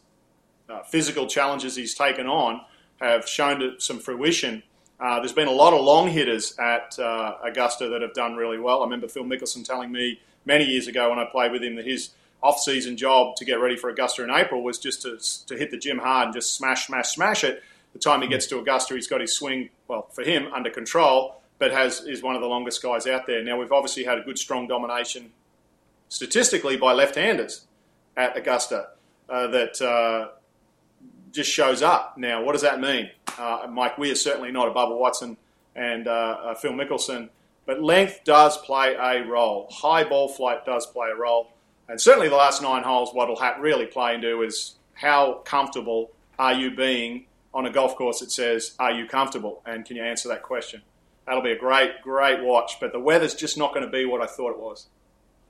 uh, 0.70 0.84
physical 0.84 1.28
challenges 1.28 1.76
he's 1.76 1.94
taken 1.94 2.28
on 2.28 2.62
have 3.02 3.28
shown 3.28 3.76
some 3.80 4.00
fruition. 4.00 4.64
Uh, 4.98 5.20
there's 5.20 5.34
been 5.34 5.50
a 5.50 5.52
lot 5.52 5.74
of 5.74 5.82
long 5.82 6.08
hitters 6.08 6.58
at 6.58 6.98
uh, 6.98 7.36
Augusta 7.44 7.90
that 7.90 8.02
have 8.02 8.14
done 8.14 8.36
really 8.36 8.60
well. 8.60 8.82
I 8.82 8.86
remember 8.86 9.08
Phil 9.08 9.24
Mickelson 9.24 9.66
telling 9.66 9.92
me 9.92 10.22
many 10.46 10.64
years 10.64 10.88
ago 10.88 11.10
when 11.10 11.20
I 11.20 11.26
played 11.26 11.52
with 11.52 11.64
him 11.64 11.76
that 11.76 11.86
his 11.86 12.12
off-season 12.42 12.96
job 12.96 13.36
to 13.38 13.46
get 13.46 13.56
ready 13.56 13.76
for 13.76 13.90
Augusta 13.90 14.24
in 14.24 14.30
April 14.30 14.64
was 14.64 14.78
just 14.78 15.02
to, 15.02 15.18
to 15.48 15.58
hit 15.58 15.72
the 15.72 15.78
gym 15.78 16.00
hard 16.00 16.28
and 16.28 16.34
just 16.34 16.54
smash, 16.54 16.88
smash, 16.88 17.10
smash 17.10 17.44
it. 17.44 17.64
The 17.94 18.00
time 18.00 18.22
he 18.22 18.28
gets 18.28 18.48
to 18.48 18.60
Augusta, 18.60 18.96
he's 18.96 19.08
got 19.08 19.22
his 19.22 19.36
swing, 19.36 19.70
well, 19.88 20.08
for 20.12 20.24
him, 20.24 20.48
under 20.54 20.70
control 20.70 21.36
but 21.60 21.72
has 21.72 22.02
is 22.02 22.22
one 22.22 22.36
of 22.36 22.42
the 22.42 22.48
longest 22.48 22.82
guys 22.82 23.08
out 23.08 23.26
there. 23.28 23.44
Now 23.44 23.58
we've 23.60 23.72
obviously 23.72 24.04
had 24.04 24.18
a 24.18 24.22
good 24.22 24.38
strong 24.38 24.68
domination 24.68 25.32
statistically 26.10 26.78
by 26.78 26.94
left-handers 26.94 27.66
at 28.16 28.38
Augusta 28.38 28.90
uh, 29.30 29.48
that 29.48 29.82
uh, 29.82 30.30
just 31.32 31.50
shows 31.50 31.82
up. 31.82 32.18
Now, 32.18 32.44
what 32.44 32.54
does 32.54 32.62
that 32.62 32.80
mean? 32.80 33.10
Uh, 33.38 33.68
Mike 33.70 33.98
Weir 33.98 34.16
certainly 34.16 34.52
not 34.52 34.68
a 34.68 34.72
Bubba 34.72 34.98
Watson 34.98 35.38
and 35.76 36.08
uh, 36.08 36.54
Phil 36.56 36.74
Mickelson 36.74 37.30
But 37.66 37.82
length 37.82 38.22
does 38.26 38.58
play 38.58 38.96
a 38.96 39.26
role. 39.26 39.68
High 39.72 40.04
ball 40.04 40.28
flight 40.28 40.66
does 40.66 40.86
play 40.86 41.10
a 41.10 41.16
role. 41.16 41.50
And 41.90 42.00
certainly 42.00 42.30
the 42.30 42.36
last 42.36 42.62
nine 42.62 42.84
holes, 42.84 43.14
what 43.14 43.28
will 43.28 43.40
really 43.60 43.86
play 43.86 44.16
into 44.16 44.42
is 44.44 44.76
how 44.94 45.42
comfortable 45.46 46.12
are 46.40 46.54
you 46.54 46.76
being 46.76 47.26
on 47.54 47.66
a 47.66 47.72
golf 47.72 47.96
course 47.96 48.20
that 48.20 48.32
says, 48.32 48.76
Are 48.80 48.92
you 48.92 49.08
comfortable? 49.08 49.62
And 49.66 49.86
can 49.86 49.96
you 49.96 50.04
answer 50.04 50.30
that 50.30 50.44
question? 50.44 50.82
That'll 51.26 51.42
be 51.42 51.52
a 51.52 51.58
great, 51.58 52.02
great 52.02 52.44
watch. 52.44 52.78
But 52.80 52.92
the 52.92 53.00
weather's 53.00 53.36
just 53.36 53.58
not 53.58 53.74
going 53.74 53.86
to 53.86 53.92
be 53.92 54.06
what 54.06 54.22
I 54.22 54.26
thought 54.26 54.52
it 54.52 54.60
was. 54.60 54.88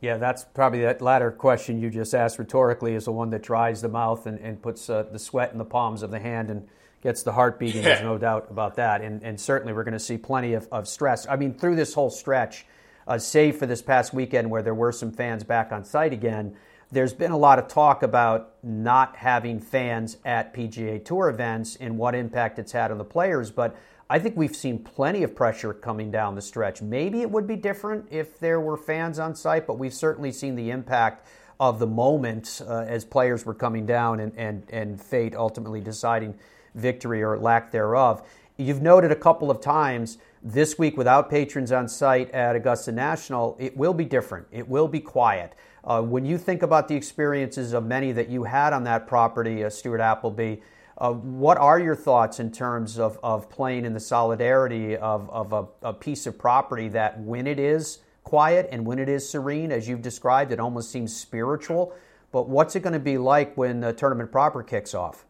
Yeah, 0.01 0.17
that's 0.17 0.43
probably 0.43 0.81
that 0.81 1.01
latter 1.01 1.31
question 1.31 1.79
you 1.79 1.89
just 1.89 2.13
asked 2.13 2.37
rhetorically 2.37 2.93
is 2.93 3.05
the 3.05 3.13
one 3.13 3.29
that 3.29 3.41
dries 3.41 3.81
the 3.81 3.87
mouth 3.87 4.25
and, 4.27 4.37
and 4.39 4.61
puts 4.61 4.89
uh, 4.89 5.03
the 5.03 5.17
sweat 5.17 5.53
in 5.53 5.57
the 5.57 5.65
palms 5.65 6.03
of 6.03 6.11
the 6.11 6.19
hand 6.19 6.49
and 6.49 6.67
gets 7.01 7.23
the 7.23 7.31
heart 7.31 7.57
beating. 7.57 7.83
Yeah. 7.83 7.89
There's 7.89 8.03
no 8.03 8.17
doubt 8.17 8.47
about 8.49 8.75
that. 8.75 9.01
And, 9.01 9.23
and 9.23 9.39
certainly 9.39 9.73
we're 9.73 9.85
going 9.85 9.93
to 9.93 9.99
see 9.99 10.17
plenty 10.17 10.53
of, 10.53 10.67
of 10.71 10.89
stress. 10.89 11.25
I 11.27 11.37
mean, 11.37 11.53
through 11.53 11.77
this 11.77 11.93
whole 11.93 12.09
stretch, 12.09 12.65
uh, 13.07 13.17
save 13.17 13.57
for 13.57 13.65
this 13.65 13.81
past 13.81 14.13
weekend 14.13 14.49
where 14.49 14.61
there 14.61 14.73
were 14.73 14.91
some 14.91 15.11
fans 15.11 15.43
back 15.43 15.71
on 15.71 15.85
site 15.85 16.13
again, 16.13 16.55
there's 16.91 17.13
been 17.13 17.31
a 17.31 17.37
lot 17.37 17.57
of 17.57 17.67
talk 17.67 18.03
about 18.03 18.55
not 18.61 19.15
having 19.15 19.59
fans 19.59 20.17
at 20.25 20.53
PGA 20.53 21.03
Tour 21.03 21.29
events 21.29 21.75
and 21.77 21.97
what 21.97 22.13
impact 22.13 22.59
it's 22.59 22.71
had 22.71 22.91
on 22.91 22.97
the 22.97 23.03
players. 23.05 23.51
But 23.51 23.75
I 24.13 24.19
think 24.19 24.37
we've 24.37 24.55
seen 24.55 24.77
plenty 24.77 25.23
of 25.23 25.33
pressure 25.33 25.73
coming 25.73 26.11
down 26.11 26.35
the 26.35 26.41
stretch. 26.43 26.83
Maybe 26.83 27.21
it 27.21 27.31
would 27.31 27.47
be 27.47 27.55
different 27.55 28.05
if 28.11 28.37
there 28.37 28.61
were 28.61 28.77
fans 28.77 29.17
on 29.17 29.33
site, 29.33 29.65
but 29.65 29.79
we've 29.79 29.91
certainly 29.91 30.31
seen 30.31 30.55
the 30.55 30.69
impact 30.69 31.25
of 31.59 31.79
the 31.79 31.87
moment 31.87 32.61
uh, 32.67 32.81
as 32.87 33.05
players 33.05 33.43
were 33.43 33.55
coming 33.55 33.87
down 33.87 34.19
and, 34.19 34.31
and, 34.37 34.69
and 34.69 35.01
fate 35.01 35.33
ultimately 35.33 35.81
deciding 35.81 36.35
victory 36.75 37.23
or 37.23 37.39
lack 37.39 37.71
thereof. 37.71 38.21
You've 38.55 38.83
noted 38.83 39.11
a 39.11 39.15
couple 39.15 39.49
of 39.49 39.59
times 39.59 40.19
this 40.43 40.77
week 40.77 40.95
without 40.95 41.27
patrons 41.27 41.71
on 41.71 41.87
site 41.87 42.29
at 42.29 42.55
Augusta 42.55 42.91
National, 42.91 43.57
it 43.59 43.75
will 43.75 43.95
be 43.95 44.05
different. 44.05 44.45
It 44.51 44.69
will 44.69 44.87
be 44.87 44.99
quiet. 44.99 45.55
Uh, 45.83 46.03
when 46.03 46.23
you 46.23 46.37
think 46.37 46.61
about 46.61 46.87
the 46.87 46.95
experiences 46.95 47.73
of 47.73 47.83
many 47.83 48.11
that 48.11 48.29
you 48.29 48.43
had 48.43 48.73
on 48.73 48.83
that 48.83 49.07
property, 49.07 49.63
uh, 49.63 49.71
Stuart 49.71 50.01
Appleby, 50.01 50.57
uh, 50.97 51.11
what 51.11 51.57
are 51.57 51.79
your 51.79 51.95
thoughts 51.95 52.39
in 52.39 52.51
terms 52.51 52.99
of, 52.99 53.19
of 53.23 53.49
playing 53.49 53.85
in 53.85 53.93
the 53.93 53.99
solidarity 53.99 54.95
of, 54.95 55.29
of 55.29 55.53
a, 55.53 55.87
a, 55.87 55.93
piece 55.93 56.27
of 56.27 56.37
property 56.37 56.87
that 56.89 57.19
when 57.19 57.47
it 57.47 57.59
is 57.59 57.99
quiet 58.23 58.69
and 58.71 58.85
when 58.85 58.99
it 58.99 59.09
is 59.09 59.27
serene, 59.27 59.71
as 59.71 59.87
you've 59.87 60.01
described, 60.01 60.51
it 60.51 60.59
almost 60.59 60.91
seems 60.91 61.15
spiritual? 61.15 61.93
But 62.31 62.47
what's 62.47 62.75
it 62.75 62.81
going 62.81 62.93
to 62.93 62.99
be 62.99 63.17
like 63.17 63.55
when 63.57 63.79
the 63.79 63.93
tournament 63.93 64.31
proper 64.31 64.61
kicks 64.61 64.93
off? 64.93 65.25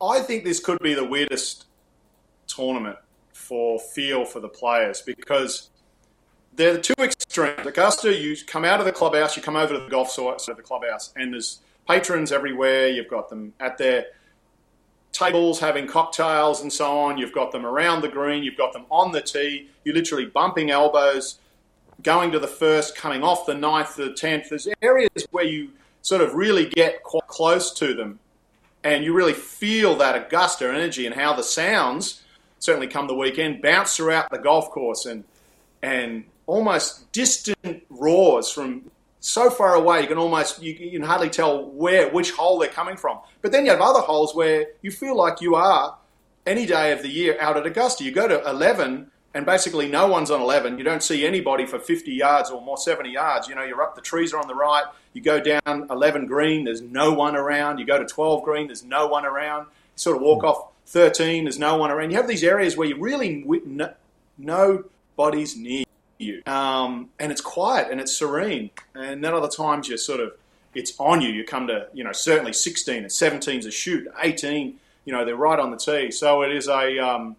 I 0.00 0.20
think 0.20 0.44
this 0.44 0.60
could 0.60 0.78
be 0.80 0.94
the 0.94 1.04
weirdest 1.04 1.66
tournament 2.46 2.96
for 3.32 3.78
feel 3.78 4.24
for 4.24 4.40
the 4.40 4.48
players 4.48 5.02
because 5.02 5.70
they're 6.54 6.74
the 6.74 6.80
two 6.80 6.94
extremes. 6.98 7.66
Augusta, 7.66 8.14
you 8.14 8.36
come 8.46 8.64
out 8.64 8.80
of 8.80 8.86
the 8.86 8.92
clubhouse, 8.92 9.36
you 9.36 9.42
come 9.42 9.56
over 9.56 9.74
to 9.74 9.80
the 9.80 9.88
golf 9.88 10.10
site 10.10 10.48
of 10.48 10.56
the 10.56 10.62
clubhouse, 10.62 11.12
and 11.16 11.32
there's 11.32 11.60
patrons 11.86 12.32
everywhere. 12.32 12.88
You've 12.88 13.08
got 13.08 13.28
them 13.28 13.52
at 13.60 13.78
their 13.78 14.06
tables 15.12 15.60
having 15.60 15.86
cocktails 15.86 16.62
and 16.62 16.72
so 16.72 16.98
on. 16.98 17.18
You've 17.18 17.32
got 17.32 17.52
them 17.52 17.66
around 17.66 18.02
the 18.02 18.08
green. 18.08 18.42
You've 18.42 18.56
got 18.56 18.72
them 18.72 18.86
on 18.90 19.12
the 19.12 19.20
tee. 19.20 19.68
You're 19.84 19.94
literally 19.94 20.26
bumping 20.26 20.70
elbows, 20.70 21.38
going 22.02 22.30
to 22.32 22.38
the 22.38 22.46
first, 22.46 22.96
coming 22.96 23.22
off 23.22 23.46
the 23.46 23.54
ninth, 23.54 23.96
the 23.96 24.12
tenth. 24.12 24.48
There's 24.50 24.68
areas 24.82 25.26
where 25.30 25.44
you 25.44 25.70
sort 26.02 26.22
of 26.22 26.34
really 26.34 26.66
get 26.66 27.02
quite 27.02 27.26
close 27.26 27.72
to 27.74 27.94
them, 27.94 28.20
and 28.84 29.04
you 29.04 29.12
really 29.12 29.34
feel 29.34 29.96
that 29.96 30.16
Augusta 30.16 30.68
energy 30.68 31.06
and 31.06 31.14
how 31.14 31.34
the 31.34 31.42
sounds 31.42 32.22
certainly 32.58 32.86
come 32.86 33.06
the 33.06 33.14
weekend 33.14 33.62
bounce 33.62 33.96
throughout 33.96 34.30
the 34.30 34.38
golf 34.38 34.70
course 34.70 35.06
and 35.06 35.24
and 35.82 36.24
almost 36.46 37.10
distant 37.12 37.82
roars 37.88 38.50
from 38.50 38.90
so 39.20 39.50
far 39.50 39.74
away 39.74 40.00
you 40.00 40.06
can 40.06 40.18
almost 40.18 40.62
you, 40.62 40.72
you, 40.72 40.98
can 40.98 41.02
hardly 41.02 41.28
tell 41.28 41.66
where 41.70 42.08
which 42.08 42.32
hole 42.32 42.58
they're 42.58 42.70
coming 42.70 42.96
from. 42.96 43.20
But 43.42 43.52
then 43.52 43.64
you 43.64 43.70
have 43.70 43.80
other 43.80 44.00
holes 44.00 44.34
where 44.34 44.68
you 44.82 44.90
feel 44.90 45.14
like 45.14 45.40
you 45.40 45.54
are 45.54 45.96
any 46.46 46.66
day 46.66 46.92
of 46.92 47.02
the 47.02 47.08
year 47.08 47.36
out 47.40 47.56
at 47.56 47.66
Augusta. 47.66 48.02
You 48.02 48.12
go 48.12 48.26
to 48.26 48.48
11 48.48 49.10
and 49.34 49.46
basically 49.46 49.88
no 49.88 50.06
one's 50.06 50.30
on 50.30 50.40
11. 50.40 50.78
You 50.78 50.84
don't 50.84 51.02
see 51.02 51.26
anybody 51.26 51.66
for 51.66 51.78
50 51.78 52.10
yards 52.10 52.50
or 52.50 52.62
more 52.62 52.78
70 52.78 53.10
yards. 53.10 53.46
You 53.46 53.54
know, 53.54 53.62
you're 53.62 53.82
up 53.82 53.94
the 53.94 54.00
trees 54.00 54.32
are 54.32 54.38
on 54.38 54.48
the 54.48 54.54
right. 54.54 54.84
You 55.12 55.20
go 55.20 55.40
down 55.40 55.86
11 55.90 56.26
green, 56.26 56.64
there's 56.64 56.82
no 56.82 57.12
one 57.12 57.36
around. 57.36 57.78
You 57.78 57.84
go 57.84 57.98
to 57.98 58.06
12 58.06 58.42
green, 58.42 58.68
there's 58.68 58.84
no 58.84 59.06
one 59.06 59.26
around. 59.26 59.62
You 59.64 59.68
sort 59.96 60.16
of 60.16 60.22
walk 60.22 60.44
off 60.44 60.68
13, 60.86 61.44
there's 61.44 61.58
no 61.58 61.76
one 61.76 61.90
around. 61.90 62.10
You 62.10 62.16
have 62.16 62.26
these 62.26 62.42
areas 62.42 62.76
where 62.76 62.88
you 62.88 62.96
really 62.98 63.44
no, 63.66 63.92
nobody's 64.38 65.56
near 65.56 65.84
you. 66.20 66.42
Um, 66.46 67.10
and 67.18 67.32
it's 67.32 67.40
quiet 67.40 67.88
and 67.90 68.00
it's 68.00 68.16
serene. 68.16 68.70
And 68.94 69.24
then 69.24 69.34
other 69.34 69.48
times 69.48 69.88
you're 69.88 69.98
sort 69.98 70.20
of, 70.20 70.32
it's 70.74 70.92
on 70.98 71.20
you. 71.20 71.30
You 71.30 71.44
come 71.44 71.66
to, 71.66 71.88
you 71.92 72.04
know, 72.04 72.12
certainly 72.12 72.52
16 72.52 72.96
and 72.96 73.06
17's 73.06 73.66
a 73.66 73.70
shoot, 73.70 74.06
18, 74.22 74.78
you 75.04 75.12
know, 75.12 75.24
they're 75.24 75.36
right 75.36 75.58
on 75.58 75.70
the 75.70 75.76
tee. 75.76 76.10
So 76.10 76.42
it 76.42 76.52
is 76.52 76.68
a, 76.68 76.98
um, 76.98 77.36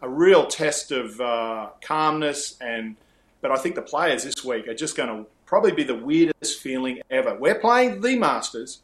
a 0.00 0.08
real 0.08 0.46
test 0.46 0.92
of 0.92 1.20
uh, 1.20 1.70
calmness. 1.82 2.56
And, 2.60 2.96
but 3.40 3.50
I 3.50 3.56
think 3.56 3.74
the 3.74 3.82
players 3.82 4.24
this 4.24 4.44
week 4.44 4.68
are 4.68 4.74
just 4.74 4.96
going 4.96 5.08
to 5.08 5.28
probably 5.46 5.72
be 5.72 5.82
the 5.82 5.96
weirdest 5.96 6.60
feeling 6.60 7.00
ever. 7.10 7.34
We're 7.34 7.58
playing 7.58 8.00
the 8.00 8.16
Masters 8.16 8.80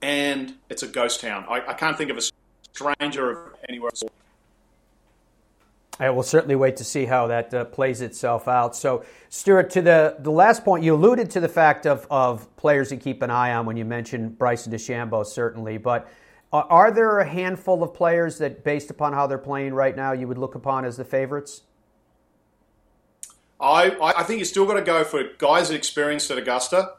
and 0.00 0.54
it's 0.68 0.82
a 0.82 0.88
ghost 0.88 1.20
town. 1.20 1.44
I, 1.48 1.62
I 1.68 1.74
can't 1.74 1.98
think 1.98 2.10
of 2.10 2.16
a 2.16 2.22
stranger 2.72 3.30
of 3.30 3.54
anywhere 3.68 3.90
else 3.90 4.04
I 6.00 6.10
will 6.10 6.22
certainly 6.22 6.54
wait 6.54 6.76
to 6.76 6.84
see 6.84 7.06
how 7.06 7.26
that 7.26 7.52
uh, 7.52 7.64
plays 7.64 8.02
itself 8.02 8.46
out. 8.46 8.76
So, 8.76 9.04
Stuart, 9.30 9.70
to 9.70 9.82
the, 9.82 10.16
the 10.20 10.30
last 10.30 10.64
point, 10.64 10.84
you 10.84 10.94
alluded 10.94 11.30
to 11.30 11.40
the 11.40 11.48
fact 11.48 11.86
of, 11.86 12.06
of 12.08 12.54
players 12.56 12.90
to 12.90 12.96
keep 12.96 13.20
an 13.22 13.30
eye 13.30 13.52
on 13.52 13.66
when 13.66 13.76
you 13.76 13.84
mentioned 13.84 14.38
Bryson 14.38 14.72
DeChambeau, 14.72 15.26
certainly. 15.26 15.76
But 15.76 16.08
uh, 16.52 16.62
are 16.68 16.92
there 16.92 17.18
a 17.18 17.28
handful 17.28 17.82
of 17.82 17.94
players 17.94 18.38
that, 18.38 18.62
based 18.62 18.90
upon 18.90 19.12
how 19.12 19.26
they're 19.26 19.38
playing 19.38 19.74
right 19.74 19.96
now, 19.96 20.12
you 20.12 20.28
would 20.28 20.38
look 20.38 20.54
upon 20.54 20.84
as 20.84 20.96
the 20.96 21.04
favorites? 21.04 21.62
I, 23.60 23.96
I 24.00 24.22
think 24.22 24.38
you 24.38 24.44
still 24.44 24.66
got 24.66 24.74
to 24.74 24.82
go 24.82 25.02
for 25.02 25.24
guys 25.38 25.68
that 25.68 25.74
experienced 25.74 26.30
at 26.30 26.38
Augusta. 26.38 26.92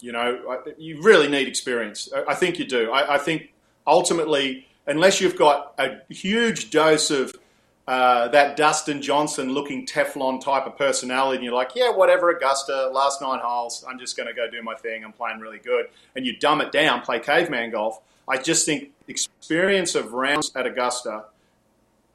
You 0.00 0.12
know, 0.12 0.62
you 0.78 1.02
really 1.02 1.28
need 1.28 1.46
experience. 1.46 2.08
I 2.26 2.34
think 2.34 2.58
you 2.58 2.64
do. 2.64 2.90
I, 2.90 3.16
I 3.16 3.18
think 3.18 3.52
ultimately, 3.86 4.66
unless 4.86 5.20
you've 5.20 5.36
got 5.36 5.74
a 5.78 5.98
huge 6.08 6.70
dose 6.70 7.10
of– 7.10 7.34
uh, 7.86 8.26
that 8.28 8.56
Dustin 8.56 9.00
Johnson 9.00 9.52
looking 9.52 9.86
Teflon 9.86 10.40
type 10.40 10.66
of 10.66 10.76
personality, 10.76 11.36
and 11.36 11.44
you're 11.44 11.54
like, 11.54 11.70
yeah, 11.76 11.90
whatever, 11.90 12.30
Augusta, 12.30 12.90
last 12.92 13.20
nine 13.22 13.38
holes, 13.40 13.84
I'm 13.88 13.98
just 13.98 14.16
going 14.16 14.26
to 14.26 14.34
go 14.34 14.50
do 14.50 14.60
my 14.62 14.74
thing. 14.74 15.04
I'm 15.04 15.12
playing 15.12 15.38
really 15.38 15.58
good. 15.58 15.86
And 16.16 16.26
you 16.26 16.36
dumb 16.36 16.60
it 16.60 16.72
down, 16.72 17.02
play 17.02 17.20
caveman 17.20 17.70
golf. 17.70 18.00
I 18.28 18.38
just 18.38 18.66
think 18.66 18.90
experience 19.06 19.94
of 19.94 20.12
rounds 20.12 20.50
at 20.56 20.66
Augusta 20.66 21.26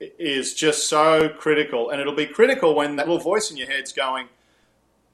is 0.01 0.53
just 0.53 0.89
so 0.89 1.29
critical. 1.29 1.89
And 1.89 2.01
it'll 2.01 2.15
be 2.15 2.25
critical 2.25 2.75
when 2.75 2.97
that 2.97 3.07
little 3.07 3.23
voice 3.23 3.49
in 3.49 3.55
your 3.55 3.67
head's 3.67 3.93
going, 3.93 4.27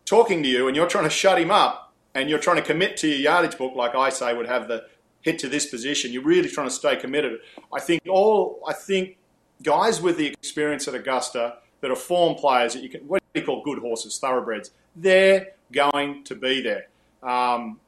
talking 0.06 0.42
to 0.42 0.50
you, 0.50 0.68
and 0.68 0.76
you're 0.76 0.88
trying 0.88 1.04
to 1.04 1.10
shut 1.12 1.40
him 1.40 1.52
up, 1.52 1.94
and 2.16 2.32
you're 2.32 2.40
trying 2.40 2.56
to 2.56 2.64
commit 2.64 2.98
to 2.98 3.08
your 3.08 3.20
yardage 3.20 3.60
book, 3.60 3.76
like 3.76 3.94
I 3.94 4.10
say, 4.10 4.34
would 4.34 4.48
have 4.48 4.68
the 4.68 4.88
hit 5.22 5.38
to 5.40 5.50
this 5.50 5.68
position. 5.68 6.12
You're 6.12 6.24
really 6.24 6.50
trying 6.50 6.68
to 6.68 6.74
stay 6.74 6.96
committed. 6.96 7.42
I 7.72 7.80
think 7.80 8.02
all, 8.10 8.60
I 8.68 8.74
think 8.74 9.17
guys 9.64 10.02
with 10.02 10.18
the 10.18 10.28
experience 10.28 10.88
at 10.88 10.96
Augusta 10.96 11.58
that 11.82 11.92
are 11.92 11.96
form 11.96 12.36
players 12.36 12.74
that 12.74 12.84
you 12.84 12.90
can, 12.90 13.02
what 13.02 13.22
do 13.34 13.40
you 13.40 13.46
call 13.46 13.64
good 13.64 13.80
horses, 13.80 14.18
thoroughbreds, 14.18 14.72
they're 14.96 15.54
going 15.72 16.24
to 16.26 16.36
be 16.36 16.62
there. 16.62 16.88
Um, 17.24 17.80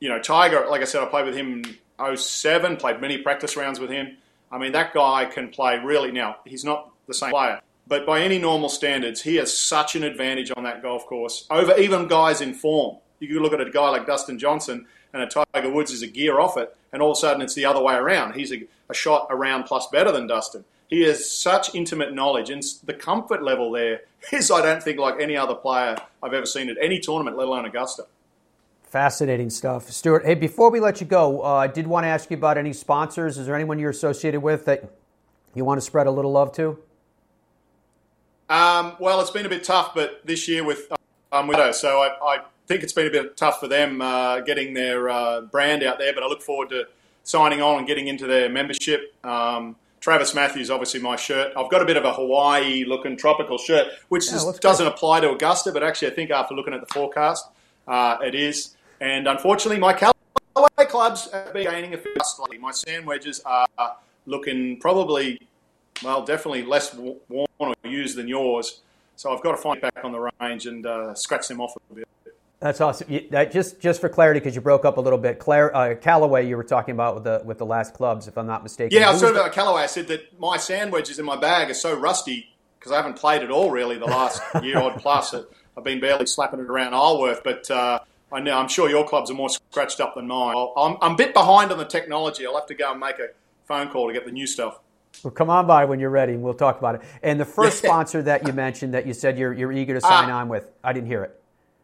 you 0.00 0.08
know, 0.08 0.20
Tiger, 0.20 0.66
like 0.68 0.80
I 0.80 0.84
said, 0.84 1.02
I 1.02 1.06
played 1.06 1.26
with 1.26 1.36
him 1.36 1.62
in 1.98 2.16
07, 2.16 2.76
played 2.76 3.00
many 3.00 3.18
practice 3.18 3.56
rounds 3.56 3.78
with 3.78 3.90
him. 3.90 4.16
I 4.50 4.58
mean, 4.58 4.72
that 4.72 4.94
guy 4.94 5.26
can 5.26 5.48
play 5.48 5.78
really. 5.78 6.10
Now, 6.10 6.36
he's 6.44 6.64
not 6.64 6.90
the 7.06 7.14
same 7.14 7.30
player, 7.30 7.60
but 7.86 8.06
by 8.06 8.20
any 8.20 8.38
normal 8.38 8.68
standards, 8.68 9.22
he 9.22 9.36
has 9.36 9.56
such 9.56 9.96
an 9.96 10.02
advantage 10.02 10.50
on 10.56 10.64
that 10.64 10.82
golf 10.82 11.06
course 11.06 11.46
over 11.50 11.76
even 11.78 12.08
guys 12.08 12.40
in 12.40 12.54
form. 12.54 12.96
You 13.20 13.28
can 13.28 13.38
look 13.38 13.52
at 13.52 13.60
a 13.60 13.70
guy 13.70 13.90
like 13.90 14.06
Dustin 14.06 14.38
Johnson, 14.38 14.86
and 15.12 15.22
a 15.22 15.26
Tiger 15.26 15.70
Woods 15.70 15.90
is 15.90 16.02
a 16.02 16.06
gear 16.06 16.40
off 16.40 16.56
it, 16.56 16.74
and 16.92 17.02
all 17.02 17.12
of 17.12 17.18
a 17.18 17.20
sudden 17.20 17.42
it's 17.42 17.54
the 17.54 17.66
other 17.66 17.82
way 17.82 17.94
around. 17.94 18.34
He's 18.34 18.52
a, 18.52 18.62
a 18.88 18.94
shot 18.94 19.26
around 19.30 19.64
plus 19.64 19.86
better 19.88 20.10
than 20.10 20.26
Dustin. 20.26 20.64
He 20.90 21.02
has 21.02 21.30
such 21.30 21.74
intimate 21.74 22.12
knowledge, 22.12 22.50
and 22.50 22.62
the 22.84 22.94
comfort 22.94 23.42
level 23.42 23.70
there 23.70 24.02
is, 24.32 24.50
I 24.50 24.60
don't 24.60 24.82
think, 24.82 24.98
like 24.98 25.20
any 25.20 25.36
other 25.36 25.54
player 25.54 25.96
I've 26.22 26.34
ever 26.34 26.46
seen 26.46 26.68
at 26.68 26.76
any 26.82 26.98
tournament, 26.98 27.36
let 27.38 27.46
alone 27.46 27.64
Augusta. 27.64 28.06
Fascinating 28.82 29.50
stuff. 29.50 29.88
Stuart, 29.88 30.26
hey, 30.26 30.34
before 30.34 30.68
we 30.68 30.80
let 30.80 31.00
you 31.00 31.06
go, 31.06 31.44
uh, 31.44 31.54
I 31.54 31.68
did 31.68 31.86
want 31.86 32.04
to 32.04 32.08
ask 32.08 32.28
you 32.28 32.36
about 32.36 32.58
any 32.58 32.72
sponsors. 32.72 33.38
Is 33.38 33.46
there 33.46 33.54
anyone 33.54 33.78
you're 33.78 33.90
associated 33.90 34.40
with 34.40 34.64
that 34.64 34.90
you 35.54 35.64
want 35.64 35.78
to 35.78 35.86
spread 35.86 36.08
a 36.08 36.10
little 36.10 36.32
love 36.32 36.50
to? 36.54 36.76
Um, 38.48 38.96
well, 38.98 39.20
it's 39.20 39.30
been 39.30 39.46
a 39.46 39.48
bit 39.48 39.62
tough, 39.62 39.94
but 39.94 40.26
this 40.26 40.48
year 40.48 40.64
with 40.64 40.92
um, 41.30 41.46
with 41.46 41.58
us. 41.58 41.80
so 41.80 42.00
I, 42.00 42.16
I, 42.20 42.38
think 42.66 42.84
it's 42.84 42.92
been 42.92 43.06
a 43.06 43.10
bit 43.10 43.36
tough 43.36 43.58
for 43.58 43.66
them 43.66 44.00
uh, 44.00 44.40
getting 44.40 44.74
their 44.74 45.08
uh, 45.08 45.40
brand 45.40 45.82
out 45.82 45.98
there. 45.98 46.12
But 46.12 46.22
I 46.22 46.26
look 46.26 46.40
forward 46.40 46.68
to 46.70 46.86
signing 47.24 47.60
on 47.60 47.78
and 47.78 47.86
getting 47.86 48.06
into 48.06 48.28
their 48.28 48.48
membership. 48.48 49.14
Um, 49.24 49.74
Travis 50.00 50.34
Matthews, 50.34 50.70
obviously 50.70 50.98
my 51.00 51.14
shirt. 51.16 51.52
I've 51.56 51.70
got 51.70 51.82
a 51.82 51.84
bit 51.84 51.96
of 51.98 52.04
a 52.04 52.12
Hawaii 52.12 52.84
looking 52.86 53.16
tropical 53.16 53.58
shirt, 53.58 53.88
which 54.08 54.28
Yeah, 54.28 54.36
is, 54.36 54.58
doesn't 54.58 54.86
apply 54.86 55.20
to 55.20 55.30
Augusta, 55.30 55.72
but 55.72 55.82
actually 55.82 56.08
I 56.08 56.14
think 56.14 56.30
after 56.30 56.54
looking 56.54 56.72
at 56.72 56.80
the 56.80 56.92
forecast, 56.92 57.46
uh, 57.86 58.16
it 58.22 58.34
is. 58.34 58.76
And 59.00 59.28
unfortunately, 59.28 59.78
my 59.78 59.92
Callaway 59.92 60.86
clubs 60.88 61.30
have 61.32 61.52
been 61.52 61.64
gaining 61.64 61.94
a 61.94 61.98
few 61.98 62.14
slightly. 62.22 62.58
My 62.58 62.70
sand 62.70 63.06
wedges 63.06 63.40
are 63.44 63.66
looking 64.26 64.78
probably, 64.80 65.40
well, 66.02 66.24
definitely 66.24 66.62
less 66.62 66.94
worn 66.94 67.46
or 67.58 67.74
used 67.84 68.16
than 68.16 68.26
yours. 68.26 68.80
So 69.16 69.34
I've 69.34 69.42
got 69.42 69.52
to 69.52 69.58
find 69.58 69.82
back 69.82 69.98
on 70.02 70.12
the 70.12 70.30
range 70.40 70.66
and 70.66 70.86
uh, 70.86 71.14
scratch 71.14 71.46
them 71.48 71.60
off 71.60 71.74
a 71.90 71.94
bit. 71.94 72.08
That's 72.60 72.80
awesome. 72.82 73.10
You, 73.10 73.26
that, 73.30 73.52
just 73.52 73.80
just 73.80 74.02
for 74.02 74.10
clarity, 74.10 74.38
because 74.38 74.54
you 74.54 74.60
broke 74.60 74.84
up 74.84 74.98
a 74.98 75.00
little 75.00 75.18
bit. 75.18 75.38
Claire, 75.38 75.74
uh, 75.74 75.94
Callaway, 75.94 76.46
you 76.46 76.58
were 76.58 76.62
talking 76.64 76.92
about 76.92 77.14
with 77.14 77.24
the 77.24 77.40
with 77.44 77.56
the 77.56 77.64
last 77.64 77.94
clubs, 77.94 78.28
if 78.28 78.36
I'm 78.36 78.46
not 78.46 78.62
mistaken. 78.62 78.96
Yeah, 78.98 79.04
I 79.04 79.08
Who 79.08 79.12
was 79.14 79.22
was 79.22 79.30
talking 79.30 79.40
about 79.44 79.52
Callaway. 79.54 79.82
I 79.82 79.86
said 79.86 80.08
that 80.08 80.38
my 80.38 80.58
sand 80.58 80.92
wedges 80.92 81.18
in 81.18 81.24
my 81.24 81.36
bag 81.36 81.70
are 81.70 81.74
so 81.74 81.98
rusty 81.98 82.54
because 82.78 82.92
I 82.92 82.96
haven't 82.96 83.16
played 83.16 83.42
at 83.42 83.50
all 83.50 83.70
really 83.70 83.96
the 83.96 84.04
last 84.04 84.42
year 84.62 84.78
odd 84.78 84.98
plus. 85.00 85.34
I've 85.34 85.84
been 85.84 86.00
barely 86.00 86.26
slapping 86.26 86.60
it 86.60 86.66
around 86.68 86.92
Isleworth, 86.92 87.42
but 87.42 87.70
uh, 87.70 88.00
I 88.30 88.40
know 88.40 88.58
I'm 88.58 88.68
sure 88.68 88.90
your 88.90 89.08
clubs 89.08 89.30
are 89.30 89.34
more 89.34 89.48
scratched 89.48 90.00
up 90.00 90.14
than 90.14 90.26
mine. 90.26 90.54
I'm, 90.76 90.98
I'm 91.00 91.12
a 91.12 91.16
bit 91.16 91.32
behind 91.32 91.72
on 91.72 91.78
the 91.78 91.86
technology. 91.86 92.46
I'll 92.46 92.56
have 92.56 92.66
to 92.66 92.74
go 92.74 92.90
and 92.90 93.00
make 93.00 93.18
a 93.18 93.28
phone 93.68 93.88
call 93.88 94.08
to 94.08 94.12
get 94.12 94.26
the 94.26 94.32
new 94.32 94.46
stuff. 94.46 94.80
Well, 95.24 95.30
come 95.30 95.48
on 95.48 95.66
by 95.66 95.86
when 95.86 95.98
you're 95.98 96.10
ready, 96.10 96.34
and 96.34 96.42
we'll 96.42 96.52
talk 96.54 96.78
about 96.78 96.96
it. 96.96 97.00
And 97.22 97.40
the 97.40 97.46
first 97.46 97.78
sponsor 97.82 98.20
that 98.22 98.46
you 98.46 98.52
mentioned 98.52 98.92
that 98.92 99.06
you 99.06 99.14
said 99.14 99.38
you're 99.38 99.54
you're 99.54 99.72
eager 99.72 99.94
to 99.94 100.00
sign 100.02 100.28
Ah. 100.30 100.40
on 100.40 100.48
with, 100.50 100.70
I 100.84 100.92
didn't 100.92 101.06
hear 101.08 101.24
it. 101.24 101.39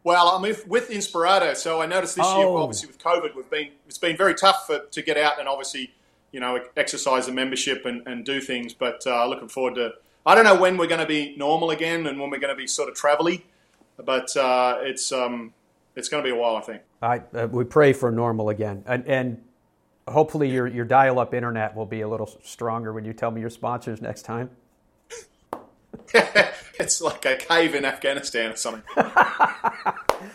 Well, 0.07 0.29
I'm 0.29 0.43
with, 0.43 0.69
with 0.69 0.89
Inspirato, 0.89 1.57
so 1.57 1.83
I 1.83 1.87
noticed 1.87 2.15
this 2.15 2.25
year, 2.27 2.47
Oh. 2.47 2.59
obviously 2.59 2.87
with 2.87 2.99
COVID, 3.01 3.35
we've 3.35 3.51
been 3.51 3.71
it's 3.89 3.99
been 3.99 4.17
very 4.17 4.37
tough 4.37 4.69
for, 4.69 4.79
to 4.79 5.03
get 5.03 5.17
out 5.17 5.41
and 5.41 5.49
obviously, 5.49 5.93
you 6.31 6.39
know, 6.39 6.61
exercise 6.77 7.27
the 7.27 7.33
membership 7.33 7.85
and, 7.85 8.07
and 8.07 8.25
do 8.25 8.41
things. 8.41 8.73
But 8.73 9.05
uh, 9.05 9.27
looking 9.27 9.49
forward 9.49 9.75
to. 9.75 9.95
I 10.25 10.37
don't 10.37 10.45
know 10.45 10.55
when 10.55 10.77
we're 10.77 10.87
going 10.87 11.01
to 11.01 11.07
be 11.07 11.35
normal 11.37 11.73
again 11.73 12.07
and 12.07 12.21
when 12.21 12.31
we're 12.31 12.39
going 12.39 12.55
to 12.55 12.57
be 12.57 12.69
sort 12.69 12.89
of 12.89 12.95
travelly, 12.95 13.43
but 14.05 14.37
uh, 14.37 14.79
it's 14.83 15.11
um, 15.11 15.53
it's 15.97 16.09
going 16.09 16.23
to 16.23 16.25
be 16.25 16.33
a 16.33 16.39
while, 16.39 16.55
I 16.55 16.61
think. 16.61 16.83
I 17.03 17.23
uh, 17.35 17.49
we 17.51 17.65
pray 17.65 17.93
for 17.93 18.13
normal 18.13 18.51
again, 18.51 18.85
and 18.87 19.05
and 19.09 19.43
hopefully 20.07 20.49
your 20.49 20.69
your 20.69 20.85
dial 20.85 21.19
up 21.19 21.35
internet 21.35 21.75
will 21.75 21.85
be 21.85 22.03
a 22.03 22.09
little 22.09 22.31
stronger 22.45 22.93
when 22.93 23.05
you 23.05 23.13
tell 23.13 23.33
me 23.33 23.41
your 23.41 23.51
sponsors 23.51 24.01
next 24.01 24.23
time. 24.23 24.51
it's 26.81 27.01
like 27.01 27.24
a 27.24 27.37
cave 27.37 27.74
in 27.74 27.85
Afghanistan 27.85 28.53
or 28.53 28.57
something. 28.57 28.83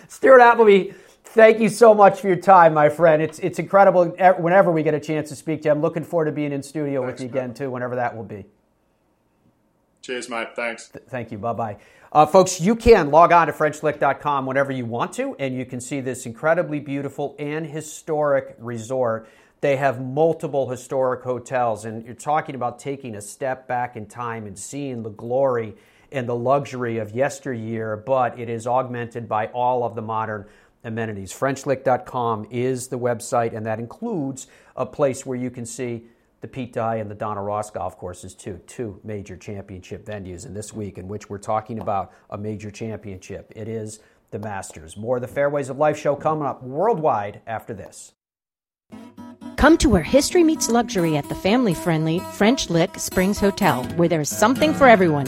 Stuart 0.08 0.42
Appleby, 0.42 0.92
thank 1.24 1.60
you 1.60 1.70
so 1.70 1.94
much 1.94 2.20
for 2.20 2.28
your 2.28 2.36
time, 2.36 2.74
my 2.74 2.90
friend. 2.90 3.22
It's 3.22 3.40
it's 3.40 3.60
incredible 3.60 4.06
whenever 4.40 4.72
we 4.72 4.84
get 4.84 4.94
a 4.94 5.00
chance 5.00 5.30
to 5.30 5.36
speak 5.36 5.62
to 5.64 5.68
you. 5.68 5.72
I'm 5.72 5.82
looking 5.82 6.04
forward 6.04 6.26
to 6.26 6.32
being 6.32 6.52
in 6.52 6.64
studio 6.64 7.06
with 7.06 7.20
you 7.20 7.28
again 7.28 7.54
too, 7.54 7.70
whenever 7.70 7.96
that 7.96 8.16
will 8.16 8.24
be. 8.24 8.46
Cheers, 10.02 10.30
mate. 10.30 10.56
Thanks. 10.56 10.88
Thank 11.10 11.32
you. 11.32 11.38
Bye 11.38 11.54
bye. 11.54 11.78
Uh, 12.12 12.26
folks, 12.26 12.60
you 12.60 12.76
can 12.76 13.10
log 13.10 13.32
on 13.32 13.48
to 13.48 13.54
FrenchLick.com 13.54 14.46
whenever 14.46 14.72
you 14.72 14.86
want 14.86 15.14
to, 15.14 15.36
and 15.40 15.56
you 15.56 15.66
can 15.66 15.80
see 15.80 16.02
this 16.02 16.26
incredibly 16.26 16.80
beautiful 16.80 17.36
and 17.40 17.66
historic 17.66 18.56
resort. 18.58 19.30
They 19.62 19.78
have 19.78 20.02
multiple 20.02 20.68
historic 20.70 21.24
hotels, 21.24 21.86
and 21.86 22.04
you're 22.04 22.16
talking 22.16 22.56
about 22.56 22.80
taking 22.80 23.16
a 23.16 23.22
step 23.22 23.68
back 23.68 23.96
in 23.96 24.08
time 24.08 24.48
and 24.48 24.58
seeing 24.58 25.04
the 25.04 25.12
glory 25.12 25.76
and 26.12 26.28
the 26.28 26.36
luxury 26.36 26.98
of 26.98 27.12
yesteryear, 27.12 27.98
but 27.98 28.40
it 28.40 28.50
is 28.50 28.68
augmented 28.68 29.28
by 29.30 29.48
all 29.48 29.84
of 29.84 29.96
the 29.96 30.02
modern 30.02 30.46
amenities. 30.84 31.32
FrenchLick.com 31.32 32.48
is 32.50 32.88
the 32.88 33.00
website, 33.00 33.56
and 33.56 33.66
that 33.66 33.80
includes 33.80 34.48
a 34.76 34.86
place 34.86 35.26
where 35.26 35.38
you 35.38 35.50
can 35.50 35.66
see 35.66 36.04
the 36.42 36.48
Pete 36.48 36.74
Dye 36.74 36.96
and 36.96 37.10
the 37.10 37.16
Donald 37.16 37.46
Ross 37.46 37.70
golf 37.70 37.98
courses 37.98 38.34
too, 38.34 38.60
two 38.66 39.00
major 39.04 39.38
championship 39.38 40.06
venues 40.06 40.46
in 40.46 40.54
this 40.54 40.74
week 40.74 40.98
in 40.98 41.08
which 41.08 41.30
we're 41.30 41.38
talking 41.38 41.80
about 41.80 42.12
a 42.32 42.38
major 42.38 42.72
championship. 42.72 43.54
It 43.56 43.68
is 43.68 44.00
the 44.32 44.40
Masters. 44.40 44.98
More 44.98 45.18
of 45.18 45.22
the 45.22 45.28
Fairways 45.28 45.70
of 45.70 45.78
Life 45.78 46.00
show 46.00 46.16
coming 46.16 46.48
up 46.48 46.64
worldwide 46.64 47.42
after 47.46 47.74
this. 47.74 48.14
Come 49.58 49.78
to 49.78 49.90
where 49.90 50.02
history 50.02 50.44
meets 50.44 50.70
luxury 50.70 51.18
at 51.18 51.30
the 51.30 51.36
family 51.36 51.76
friendly 51.76 52.20
French 52.34 52.72
Lick 52.72 52.98
Springs 52.98 53.40
Hotel, 53.40 53.84
where 53.96 54.10
there's 54.10 54.30
something 54.30 54.74
for 54.74 54.88
everyone, 54.88 55.28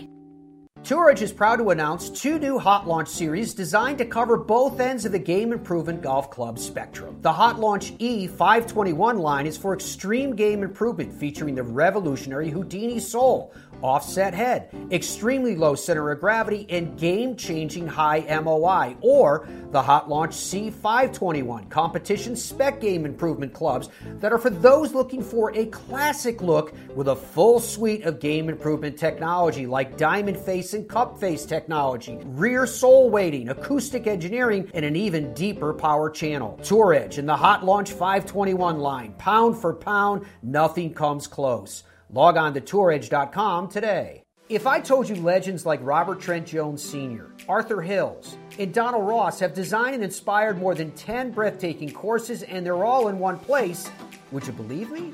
Tour 0.83 1.11
Edge 1.11 1.21
is 1.21 1.31
proud 1.31 1.57
to 1.57 1.69
announce 1.69 2.09
two 2.09 2.39
new 2.39 2.57
Hot 2.57 2.87
Launch 2.87 3.07
series 3.07 3.53
designed 3.53 3.99
to 3.99 4.05
cover 4.05 4.35
both 4.35 4.79
ends 4.79 5.05
of 5.05 5.11
the 5.11 5.19
game 5.19 5.53
improvement 5.53 6.01
golf 6.01 6.31
club 6.31 6.57
spectrum. 6.57 7.17
The 7.21 7.31
Hot 7.31 7.59
Launch 7.59 7.95
E521 7.99 9.19
line 9.19 9.45
is 9.45 9.55
for 9.55 9.75
extreme 9.75 10.35
game 10.35 10.63
improvement, 10.63 11.13
featuring 11.13 11.53
the 11.53 11.61
revolutionary 11.61 12.49
Houdini 12.49 12.99
Sole, 12.99 13.53
offset 13.83 14.33
head, 14.33 14.69
extremely 14.91 15.55
low 15.55 15.75
center 15.75 16.11
of 16.11 16.19
gravity, 16.19 16.65
and 16.69 16.97
game 16.97 17.35
changing 17.35 17.87
high 17.87 18.21
MOI, 18.41 18.95
or 19.01 19.47
the 19.71 19.81
Hot 19.81 20.09
Launch 20.09 20.31
C521, 20.31 21.69
competition 21.69 22.35
spec 22.35 22.81
game 22.81 23.05
improvement 23.05 23.53
clubs 23.53 23.89
that 24.19 24.31
are 24.31 24.37
for 24.37 24.49
those 24.49 24.93
looking 24.93 25.21
for 25.21 25.55
a 25.55 25.65
classic 25.67 26.41
look 26.41 26.73
with 26.95 27.07
a 27.07 27.15
full 27.15 27.59
suite 27.59 28.03
of 28.03 28.19
game 28.19 28.49
improvement 28.49 28.97
technology 28.97 29.65
like 29.65 29.97
diamond 29.97 30.37
face 30.37 30.73
and 30.73 30.87
cup 30.87 31.19
face 31.19 31.45
technology, 31.45 32.19
rear 32.25 32.65
sole 32.65 33.09
weighting, 33.09 33.49
acoustic 33.49 34.07
engineering, 34.07 34.69
and 34.73 34.85
an 34.85 34.95
even 34.95 35.33
deeper 35.33 35.73
power 35.73 36.09
channel. 36.09 36.59
Tour 36.63 36.93
Edge 36.93 37.17
and 37.17 37.27
the 37.27 37.35
Hot 37.35 37.63
Launch 37.63 37.91
521 37.91 38.79
line, 38.79 39.13
pound 39.13 39.57
for 39.59 39.73
pound, 39.73 40.25
nothing 40.41 40.93
comes 40.93 41.27
close. 41.27 41.83
Log 42.13 42.35
on 42.35 42.53
to 42.55 42.61
touredge.com 42.61 43.69
today. 43.69 44.23
If 44.49 44.67
I 44.67 44.81
told 44.81 45.07
you 45.07 45.15
legends 45.15 45.65
like 45.65 45.79
Robert 45.81 46.19
Trent 46.19 46.45
Jones 46.45 46.83
Sr., 46.83 47.31
Arthur 47.47 47.81
Hills, 47.81 48.37
and 48.59 48.73
Donald 48.73 49.07
Ross 49.07 49.39
have 49.39 49.53
designed 49.53 49.95
and 49.95 50.03
inspired 50.03 50.57
more 50.57 50.75
than 50.75 50.91
10 50.91 51.31
breathtaking 51.31 51.93
courses 51.93 52.43
and 52.43 52.65
they're 52.65 52.83
all 52.83 53.07
in 53.07 53.17
one 53.17 53.39
place, 53.39 53.89
would 54.33 54.45
you 54.45 54.51
believe 54.51 54.91
me? 54.91 55.13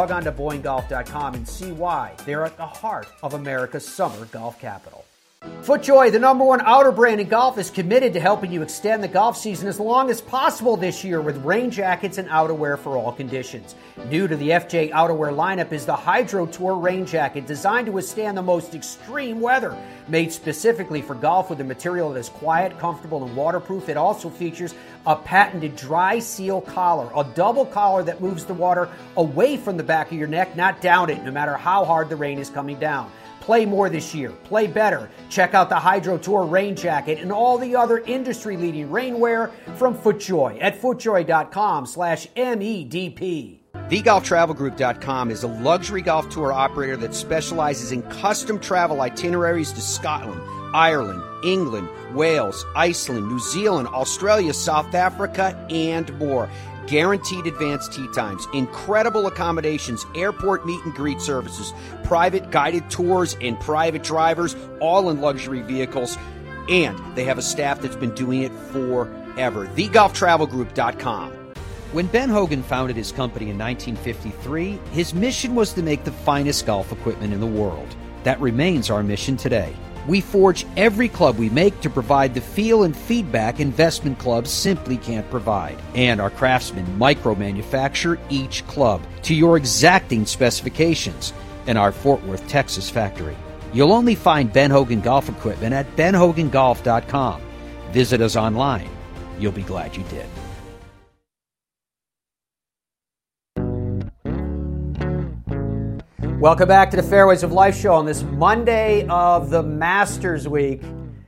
Log 0.00 0.12
on 0.12 0.24
to 0.24 0.32
BoyneGolf.com 0.32 1.34
and 1.34 1.46
see 1.46 1.72
why 1.72 2.14
they're 2.24 2.46
at 2.46 2.56
the 2.56 2.64
heart 2.64 3.06
of 3.22 3.34
America's 3.34 3.86
summer 3.86 4.24
golf 4.32 4.58
capital. 4.58 5.04
FootJoy, 5.70 6.10
the 6.10 6.18
number 6.18 6.44
one 6.44 6.60
outer 6.62 6.90
brand 6.90 7.20
in 7.20 7.28
golf, 7.28 7.56
is 7.56 7.70
committed 7.70 8.12
to 8.14 8.20
helping 8.20 8.50
you 8.50 8.60
extend 8.60 9.02
the 9.02 9.08
golf 9.08 9.36
season 9.36 9.68
as 9.68 9.78
long 9.78 10.10
as 10.10 10.20
possible 10.20 10.76
this 10.76 11.04
year 11.04 11.20
with 11.20 11.36
rain 11.44 11.70
jackets 11.70 12.18
and 12.18 12.28
outerwear 12.28 12.78
for 12.78 12.96
all 12.96 13.12
conditions. 13.12 13.74
New 14.06 14.26
to 14.26 14.36
the 14.36 14.48
FJ 14.48 14.90
outerwear 14.90 15.34
lineup 15.34 15.70
is 15.70 15.86
the 15.86 15.94
Hydro 15.94 16.46
Tour 16.46 16.76
rain 16.76 17.06
jacket, 17.06 17.46
designed 17.46 17.86
to 17.86 17.92
withstand 17.92 18.36
the 18.36 18.42
most 18.42 18.74
extreme 18.74 19.38
weather. 19.38 19.76
Made 20.08 20.32
specifically 20.32 21.00
for 21.02 21.14
golf 21.14 21.50
with 21.50 21.60
a 21.60 21.64
material 21.64 22.12
that 22.12 22.20
is 22.20 22.30
quiet, 22.30 22.78
comfortable, 22.78 23.22
and 23.24 23.36
waterproof, 23.36 23.88
it 23.88 23.96
also 23.96 24.28
features 24.28 24.74
a 25.06 25.14
patented 25.14 25.76
dry 25.76 26.18
seal 26.18 26.62
collar, 26.62 27.10
a 27.14 27.24
double 27.34 27.64
collar 27.64 28.02
that 28.02 28.20
moves 28.20 28.44
the 28.44 28.54
water 28.54 28.88
away 29.16 29.56
from 29.56 29.76
the 29.76 29.82
back 29.82 30.10
of 30.10 30.18
your 30.18 30.26
neck, 30.26 30.56
not 30.56 30.80
down 30.80 31.10
it, 31.10 31.22
no 31.22 31.30
matter 31.30 31.56
how 31.56 31.84
hard 31.84 32.08
the 32.08 32.16
rain 32.16 32.38
is 32.38 32.50
coming 32.50 32.78
down. 32.78 33.12
Play 33.40 33.66
more 33.66 33.88
this 33.88 34.14
year. 34.14 34.30
Play 34.44 34.66
better. 34.66 35.10
Check 35.28 35.54
out 35.54 35.68
the 35.68 35.76
Hydro 35.76 36.18
Tour 36.18 36.44
rain 36.44 36.76
jacket 36.76 37.18
and 37.18 37.32
all 37.32 37.58
the 37.58 37.74
other 37.74 37.98
industry-leading 37.98 38.88
rainwear 38.88 39.50
from 39.76 39.96
FootJoy 39.96 40.58
at 40.62 40.80
footjoy.com 40.80 41.86
slash 41.86 42.28
MEDP. 42.36 43.60
TheGolfTravelGroup.com 43.74 45.30
is 45.30 45.42
a 45.42 45.48
luxury 45.48 46.02
golf 46.02 46.28
tour 46.28 46.52
operator 46.52 46.96
that 46.98 47.14
specializes 47.14 47.90
in 47.92 48.02
custom 48.02 48.60
travel 48.60 49.00
itineraries 49.00 49.72
to 49.72 49.80
Scotland, 49.80 50.40
Ireland, 50.72 51.22
England, 51.44 51.88
Wales, 52.14 52.64
Iceland, 52.76 53.28
New 53.28 53.40
Zealand, 53.40 53.88
Australia, 53.88 54.52
South 54.52 54.94
Africa, 54.94 55.56
and 55.70 56.16
more. 56.18 56.48
Guaranteed 56.90 57.46
advanced 57.46 57.92
tee 57.92 58.08
times, 58.08 58.48
incredible 58.52 59.28
accommodations, 59.28 60.04
airport 60.16 60.66
meet 60.66 60.84
and 60.84 60.92
greet 60.92 61.20
services, 61.20 61.72
private 62.02 62.50
guided 62.50 62.90
tours, 62.90 63.36
and 63.40 63.58
private 63.60 64.02
drivers, 64.02 64.56
all 64.80 65.08
in 65.08 65.20
luxury 65.20 65.62
vehicles. 65.62 66.18
And 66.68 66.98
they 67.14 67.22
have 67.24 67.38
a 67.38 67.42
staff 67.42 67.80
that's 67.80 67.94
been 67.94 68.14
doing 68.16 68.42
it 68.42 68.52
forever. 68.72 69.68
TheGolfTravelGroup.com. 69.68 71.30
When 71.92 72.06
Ben 72.08 72.28
Hogan 72.28 72.64
founded 72.64 72.96
his 72.96 73.12
company 73.12 73.50
in 73.50 73.58
1953, 73.58 74.80
his 74.90 75.14
mission 75.14 75.54
was 75.54 75.72
to 75.74 75.82
make 75.84 76.02
the 76.02 76.10
finest 76.10 76.66
golf 76.66 76.90
equipment 76.90 77.32
in 77.32 77.38
the 77.38 77.46
world. 77.46 77.94
That 78.24 78.40
remains 78.40 78.90
our 78.90 79.04
mission 79.04 79.36
today. 79.36 79.76
We 80.06 80.20
forge 80.20 80.66
every 80.76 81.08
club 81.08 81.38
we 81.38 81.50
make 81.50 81.80
to 81.80 81.90
provide 81.90 82.34
the 82.34 82.40
feel 82.40 82.84
and 82.84 82.96
feedback 82.96 83.60
investment 83.60 84.18
clubs 84.18 84.50
simply 84.50 84.96
can't 84.96 85.28
provide. 85.30 85.78
And 85.94 86.20
our 86.20 86.30
craftsmen 86.30 86.98
micro 86.98 87.34
manufacture 87.34 88.18
each 88.28 88.66
club 88.66 89.02
to 89.22 89.34
your 89.34 89.56
exacting 89.56 90.26
specifications 90.26 91.32
in 91.66 91.76
our 91.76 91.92
Fort 91.92 92.22
Worth, 92.24 92.46
Texas 92.48 92.88
factory. 92.88 93.36
You'll 93.72 93.92
only 93.92 94.14
find 94.14 94.52
Ben 94.52 94.70
Hogan 94.70 95.00
Golf 95.00 95.28
Equipment 95.28 95.74
at 95.74 95.94
benhogangolf.com. 95.96 97.42
Visit 97.90 98.20
us 98.20 98.36
online. 98.36 98.88
You'll 99.38 99.52
be 99.52 99.62
glad 99.62 99.96
you 99.96 100.02
did. 100.04 100.26
Welcome 106.40 106.68
back 106.68 106.90
to 106.92 106.96
the 106.96 107.02
Fairways 107.02 107.42
of 107.42 107.52
Life 107.52 107.78
show 107.78 107.92
on 107.92 108.06
this 108.06 108.22
Monday 108.22 109.06
of 109.08 109.50
the 109.50 109.62
Masters 109.62 110.48
Week. 110.48 110.80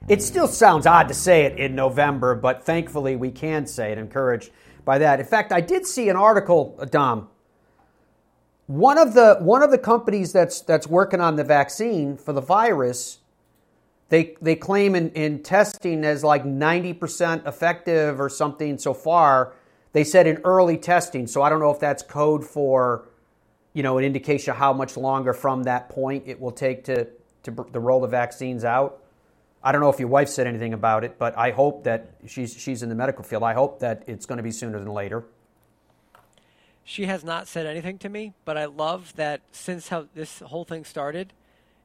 It 0.09 0.23
still 0.23 0.49
sounds 0.49 0.87
odd 0.87 1.07
to 1.09 1.13
say 1.13 1.45
it 1.45 1.59
in 1.59 1.75
November, 1.75 2.35
but 2.35 2.65
thankfully 2.65 3.15
we 3.17 3.31
can 3.31 3.67
say 3.67 3.93
it, 3.93 3.99
encouraged 3.99 4.53
by 4.87 4.97
that. 4.97 5.21
In 5.21 5.27
fact, 5.27 5.53
I 5.53 5.61
did 5.61 5.87
see 5.87 6.09
an 6.09 6.17
article, 6.17 6.83
Dom. 6.91 7.29
One 8.69 8.97
of 8.97 9.13
the 9.13 9.37
one 9.41 9.63
of 9.63 9.71
the 9.71 9.77
companies 9.77 10.33
that's 10.33 10.63
that's 10.63 10.87
working 10.87 11.21
on 11.21 11.37
the 11.37 11.45
vaccine 11.45 12.17
for 12.17 12.33
the 12.33 12.41
virus, 12.41 13.19
they 14.09 14.35
they 14.41 14.57
claim 14.57 14.95
in, 14.95 15.11
in 15.11 15.43
testing 15.43 16.07
as 16.07 16.25
like 16.25 16.45
90% 16.45 17.47
effective 17.47 18.19
or 18.19 18.31
something 18.31 18.79
so 18.79 18.95
far. 18.95 19.53
They 19.93 20.05
said 20.05 20.27
in 20.27 20.39
early 20.43 20.79
testing, 20.79 21.27
so 21.27 21.43
I 21.43 21.51
don't 21.51 21.61
know 21.61 21.71
if 21.71 21.81
that's 21.81 22.03
code 22.03 22.47
for 22.47 23.09
you 23.73 23.83
know, 23.83 23.99
an 23.99 24.05
indication 24.05 24.53
of 24.53 24.57
how 24.57 24.73
much 24.73 24.97
longer 24.97 25.33
from 25.33 25.65
that 25.65 25.89
point 25.89 26.25
it 26.27 26.41
will 26.41 26.53
take 26.53 26.85
to, 26.85 27.07
to, 27.45 27.53
to 27.73 27.81
roll 27.81 28.01
the 28.01 28.09
vaccines 28.09 28.65
out. 28.65 29.03
I 29.65 29.73
don't 29.73 29.81
know 29.81 29.91
if 29.91 30.01
your 30.01 30.09
wife 30.09 30.29
said 30.29 30.47
anything 30.47 30.73
about 30.73 31.05
it, 31.05 31.19
but 31.19 31.37
I 31.39 31.53
hope 31.53 31.85
that 31.85 32.11
she's, 32.27 32.53
she's 32.55 32.83
in 32.83 32.89
the 32.89 32.95
medical 32.95 33.23
field. 33.23 33.45
I 33.45 33.55
hope 33.55 33.81
that 33.81 34.03
it's 34.07 34.27
going 34.27 34.39
to 34.39 34.43
be 34.43 34.51
sooner 34.51 34.79
than 34.79 34.89
later. 34.89 35.25
She 36.85 37.07
has 37.07 37.23
not 37.23 37.47
said 37.47 37.65
anything 37.67 37.99
to 37.99 38.09
me, 38.09 38.35
but 38.45 38.59
I 38.59 38.65
love 38.65 39.15
that 39.15 39.41
since 39.53 39.89
how 39.89 40.09
this 40.15 40.41
whole 40.41 40.65
thing 40.65 40.85
started, 40.85 41.33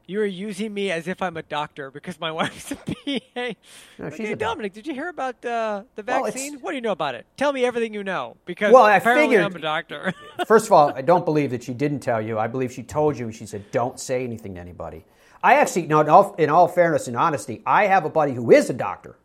you 0.08 0.20
are 0.22 0.26
using 0.26 0.72
me 0.72 0.90
as 0.90 1.06
if 1.06 1.20
I'm 1.22 1.36
a 1.36 1.42
doctor 1.42 1.90
because 1.90 2.18
my 2.18 2.32
wife's 2.40 2.72
a 2.72 2.76
PA. 2.76 3.52
No, 3.98 4.10
she's 4.10 4.30
a 4.30 4.36
Dominic, 4.36 4.72
did 4.72 4.86
you 4.86 4.94
hear 4.94 5.10
about 5.10 5.44
uh, 5.44 5.82
the 5.94 6.02
Well, 6.02 6.24
vaccine? 6.24 6.54
what 6.60 6.70
do 6.72 6.76
you 6.76 6.80
know 6.80 6.92
about 6.92 7.14
it? 7.14 7.26
Tell 7.36 7.52
me 7.52 7.64
everything 7.64 7.92
you 7.94 8.02
know 8.02 8.36
because 8.46 8.72
Well, 8.72 8.84
I 8.84 8.98
figured- 9.00 9.42
I'm 9.44 9.54
a 9.54 9.58
doctor. 9.60 10.14
First 10.46 10.66
of 10.66 10.72
all, 10.72 10.92
I 10.94 11.02
don't 11.02 11.26
believe 11.26 11.50
that 11.50 11.62
she 11.62 11.74
didn't 11.74 12.00
tell 12.00 12.22
you. 12.22 12.38
I 12.38 12.46
believe 12.46 12.72
she 12.72 12.82
told 12.82 13.18
you. 13.18 13.30
She 13.30 13.44
said, 13.46 13.70
"Don't 13.70 14.00
say 14.00 14.24
anything 14.24 14.54
to 14.54 14.60
anybody." 14.60 15.04
I 15.42 15.54
actually, 15.56 15.86
no, 15.86 16.00
in 16.00 16.08
all, 16.08 16.34
in 16.36 16.50
all 16.50 16.66
fairness 16.66 17.06
and 17.06 17.16
honesty, 17.16 17.62
I 17.66 17.86
have 17.86 18.04
a 18.04 18.10
buddy 18.10 18.32
who 18.32 18.50
is 18.50 18.70
a 18.70 18.72
doctor, 18.74 19.16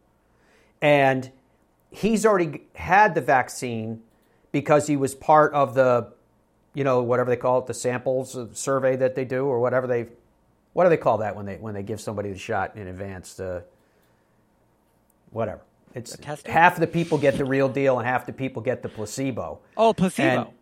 and 0.82 1.32
he's 1.90 2.26
already 2.26 2.62
had 2.76 3.16
the 3.16 3.22
vaccine 3.22 4.04
because 4.52 4.86
he 4.86 4.96
was 4.98 5.16
part 5.16 5.54
of 5.54 5.74
the, 5.74 6.12
you 6.76 6.84
know, 6.84 7.02
whatever 7.02 7.30
they 7.32 7.36
call 7.38 7.60
it, 7.60 7.66
the 7.68 7.74
samples 7.74 8.36
uh, 8.38 8.48
survey 8.54 8.96
that 8.98 9.16
they 9.16 9.26
do, 9.26 9.46
or 9.46 9.60
whatever 9.60 9.88
they, 9.88 10.08
what 10.74 10.84
do 10.84 10.90
they 10.90 10.98
call 10.98 11.20
that 11.20 11.36
when 11.36 11.46
they 11.46 11.56
when 11.56 11.74
they 11.74 11.84
give 11.84 12.02
somebody 12.02 12.32
the 12.32 12.38
shot 12.38 12.76
in 12.76 12.88
advance? 12.88 13.36
The, 13.36 13.64
whatever. 15.32 15.62
It's 15.96 16.18
half 16.46 16.78
the 16.78 16.88
people 16.88 17.18
get 17.18 17.38
the 17.38 17.46
real 17.46 17.70
deal 17.70 18.00
and 18.00 18.08
half 18.08 18.26
the 18.26 18.34
people 18.34 18.62
get 18.62 18.82
the 18.82 18.90
placebo. 18.90 19.60
oh, 19.78 19.94
placebo. 19.94 20.54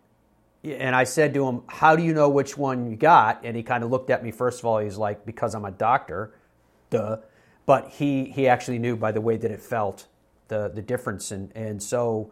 And, 0.64 0.74
and 0.74 0.96
I 0.96 1.06
said 1.06 1.34
to 1.36 1.48
him, 1.48 1.64
How 1.68 1.96
do 1.96 2.04
you 2.04 2.14
know 2.14 2.30
which 2.30 2.58
one 2.58 2.90
you 2.90 2.98
got? 2.98 3.42
And 3.44 3.56
he 3.56 3.64
kind 3.64 3.84
of 3.84 3.90
looked 3.90 4.10
at 4.10 4.24
me. 4.24 4.32
First 4.32 4.60
of 4.60 4.66
all, 4.66 4.80
he's 4.80 4.98
like, 4.98 5.26
Because 5.26 5.56
I'm 5.56 5.66
a 5.66 5.72
doctor. 5.72 6.34
Duh. 6.90 7.18
But 7.66 7.90
he, 7.90 8.26
he 8.26 8.48
actually 8.48 8.80
knew 8.80 8.98
by 8.98 9.12
the 9.12 9.22
way 9.22 9.38
that 9.38 9.52
it 9.52 9.62
felt, 9.62 10.08
the, 10.50 10.70
the 10.74 10.82
difference. 10.82 11.32
And, 11.32 11.52
and 11.56 11.82
so, 11.82 12.32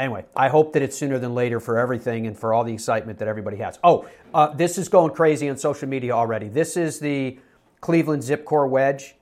anyway, 0.00 0.24
I 0.36 0.48
hope 0.48 0.72
that 0.72 0.82
it's 0.82 0.96
sooner 0.96 1.18
than 1.18 1.34
later 1.34 1.60
for 1.60 1.78
everything 1.78 2.26
and 2.26 2.38
for 2.38 2.52
all 2.52 2.64
the 2.64 2.72
excitement 2.72 3.18
that 3.18 3.28
everybody 3.28 3.58
has. 3.58 3.78
Oh, 3.84 4.08
uh, 4.34 4.48
this 4.48 4.78
is 4.78 4.88
going 4.88 5.12
crazy 5.12 5.48
on 5.48 5.56
social 5.56 5.88
media 5.88 6.12
already. 6.12 6.48
This 6.48 6.76
is 6.76 7.00
the 7.00 7.38
Cleveland 7.80 8.22
ZipCore 8.22 8.68
Wedge. 8.68 9.14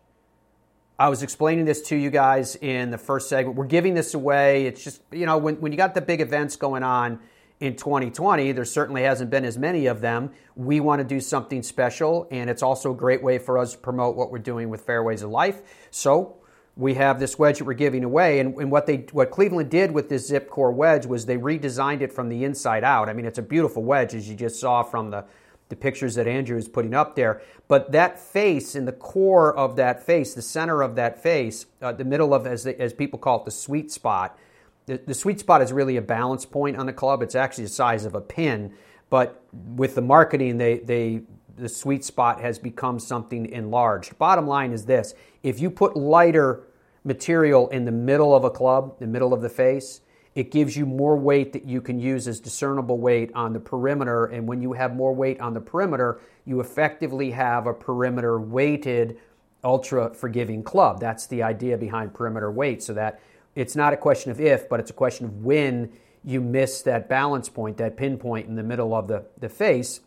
I 0.99 1.09
was 1.09 1.23
explaining 1.23 1.65
this 1.65 1.83
to 1.83 1.97
you 1.97 2.11
guys 2.11 2.57
in 2.57 2.91
the 2.91 2.99
first 2.99 3.29
segment. 3.29 3.57
We're 3.57 3.67
giving 3.67 3.95
this 3.95 4.15
away. 4.15 4.67
It's 4.67 4.83
just, 4.83 5.01
you 5.13 5.27
know, 5.27 5.39
when, 5.39 5.61
when 5.61 5.71
you 5.71 5.79
got 5.79 5.95
the 5.95 6.01
big 6.01 6.21
events 6.21 6.57
going 6.57 6.83
on 6.83 7.21
in 7.61 7.77
2020, 7.77 8.53
there 8.53 8.65
certainly 8.65 9.03
hasn't 9.03 9.31
been 9.31 9.45
as 9.45 9.57
many 9.57 9.87
of 9.87 10.01
them. 10.01 10.33
We 10.57 10.81
want 10.81 11.01
to 11.01 11.05
do 11.05 11.21
something 11.21 11.63
special, 11.63 12.27
and 12.33 12.51
it's 12.51 12.63
also 12.63 12.93
a 12.93 12.97
great 12.97 13.23
way 13.23 13.39
for 13.39 13.59
us 13.59 13.73
to 13.73 13.79
promote 13.79 14.17
what 14.17 14.33
we're 14.33 14.39
doing 14.39 14.71
with 14.71 14.83
Fairways 14.83 15.23
of 15.23 15.31
Life. 15.31 15.61
So 15.93 16.39
we 16.79 16.95
have 16.95 17.19
this 17.19 17.39
wedge 17.39 17.59
that 17.59 17.65
we're 17.65 17.75
giving 17.75 18.05
away, 18.05 18.39
and, 18.39 18.55
and 18.55 18.71
what 18.71 18.87
they 18.87 18.99
what 19.11 19.33
Cleveland 19.33 19.69
did 19.69 19.91
with 19.91 20.09
this 20.09 20.31
ZipCore 20.31 20.73
wedge 20.73 21.07
was 21.07 21.27
they 21.27 21.37
redesigned 21.37 22.01
it 22.01 22.13
from 22.13 22.29
the 22.29 22.45
inside 22.45 22.85
out. 22.85 23.09
I 23.09 23.13
mean, 23.13 23.27
it's 23.27 23.39
a 23.39 23.43
beautiful 23.43 23.83
wedge, 23.83 24.15
as 24.15 24.29
you 24.29 24.37
just 24.37 24.61
saw 24.61 24.85
from 24.85 25.11
the 25.11 25.25
the 25.69 25.77
pictures 25.77 26.15
that 26.15 26.27
Andrew 26.27 26.57
is 26.57 26.69
putting 26.69 26.95
up 26.95 27.15
there. 27.15 27.43
But 27.67 27.93
that 27.93 28.19
face 28.19 28.75
in 28.75 28.87
the 28.87 28.93
core 28.93 29.55
of 29.55 29.77
that 29.77 30.03
face, 30.03 30.33
the 30.33 30.41
center 30.41 30.81
of 30.81 30.95
that 30.95 31.23
face, 31.23 31.67
uh, 31.83 31.93
the 31.93 32.05
middle 32.05 32.33
of, 32.33 32.47
as, 32.47 32.67
as 32.67 32.95
people 32.95 33.19
call 33.19 33.41
it, 33.41 33.45
the 33.45 33.51
sweet 33.51 33.91
spot. 33.91 34.39
The, 34.87 34.99
the 35.07 35.13
sweet 35.13 35.41
spot 35.41 35.61
is 35.61 35.71
really 35.71 35.99
a 35.99 36.03
balance 36.03 36.47
point 36.47 36.79
on 36.79 36.87
the 36.87 36.93
club. 36.95 37.21
It's 37.21 37.35
actually 37.35 37.65
the 37.65 37.71
size 37.71 38.07
of 38.07 38.15
a 38.15 38.21
pin. 38.23 38.73
But 39.11 39.43
with 39.53 39.95
the 39.95 40.01
marketing, 40.01 40.57
they, 40.57 40.79
they 40.79 41.23
the 41.57 41.69
sweet 41.69 42.05
spot 42.05 42.41
has 42.41 42.59
become 42.59 42.99
something 42.99 43.47
enlarged. 43.47 44.17
Bottom 44.19 44.47
line 44.47 44.73
is 44.73 44.87
this 44.87 45.15
if 45.43 45.61
you 45.61 45.71
put 45.71 45.97
lighter 45.97 46.68
material 47.05 47.69
in 47.69 47.85
the 47.85 47.93
middle 47.93 48.35
of 48.35 48.45
a 48.45 48.51
club, 48.51 48.99
the 48.99 49.07
middle 49.07 49.33
of 49.33 49.43
the 49.43 49.49
face, 49.49 50.01
it 50.35 50.51
gives 50.51 50.77
you 50.77 50.87
more 50.87 51.17
weight 51.17 51.53
that 51.53 51.65
you 51.65 51.81
can 51.81 51.99
use 51.99 52.29
as 52.29 52.39
discernible 52.39 52.99
weight 52.99 53.33
on 53.35 53.53
the 53.53 53.61
perimeter. 53.61 54.27
And 54.27 54.47
when 54.47 54.63
you 54.63 54.73
have 54.75 54.95
more 54.95 55.13
weight 55.15 55.41
on 55.41 55.55
the 55.55 55.61
perimeter, 55.61 56.21
you 56.45 56.61
effectively 56.61 57.33
have 57.33 57.67
a 57.67 57.75
perimeter 57.75 58.39
weighted, 58.39 59.19
ultra 59.65 60.15
forgiving 60.15 60.63
club. 60.63 61.01
That's 61.01 61.27
the 61.27 61.43
idea 61.43 61.77
behind 61.77 62.15
perimeter 62.15 62.51
weight, 62.51 62.83
so 62.83 62.95
that 62.95 63.21
it's 63.55 63.75
not 63.75 63.93
a 63.93 63.97
question 63.97 64.31
of 64.31 64.41
if, 64.41 64.69
but 64.69 64.79
it's 64.79 64.91
a 64.91 64.95
question 64.95 65.27
of 65.27 65.45
when 65.45 65.91
you 66.25 66.41
miss 66.41 66.83
that 66.83 67.09
balance 67.09 67.49
point, 67.49 67.77
that 67.79 67.97
pinpoint 67.97 68.47
in 68.47 68.55
the 68.55 68.63
middle 68.63 68.95
of 68.95 69.09
the, 69.09 69.25
the 69.39 69.49
face 69.49 70.01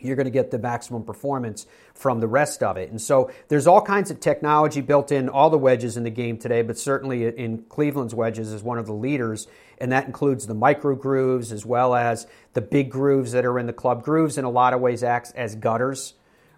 you're 0.00 0.16
going 0.16 0.26
to 0.26 0.30
get 0.30 0.50
the 0.50 0.58
maximum 0.58 1.04
performance 1.04 1.66
from 1.94 2.20
the 2.20 2.28
rest 2.28 2.62
of 2.62 2.76
it. 2.76 2.90
And 2.90 3.00
so 3.00 3.30
there's 3.48 3.66
all 3.66 3.82
kinds 3.82 4.10
of 4.10 4.20
technology 4.20 4.80
built 4.80 5.12
in 5.12 5.28
all 5.28 5.50
the 5.50 5.58
wedges 5.58 5.96
in 5.96 6.04
the 6.04 6.10
game 6.10 6.36
today, 6.38 6.62
but 6.62 6.78
certainly 6.78 7.26
in 7.26 7.64
Cleveland's 7.68 8.14
wedges 8.14 8.52
is 8.52 8.62
one 8.62 8.78
of 8.78 8.86
the 8.86 8.94
leaders, 8.94 9.46
and 9.78 9.92
that 9.92 10.06
includes 10.06 10.46
the 10.46 10.54
micro 10.54 10.94
grooves 10.94 11.52
as 11.52 11.64
well 11.64 11.94
as 11.94 12.26
the 12.54 12.60
big 12.60 12.90
grooves 12.90 13.32
that 13.32 13.44
are 13.44 13.58
in 13.58 13.66
the 13.66 13.72
club. 13.72 14.02
Grooves 14.02 14.38
in 14.38 14.44
a 14.44 14.50
lot 14.50 14.74
of 14.74 14.80
ways 14.80 15.02
acts 15.02 15.30
as 15.32 15.54
gutters 15.54 16.14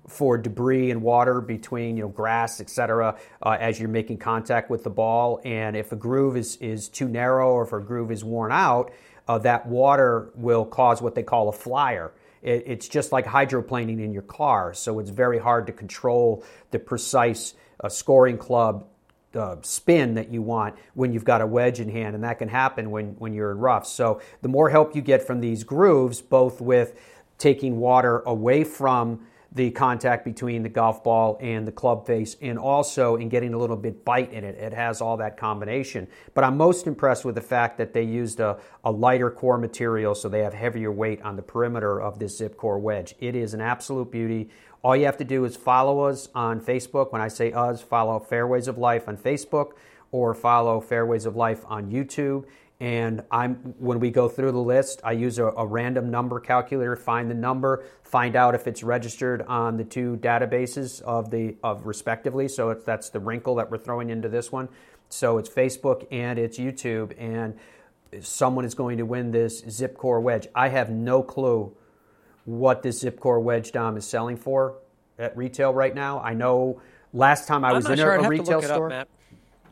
for 0.08 0.36
debris 0.36 0.90
and 0.90 1.02
water 1.02 1.40
between 1.40 1.96
you 1.96 2.02
know 2.02 2.08
grass 2.08 2.60
etc 2.60 3.16
uh, 3.42 3.56
as 3.60 3.78
you're 3.78 3.88
making 3.88 4.18
contact 4.18 4.68
with 4.68 4.82
the 4.82 4.90
ball 4.90 5.40
and 5.44 5.76
if 5.76 5.92
a 5.92 5.96
groove 5.96 6.36
is, 6.36 6.56
is 6.56 6.88
too 6.88 7.08
narrow 7.08 7.52
or 7.52 7.62
if 7.62 7.72
a 7.72 7.80
groove 7.80 8.10
is 8.10 8.24
worn 8.24 8.50
out 8.50 8.92
uh, 9.28 9.38
that 9.38 9.66
water 9.66 10.30
will 10.34 10.64
cause 10.64 11.00
what 11.00 11.14
they 11.14 11.22
call 11.22 11.48
a 11.48 11.52
flyer 11.52 12.12
it, 12.42 12.64
it's 12.66 12.88
just 12.88 13.12
like 13.12 13.24
hydroplaning 13.24 14.02
in 14.02 14.12
your 14.12 14.22
car, 14.22 14.74
so 14.74 14.98
it's 14.98 15.10
very 15.10 15.38
hard 15.38 15.66
to 15.68 15.72
control 15.72 16.44
the 16.70 16.78
precise 16.78 17.54
uh, 17.80 17.88
scoring 17.88 18.38
club 18.38 18.86
uh, 19.34 19.56
spin 19.62 20.14
that 20.14 20.30
you 20.30 20.42
want 20.42 20.74
when 20.94 21.12
you've 21.12 21.24
got 21.24 21.40
a 21.40 21.46
wedge 21.46 21.80
in 21.80 21.88
hand, 21.88 22.14
and 22.14 22.24
that 22.24 22.38
can 22.38 22.48
happen 22.48 22.90
when, 22.90 23.12
when 23.18 23.32
you're 23.32 23.52
in 23.52 23.58
rough. 23.58 23.86
So 23.86 24.20
the 24.42 24.48
more 24.48 24.68
help 24.68 24.94
you 24.94 25.02
get 25.02 25.26
from 25.26 25.40
these 25.40 25.64
grooves, 25.64 26.20
both 26.20 26.60
with 26.60 26.98
taking 27.38 27.78
water 27.78 28.20
away 28.20 28.64
from 28.64 29.26
the 29.54 29.70
contact 29.70 30.24
between 30.24 30.62
the 30.62 30.68
golf 30.68 31.04
ball 31.04 31.36
and 31.40 31.68
the 31.68 31.72
club 31.72 32.06
face, 32.06 32.36
and 32.40 32.58
also 32.58 33.16
in 33.16 33.28
getting 33.28 33.52
a 33.52 33.58
little 33.58 33.76
bit 33.76 34.04
bite 34.04 34.32
in 34.32 34.44
it. 34.44 34.56
It 34.56 34.72
has 34.72 35.00
all 35.00 35.18
that 35.18 35.36
combination. 35.36 36.08
But 36.32 36.44
I'm 36.44 36.56
most 36.56 36.86
impressed 36.86 37.24
with 37.24 37.34
the 37.34 37.42
fact 37.42 37.76
that 37.78 37.92
they 37.92 38.02
used 38.02 38.40
a, 38.40 38.58
a 38.82 38.90
lighter 38.90 39.30
core 39.30 39.58
material 39.58 40.14
so 40.14 40.28
they 40.28 40.40
have 40.40 40.54
heavier 40.54 40.90
weight 40.90 41.20
on 41.22 41.36
the 41.36 41.42
perimeter 41.42 42.00
of 42.00 42.18
this 42.18 42.40
ZipCore 42.40 42.80
wedge. 42.80 43.14
It 43.20 43.36
is 43.36 43.52
an 43.52 43.60
absolute 43.60 44.10
beauty. 44.10 44.48
All 44.82 44.96
you 44.96 45.04
have 45.04 45.18
to 45.18 45.24
do 45.24 45.44
is 45.44 45.54
follow 45.54 46.00
us 46.00 46.28
on 46.34 46.60
Facebook. 46.60 47.12
When 47.12 47.20
I 47.20 47.28
say 47.28 47.52
us, 47.52 47.82
follow 47.82 48.18
Fairways 48.18 48.68
of 48.68 48.78
Life 48.78 49.06
on 49.06 49.16
Facebook 49.16 49.72
or 50.10 50.34
follow 50.34 50.80
Fairways 50.80 51.26
of 51.26 51.36
Life 51.36 51.64
on 51.66 51.90
YouTube. 51.90 52.44
And 52.82 53.22
I'm 53.30 53.54
when 53.78 54.00
we 54.00 54.10
go 54.10 54.28
through 54.28 54.50
the 54.50 54.58
list, 54.58 55.02
I 55.04 55.12
use 55.12 55.38
a, 55.38 55.44
a, 55.44 55.64
random 55.64 56.10
number 56.10 56.40
calculator, 56.40 56.96
find 56.96 57.30
the 57.30 57.34
number, 57.34 57.84
find 58.02 58.34
out 58.34 58.56
if 58.56 58.66
it's 58.66 58.82
registered 58.82 59.42
on 59.42 59.76
the 59.76 59.84
two 59.84 60.16
databases 60.20 61.00
of 61.02 61.30
the 61.30 61.54
of 61.62 61.86
respectively. 61.86 62.48
So 62.48 62.74
that's 62.74 63.10
the 63.10 63.20
wrinkle 63.20 63.54
that 63.54 63.70
we're 63.70 63.78
throwing 63.78 64.10
into 64.10 64.28
this 64.28 64.50
one. 64.50 64.68
So 65.10 65.38
it's 65.38 65.48
Facebook 65.48 66.08
and 66.10 66.40
it's 66.40 66.58
YouTube, 66.58 67.14
and 67.20 67.56
someone 68.20 68.64
is 68.64 68.74
going 68.74 68.98
to 68.98 69.04
win 69.04 69.30
this 69.30 69.62
ZipCore 69.62 70.20
wedge. 70.20 70.48
I 70.52 70.68
have 70.68 70.90
no 70.90 71.22
clue 71.22 71.72
what 72.46 72.82
this 72.82 73.04
ZipCore 73.04 73.40
wedge 73.40 73.70
Dom 73.70 73.96
is 73.96 74.04
selling 74.04 74.36
for 74.36 74.74
at 75.20 75.36
retail 75.36 75.72
right 75.72 75.94
now. 75.94 76.20
I 76.20 76.34
know 76.34 76.82
last 77.12 77.46
time 77.46 77.64
I 77.64 77.74
was 77.74 77.88
in 77.88 77.98
sure 77.98 78.16
a, 78.16 78.24
a 78.24 78.28
retail 78.28 78.60
store. 78.60 78.92
Up, 78.92 79.08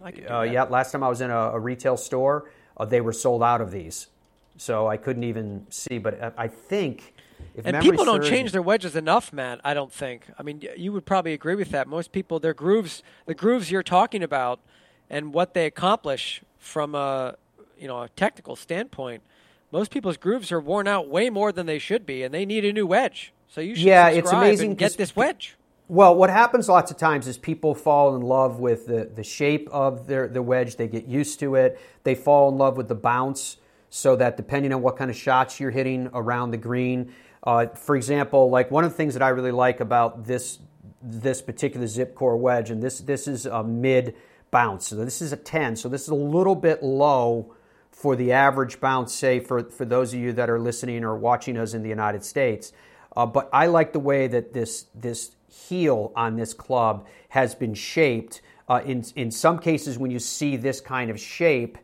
uh, 0.00 0.42
yeah, 0.42 0.62
last 0.62 0.92
time 0.92 1.02
I 1.02 1.08
was 1.08 1.20
in 1.20 1.32
a, 1.32 1.50
a 1.54 1.58
retail 1.58 1.96
store 1.96 2.48
uh, 2.80 2.84
they 2.86 3.00
were 3.00 3.12
sold 3.12 3.42
out 3.42 3.60
of 3.60 3.70
these. 3.70 4.08
So 4.56 4.88
I 4.88 4.96
couldn't 4.96 5.24
even 5.24 5.66
see. 5.70 5.98
But 5.98 6.34
I 6.36 6.48
think 6.48 7.14
if 7.54 7.66
and 7.66 7.80
people 7.80 8.04
don't 8.04 8.24
change 8.24 8.52
their 8.52 8.62
wedges 8.62 8.96
enough, 8.96 9.32
Matt. 9.32 9.60
I 9.64 9.74
don't 9.74 9.92
think. 9.92 10.24
I 10.38 10.42
mean, 10.42 10.62
you 10.76 10.92
would 10.92 11.04
probably 11.04 11.32
agree 11.32 11.54
with 11.54 11.70
that. 11.70 11.86
Most 11.86 12.12
people, 12.12 12.38
their 12.40 12.54
grooves, 12.54 13.02
the 13.26 13.34
grooves 13.34 13.70
you're 13.70 13.82
talking 13.82 14.22
about, 14.22 14.60
and 15.08 15.32
what 15.32 15.54
they 15.54 15.66
accomplish 15.66 16.42
from 16.58 16.94
a 16.94 17.36
you 17.78 17.88
know 17.88 18.02
a 18.02 18.08
technical 18.10 18.56
standpoint, 18.56 19.22
most 19.72 19.90
people's 19.90 20.16
grooves 20.16 20.50
are 20.50 20.60
worn 20.60 20.88
out 20.88 21.08
way 21.08 21.30
more 21.30 21.52
than 21.52 21.66
they 21.66 21.78
should 21.78 22.06
be, 22.06 22.22
and 22.22 22.32
they 22.32 22.46
need 22.46 22.64
a 22.64 22.72
new 22.72 22.86
wedge. 22.86 23.32
So 23.48 23.60
you 23.60 23.74
should 23.74 23.84
yeah, 23.84 24.08
it's 24.08 24.32
amazing 24.32 24.74
get 24.74 24.96
this 24.96 25.14
wedge. 25.14 25.56
Well, 25.90 26.14
what 26.14 26.30
happens 26.30 26.68
lots 26.68 26.92
of 26.92 26.98
times 26.98 27.26
is 27.26 27.36
people 27.36 27.74
fall 27.74 28.14
in 28.14 28.22
love 28.22 28.60
with 28.60 28.86
the, 28.86 29.10
the 29.12 29.24
shape 29.24 29.68
of 29.72 30.06
their 30.06 30.28
the 30.28 30.40
wedge. 30.40 30.76
They 30.76 30.86
get 30.86 31.06
used 31.06 31.40
to 31.40 31.56
it. 31.56 31.80
They 32.04 32.14
fall 32.14 32.48
in 32.48 32.56
love 32.56 32.76
with 32.76 32.86
the 32.86 32.94
bounce, 32.94 33.56
so 33.88 34.14
that 34.14 34.36
depending 34.36 34.72
on 34.72 34.82
what 34.82 34.96
kind 34.96 35.10
of 35.10 35.16
shots 35.16 35.58
you're 35.58 35.72
hitting 35.72 36.08
around 36.14 36.52
the 36.52 36.58
green, 36.58 37.12
uh, 37.42 37.66
for 37.66 37.96
example, 37.96 38.50
like 38.50 38.70
one 38.70 38.84
of 38.84 38.92
the 38.92 38.96
things 38.96 39.14
that 39.14 39.22
I 39.24 39.30
really 39.30 39.50
like 39.50 39.80
about 39.80 40.26
this 40.26 40.60
this 41.02 41.42
particular 41.42 41.86
ZipCore 41.86 42.38
wedge, 42.38 42.70
and 42.70 42.80
this 42.80 43.00
this 43.00 43.26
is 43.26 43.46
a 43.46 43.64
mid 43.64 44.14
bounce. 44.52 44.86
So 44.86 44.94
this 44.94 45.20
is 45.20 45.32
a 45.32 45.36
10. 45.36 45.74
So 45.74 45.88
this 45.88 46.02
is 46.02 46.10
a 46.10 46.14
little 46.14 46.54
bit 46.54 46.84
low 46.84 47.52
for 47.90 48.14
the 48.14 48.30
average 48.30 48.80
bounce, 48.80 49.12
say 49.12 49.40
for 49.40 49.64
for 49.64 49.84
those 49.84 50.14
of 50.14 50.20
you 50.20 50.34
that 50.34 50.48
are 50.48 50.60
listening 50.60 51.02
or 51.02 51.16
watching 51.16 51.58
us 51.58 51.74
in 51.74 51.82
the 51.82 51.88
United 51.88 52.24
States. 52.24 52.72
Uh, 53.16 53.26
but 53.26 53.50
I 53.52 53.66
like 53.66 53.92
the 53.92 53.98
way 53.98 54.28
that 54.28 54.52
this 54.52 54.86
this 54.94 55.32
heel 55.50 56.12
on 56.16 56.36
this 56.36 56.54
club 56.54 57.06
has 57.28 57.54
been 57.54 57.74
shaped. 57.74 58.40
Uh, 58.68 58.80
in, 58.84 59.04
in 59.16 59.30
some 59.30 59.58
cases, 59.58 59.98
when 59.98 60.10
you 60.10 60.18
see 60.18 60.56
this 60.56 60.80
kind 60.80 61.10
of 61.10 61.18
shape, 61.18 61.76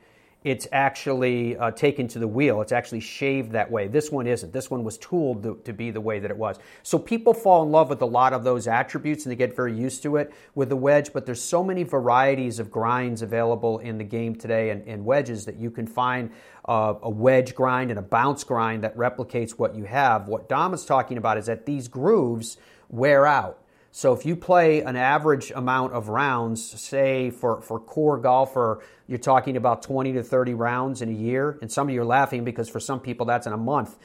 it's 0.46 0.68
actually 0.70 1.56
uh, 1.56 1.72
taken 1.72 2.06
to 2.06 2.20
the 2.20 2.28
wheel. 2.28 2.62
It's 2.62 2.70
actually 2.70 3.00
shaved 3.00 3.50
that 3.50 3.68
way. 3.68 3.88
This 3.88 4.12
one 4.12 4.28
isn't. 4.28 4.52
This 4.52 4.70
one 4.70 4.84
was 4.84 4.96
tooled 4.96 5.42
to, 5.42 5.60
to, 5.64 5.72
be 5.72 5.90
the 5.90 6.00
way 6.00 6.20
that 6.20 6.30
it 6.30 6.36
was. 6.36 6.60
So 6.84 7.00
people 7.00 7.34
fall 7.34 7.64
in 7.64 7.72
love 7.72 7.88
with 7.88 8.00
a 8.00 8.06
lot 8.06 8.32
of 8.32 8.44
those 8.44 8.68
attributes 8.68 9.24
and 9.24 9.32
they 9.32 9.36
get 9.36 9.56
very 9.56 9.76
used 9.76 10.04
to 10.04 10.14
it 10.18 10.32
with 10.54 10.68
the 10.68 10.76
wedge. 10.76 11.12
But 11.12 11.26
there's 11.26 11.42
so 11.42 11.64
many 11.64 11.82
varieties 11.82 12.60
of 12.60 12.70
grinds 12.70 13.22
available 13.22 13.80
in 13.80 13.98
the 13.98 14.04
game 14.04 14.36
today 14.36 14.70
and, 14.70 14.86
and 14.86 15.04
wedges 15.04 15.46
that 15.46 15.56
you 15.56 15.68
can 15.68 15.88
find 15.88 16.30
uh, 16.66 16.94
a 17.02 17.10
wedge 17.10 17.56
grind 17.56 17.90
and 17.90 17.98
a 17.98 18.02
bounce 18.02 18.44
grind 18.44 18.84
that 18.84 18.96
replicates 18.96 19.50
what 19.50 19.74
you 19.74 19.82
have. 19.82 20.28
What 20.28 20.48
Dom 20.48 20.74
is 20.74 20.84
talking 20.84 21.18
about 21.18 21.38
is 21.38 21.46
that 21.46 21.66
these 21.66 21.88
grooves 21.88 22.56
wear 22.96 23.26
out. 23.26 23.62
So 23.92 24.12
if 24.12 24.26
you 24.26 24.36
play 24.36 24.82
an 24.82 24.96
average 24.96 25.50
amount 25.52 25.94
of 25.94 26.08
rounds, 26.08 26.62
say 26.80 27.30
for, 27.30 27.62
for 27.62 27.80
core 27.80 28.18
golfer, 28.18 28.82
you're 29.06 29.18
talking 29.18 29.56
about 29.56 29.82
20 29.82 30.12
to 30.14 30.22
30 30.22 30.52
rounds 30.54 31.00
in 31.00 31.08
a 31.08 31.12
year, 31.12 31.58
and 31.62 31.72
some 31.72 31.88
of 31.88 31.94
you 31.94 32.02
are 32.02 32.06
laughing 32.06 32.44
because 32.44 32.68
for 32.68 32.78
some 32.78 33.00
people 33.00 33.24
that's 33.24 33.46
in 33.46 33.54
a 33.54 33.58
month. 33.58 33.96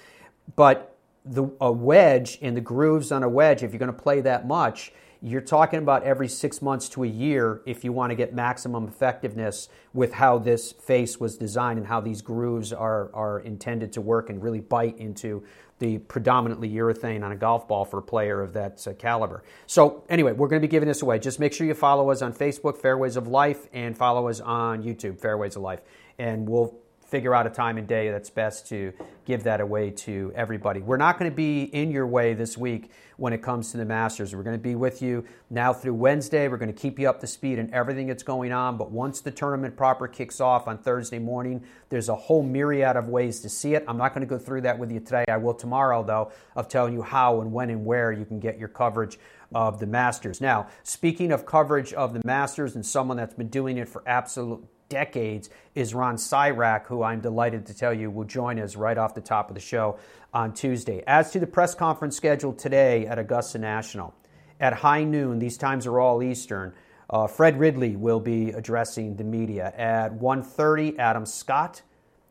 But 0.55 0.95
the, 1.25 1.51
a 1.59 1.71
wedge 1.71 2.39
and 2.41 2.55
the 2.55 2.61
grooves 2.61 3.11
on 3.11 3.23
a 3.23 3.29
wedge, 3.29 3.63
if 3.63 3.71
you're 3.71 3.79
going 3.79 3.93
to 3.93 4.01
play 4.01 4.21
that 4.21 4.47
much, 4.47 4.93
you're 5.22 5.41
talking 5.41 5.80
about 5.80 6.03
every 6.03 6.28
six 6.28 6.61
months 6.61 6.89
to 6.89 7.03
a 7.03 7.07
year 7.07 7.61
if 7.65 7.84
you 7.84 7.91
want 7.93 8.09
to 8.09 8.15
get 8.15 8.34
maximum 8.34 8.88
effectiveness 8.88 9.69
with 9.93 10.13
how 10.13 10.39
this 10.39 10.72
face 10.72 11.19
was 11.19 11.38
designed 11.38 11.78
and 11.78 11.88
how 11.88 12.01
these 12.01 12.22
grooves 12.22 12.74
are, 12.74 13.13
are 13.13 13.39
intended 13.41 13.93
to 13.93 14.01
work 14.01 14.30
and 14.32 14.41
really 14.41 14.61
bite 14.61 14.97
into 14.97 15.43
the 15.78 15.97
predominantly 15.97 16.69
urethane 16.69 17.24
on 17.24 17.32
a 17.32 17.36
golf 17.36 17.67
ball 17.67 17.86
for 17.86 17.99
a 17.99 18.03
player 18.03 18.41
of 18.41 18.53
that 18.53 18.88
uh, 18.88 18.93
caliber. 18.93 19.43
So, 19.65 20.03
anyway, 20.09 20.32
we're 20.32 20.47
going 20.47 20.61
to 20.61 20.67
be 20.67 20.72
giving 20.72 20.88
this 20.88 21.01
away. 21.01 21.17
Just 21.17 21.39
make 21.39 21.53
sure 21.53 21.65
you 21.65 21.74
follow 21.74 22.11
us 22.11 22.22
on 22.22 22.34
Facebook, 22.34 22.78
Fairways 22.78 23.15
of 23.15 23.28
Life, 23.28 23.67
and 23.74 23.97
follow 23.97 24.28
us 24.28 24.39
on 24.39 24.84
YouTube, 24.84 25.19
Fairways 25.19 25.55
of 25.55 25.63
Life. 25.63 25.82
And 26.19 26.47
we'll 26.47 26.80
figure 27.12 27.36
out 27.36 27.45
a 27.45 27.49
time 27.49 27.78
and 27.78 27.88
day 27.88 28.09
that's 28.09 28.30
best 28.30 28.70
to 28.70 28.93
give 29.26 29.43
that 29.43 29.59
away 29.59 29.91
to 29.91 30.32
everybody. 30.34 30.80
We're 30.80 30.95
not 30.95 31.20
going 31.20 31.30
to 31.30 31.36
be 31.36 31.64
in 31.64 31.91
your 31.91 32.07
way 32.07 32.34
this 32.34 32.57
week 32.57 32.89
when 33.18 33.34
it 33.34 33.43
comes 33.43 33.72
to 33.72 33.78
the 33.78 33.84
Masters. 33.84 34.34
We're 34.34 34.43
going 34.43 34.57
to 34.57 34.64
be 34.64 34.76
with 34.76 35.01
you 35.01 35.26
now 35.49 35.74
through 35.74 35.95
Wednesday. 35.95 36.47
We're 36.47 36.55
going 36.55 36.74
to 36.74 36.82
keep 36.82 36.97
you 36.97 37.09
up 37.09 37.20
to 37.20 37.28
speed 37.28 37.59
in 37.59 37.72
everything 37.74 38.07
that's 38.07 38.24
going 38.24 38.53
on. 38.53 38.78
But 38.78 38.91
once 38.91 39.20
the 39.20 39.30
tournament 39.30 39.76
proper 39.76 40.07
kicks 40.07 40.39
off 40.39 40.70
on 40.70 40.78
Thursday 40.78 41.20
morning, 41.20 41.66
there's 41.89 42.07
a 42.07 42.16
whole 42.16 42.43
myriad 42.43 42.95
of 42.95 43.09
ways 43.09 43.41
to 43.41 43.49
see 43.49 43.76
it. 43.76 43.84
I'm 43.89 43.97
not 43.97 44.14
going 44.14 44.26
to 44.26 44.30
go 44.30 44.39
through 44.39 44.62
that 44.62 44.80
with 44.80 44.89
you 44.89 45.01
today. 45.01 45.26
I 45.28 45.36
will 45.36 45.53
tomorrow, 45.53 46.03
though, 46.03 46.32
of 46.55 46.70
telling 46.70 46.93
you 46.93 47.01
how 47.01 47.41
and 47.41 47.51
when 47.51 47.70
and 47.70 47.86
where 47.86 48.14
you 48.14 48.24
can 48.24 48.39
get 48.39 48.57
your 48.57 48.70
coverage 48.70 49.20
of 49.53 49.82
the 49.82 49.86
Masters. 49.86 50.39
Now, 50.39 50.68
speaking 50.84 51.34
of 51.34 51.45
coverage 51.45 51.91
of 51.91 52.14
the 52.14 52.22
Masters 52.24 52.76
and 52.76 52.86
someone 52.86 53.18
that's 53.18 53.36
been 53.36 53.49
doing 53.49 53.78
it 53.78 53.89
for 53.89 54.01
absolute 54.07 54.66
decades 54.91 55.49
is 55.73 55.95
Ron 55.95 56.17
Sirak, 56.17 56.85
who 56.85 57.01
I'm 57.01 57.21
delighted 57.21 57.65
to 57.67 57.73
tell 57.73 57.93
you 57.93 58.11
will 58.11 58.25
join 58.25 58.59
us 58.59 58.75
right 58.75 58.97
off 58.97 59.15
the 59.15 59.21
top 59.21 59.49
of 59.49 59.55
the 59.55 59.61
show 59.61 59.97
on 60.33 60.53
Tuesday. 60.53 61.01
As 61.07 61.31
to 61.31 61.39
the 61.39 61.47
press 61.47 61.73
conference 61.73 62.17
scheduled 62.17 62.59
today 62.59 63.07
at 63.07 63.17
Augusta 63.17 63.57
National, 63.57 64.13
at 64.59 64.73
high 64.73 65.05
noon, 65.05 65.39
these 65.39 65.57
times 65.57 65.87
are 65.87 65.99
all 65.99 66.21
Eastern. 66.21 66.73
Uh, 67.09 67.25
Fred 67.25 67.57
Ridley 67.57 67.95
will 67.95 68.19
be 68.19 68.49
addressing 68.49 69.15
the 69.15 69.23
media 69.23 69.73
at 69.77 70.11
1:30. 70.13 70.99
Adam 70.99 71.25
Scott 71.25 71.81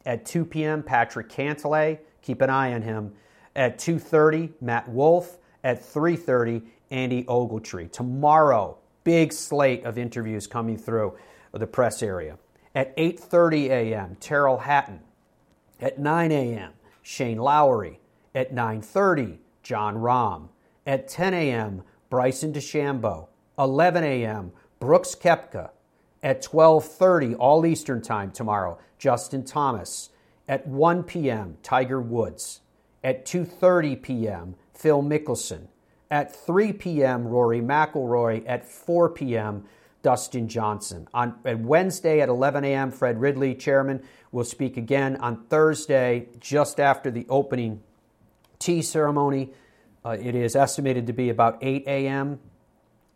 at 0.05 0.27
2 0.27 0.45
p.m. 0.45 0.83
Patrick 0.83 1.31
Cantlay, 1.31 1.99
keep 2.23 2.43
an 2.43 2.51
eye 2.51 2.75
on 2.75 2.83
him. 2.83 3.13
At 3.57 3.79
2:30, 3.79 4.53
Matt 4.61 4.89
Wolff. 4.89 5.39
At 5.65 5.83
3:30, 5.83 6.63
Andy 6.91 7.25
Ogletree. 7.25 7.91
Tomorrow, 7.91 8.79
big 9.05 9.33
slate 9.33 9.85
of 9.85 9.99
interviews 9.99 10.47
coming 10.47 10.77
through 10.79 11.17
the 11.53 11.67
press 11.67 12.03
area. 12.03 12.39
At 12.75 12.97
8:30 12.97 13.69
a.m., 13.71 14.17
Tyrrell 14.21 14.59
Hatton. 14.59 15.01
At 15.81 15.99
9 15.99 16.31
a.m., 16.31 16.73
Shane 17.03 17.39
Lowry. 17.39 18.01
At 18.35 18.55
9:30, 18.55 19.39
Jon 19.63 19.97
Rahm. 19.97 20.49
At 20.87 21.09
10 21.09 21.35
a.m., 21.35 21.83
Bryson 22.09 22.53
DeChambeau. 22.53 23.29
11 23.59 24.05
a.m., 24.05 24.53
Brooks 24.79 25.15
Koepka. 25.15 25.71
At 26.23 26.43
12:30 26.43 27.37
all 27.39 27.67
Eastern 27.67 28.03
Time 28.03 28.31
tomorrow, 28.31 28.79
Justin 28.99 29.45
Thomas. 29.45 30.11
At 30.49 30.67
1 30.67 31.03
p.m., 31.05 31.57
Tiger 31.63 32.01
Woods. 32.01 32.61
At 33.03 33.25
2:30 33.27 34.01
p.m., 34.01 34.55
Phil 34.75 35.03
Mickelson. 35.03 35.69
At 36.11 36.35
3 36.35 36.73
p.m., 36.75 37.27
Rory 37.27 37.61
McIlroy. 37.61 38.45
At 38.47 38.67
4 38.67 39.09
p.m., 39.11 39.65
Dustin 40.03 40.49
Johnson. 40.49 41.09
On 41.13 41.37
Wednesday 41.45 42.21
at 42.21 42.29
11 42.29 42.65
a.m., 42.65 42.91
Fred 42.91 43.21
Ridley, 43.21 43.55
chairman, 43.55 44.03
will 44.33 44.45
speak 44.45 44.77
again. 44.77 45.17
On 45.17 45.45
Thursday, 45.45 46.29
just 46.39 46.81
after 46.81 47.11
the 47.11 47.27
opening 47.29 47.83
tee 48.59 48.83
ceremony, 48.83 49.51
uh, 50.05 50.17
it 50.21 50.35
is 50.35 50.57
estimated 50.57 51.07
to 51.07 51.13
be 51.13 51.29
about 51.29 51.59
8 51.61 51.85
a.m. 51.87 52.41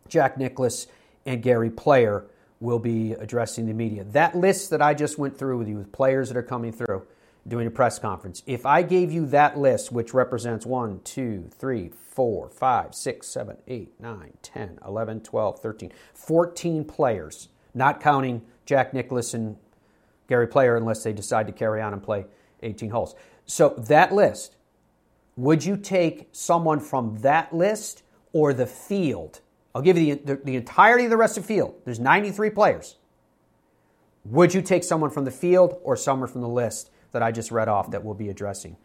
Jack 0.07 0.37
Nicklaus 0.37 0.87
and 1.25 1.41
Gary 1.41 1.69
Player 1.69 2.25
will 2.59 2.79
be 2.79 3.13
addressing 3.13 3.65
the 3.65 3.73
media. 3.73 4.03
That 4.03 4.35
list 4.35 4.69
that 4.69 4.81
I 4.81 4.93
just 4.93 5.17
went 5.17 5.37
through 5.37 5.57
with 5.57 5.67
you 5.67 5.77
with 5.77 5.91
players 5.91 6.29
that 6.29 6.37
are 6.37 6.43
coming 6.43 6.71
through 6.71 7.05
doing 7.47 7.67
a 7.67 7.71
press 7.71 7.99
conference, 7.99 8.41
if 8.47 8.65
I 8.65 8.81
gave 8.81 9.11
you 9.11 9.25
that 9.27 9.57
list, 9.57 9.91
which 9.91 10.13
represents 10.13 10.65
1, 10.65 11.01
2, 11.03 11.49
3, 11.51 11.89
4, 11.89 12.49
5, 12.49 12.95
6, 12.95 13.27
7, 13.27 13.57
8, 13.67 13.99
9, 13.99 14.33
10, 14.41 14.79
11, 14.85 15.21
12, 15.21 15.59
13, 15.59 15.91
14 16.13 16.85
players, 16.85 17.49
not 17.73 18.01
counting 18.01 18.41
Jack 18.65 18.93
Nicklaus 18.93 19.33
and 19.33 19.57
Gary 20.27 20.47
Player 20.47 20.75
unless 20.75 21.03
they 21.03 21.13
decide 21.13 21.45
to 21.47 21.53
carry 21.53 21.81
on 21.81 21.93
and 21.93 22.01
play 22.01 22.25
18 22.63 22.89
holes. 22.89 23.15
So 23.45 23.69
that 23.77 24.11
list, 24.11 24.55
would 25.35 25.63
you 25.63 25.77
take 25.77 26.29
someone 26.31 26.79
from 26.79 27.17
that 27.17 27.53
list 27.53 28.01
or 28.33 28.53
the 28.53 28.65
field? 28.65 29.41
I'll 29.75 29.83
give 29.83 29.97
you 29.97 30.15
the, 30.15 30.35
the, 30.35 30.41
the 30.43 30.55
entirety 30.55 31.03
of 31.03 31.11
the 31.11 31.17
rest 31.17 31.37
of 31.37 31.43
the 31.43 31.47
field. 31.47 31.75
There's 31.85 31.99
93 31.99 32.49
players. 32.49 32.95
Would 34.23 34.55
you 34.55 34.63
take 34.63 34.83
someone 34.83 35.11
from 35.11 35.25
the 35.25 35.31
field 35.31 35.77
or 35.83 35.95
someone 35.95 36.27
from 36.27 36.41
the 36.41 36.49
list 36.49 36.89
that 37.15 37.23
I 37.23 37.31
just 37.31 37.51
read 37.51 37.67
off 37.67 37.89
that 37.91 38.05
we'll 38.05 38.13
be 38.13 38.29
addressing? 38.29 38.77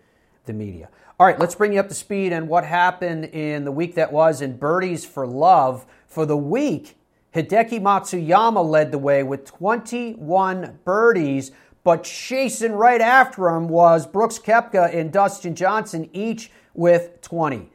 the 0.47 0.53
media. 0.53 0.89
All 1.19 1.27
right, 1.27 1.39
let's 1.39 1.55
bring 1.55 1.73
you 1.73 1.81
up 1.81 1.89
to 1.89 1.95
speed 1.95 2.33
on 2.33 2.49
what 2.49 2.65
happened 2.65 3.27
in 3.27 3.65
the 3.65 3.73
week 3.73 3.95
that 3.95 4.13
was 4.13 4.41
in 4.41 4.57
Birdies 4.57 5.05
for 5.05 5.27
Love. 5.27 5.87
For 6.07 6.27
the 6.27 6.37
week, 6.37 6.97
Hideki 7.35 7.81
Matsuyama 7.81 8.65
led 8.69 8.91
the 8.91 8.99
way 8.99 9.23
with 9.23 9.45
21 9.45 10.81
birdies, 10.85 11.53
but 11.85 12.05
chasing 12.05 12.73
right 12.73 13.01
after 13.01 13.49
him 13.49 13.69
was 13.69 14.07
Brooks 14.07 14.39
Koepka 14.39 14.95
and 14.95 15.13
Dustin 15.13 15.55
Johnson, 15.55 16.09
each 16.13 16.51
with 16.75 17.21
20. 17.21 17.71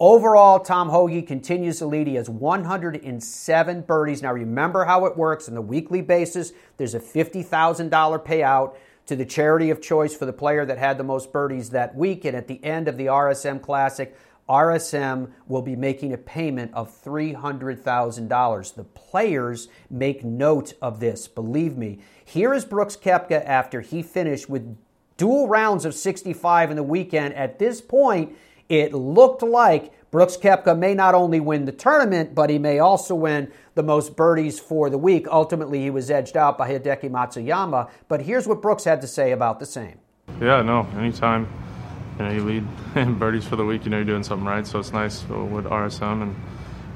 Overall, 0.00 0.60
Tom 0.60 0.90
Hoge 0.90 1.26
continues 1.26 1.78
to 1.78 1.86
lead. 1.86 2.06
He 2.06 2.14
has 2.14 2.30
107 2.30 3.80
birdies. 3.80 4.22
Now, 4.22 4.32
remember 4.32 4.84
how 4.84 5.06
it 5.06 5.16
works 5.16 5.48
on 5.48 5.54
the 5.54 5.60
weekly 5.60 6.02
basis. 6.02 6.52
There's 6.76 6.94
a 6.94 7.00
$50,000 7.00 7.88
payout 8.24 8.76
to 9.08 9.16
the 9.16 9.24
charity 9.24 9.70
of 9.70 9.80
choice 9.80 10.14
for 10.14 10.26
the 10.26 10.32
player 10.32 10.64
that 10.66 10.78
had 10.78 10.98
the 10.98 11.04
most 11.04 11.32
birdies 11.32 11.70
that 11.70 11.96
week. 11.96 12.24
And 12.24 12.36
at 12.36 12.46
the 12.46 12.62
end 12.62 12.88
of 12.88 12.98
the 12.98 13.06
RSM 13.06 13.60
Classic, 13.60 14.14
RSM 14.48 15.30
will 15.46 15.62
be 15.62 15.76
making 15.76 16.12
a 16.12 16.18
payment 16.18 16.72
of 16.74 16.90
$300,000. 17.02 18.74
The 18.74 18.84
players 18.84 19.68
make 19.90 20.24
note 20.24 20.74
of 20.80 21.00
this, 21.00 21.26
believe 21.26 21.76
me. 21.76 22.00
Here 22.22 22.52
is 22.52 22.66
Brooks 22.66 22.96
Koepka 22.96 23.44
after 23.44 23.80
he 23.80 24.02
finished 24.02 24.48
with 24.48 24.76
dual 25.16 25.48
rounds 25.48 25.86
of 25.86 25.94
65 25.94 26.70
in 26.70 26.76
the 26.76 26.82
weekend. 26.82 27.34
At 27.34 27.58
this 27.58 27.80
point, 27.80 28.36
it 28.68 28.92
looked 28.92 29.42
like 29.42 29.92
Brooks 30.10 30.36
Koepka 30.36 30.78
may 30.78 30.94
not 30.94 31.14
only 31.14 31.38
win 31.38 31.66
the 31.66 31.72
tournament, 31.72 32.34
but 32.34 32.48
he 32.48 32.58
may 32.58 32.78
also 32.78 33.14
win 33.14 33.50
the 33.74 33.82
most 33.82 34.16
birdies 34.16 34.58
for 34.58 34.88
the 34.88 34.96
week. 34.96 35.26
Ultimately, 35.28 35.80
he 35.80 35.90
was 35.90 36.10
edged 36.10 36.36
out 36.36 36.56
by 36.56 36.70
Hideki 36.70 37.10
Matsuyama. 37.10 37.90
But 38.08 38.22
here's 38.22 38.46
what 38.46 38.62
Brooks 38.62 38.84
had 38.84 39.02
to 39.02 39.06
say 39.06 39.32
about 39.32 39.60
the 39.60 39.66
same. 39.66 39.98
Yeah, 40.40 40.62
no, 40.62 40.86
anytime 40.96 41.48
you 42.18 42.24
know 42.24 42.30
you 42.30 42.44
lead 42.44 42.66
in 42.94 43.18
birdies 43.18 43.46
for 43.46 43.56
the 43.56 43.64
week, 43.64 43.84
you 43.84 43.90
know 43.90 43.98
you're 43.98 44.06
doing 44.06 44.22
something 44.22 44.46
right. 44.46 44.66
So 44.66 44.78
it's 44.78 44.92
nice 44.92 45.22
what 45.22 45.64
RSM 45.64 46.22
and 46.22 46.36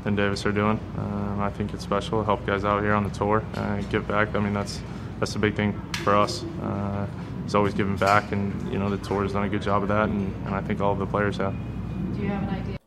and 0.05 0.17
Davis 0.17 0.45
are 0.47 0.53
doing. 0.53 0.81
Um, 0.99 1.41
I 1.41 1.51
think 1.51 1.73
it's 1.75 1.85
special. 1.85 2.25
Help 2.25 2.45
guys 2.47 2.65
out 2.65 2.83
here 2.83 2.95
on 2.95 3.05
the 3.05 3.11
tour, 3.11 3.45
uh, 3.55 3.81
give 3.83 4.09
back. 4.09 4.35
I 4.35 4.41
mean 4.41 4.55
that's 4.55 4.81
that's 5.21 5.33
the 5.33 5.39
big 5.39 5.55
thing 5.55 5.81
for 6.03 6.17
us. 6.17 6.45
Uh, 6.63 7.07
he's 7.45 7.55
always 7.55 7.75
giving 7.75 7.97
back, 7.97 8.33
and 8.33 8.73
you 8.73 8.79
know 8.79 8.91
the 8.91 8.99
tour 8.99 9.23
has 9.23 9.33
done 9.33 9.45
a 9.45 9.49
good 9.49 9.63
job 9.63 9.83
of 9.83 9.89
that, 9.89 10.09
and, 10.09 10.35
and 10.47 10.55
I 10.55 10.61
think 10.61 10.81
all 10.81 10.93
of 10.93 10.99
the 10.99 11.07
players 11.07 11.37
have. 11.37 11.55
Do 12.15 12.23
you 12.23 12.29
have 12.29 12.43
an 12.43 12.49
idea? 12.49 12.82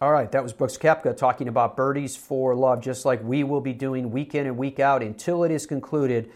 All 0.00 0.12
right, 0.12 0.30
that 0.30 0.44
was 0.44 0.52
Brooks 0.52 0.78
Koepka 0.78 1.16
talking 1.16 1.48
about 1.48 1.76
birdies 1.76 2.16
for 2.16 2.54
love, 2.54 2.80
just 2.80 3.04
like 3.04 3.20
we 3.24 3.42
will 3.42 3.60
be 3.60 3.72
doing 3.72 4.12
week 4.12 4.36
in 4.36 4.46
and 4.46 4.56
week 4.56 4.78
out 4.78 5.02
until 5.02 5.42
it 5.42 5.50
is 5.50 5.66
concluded 5.66 6.30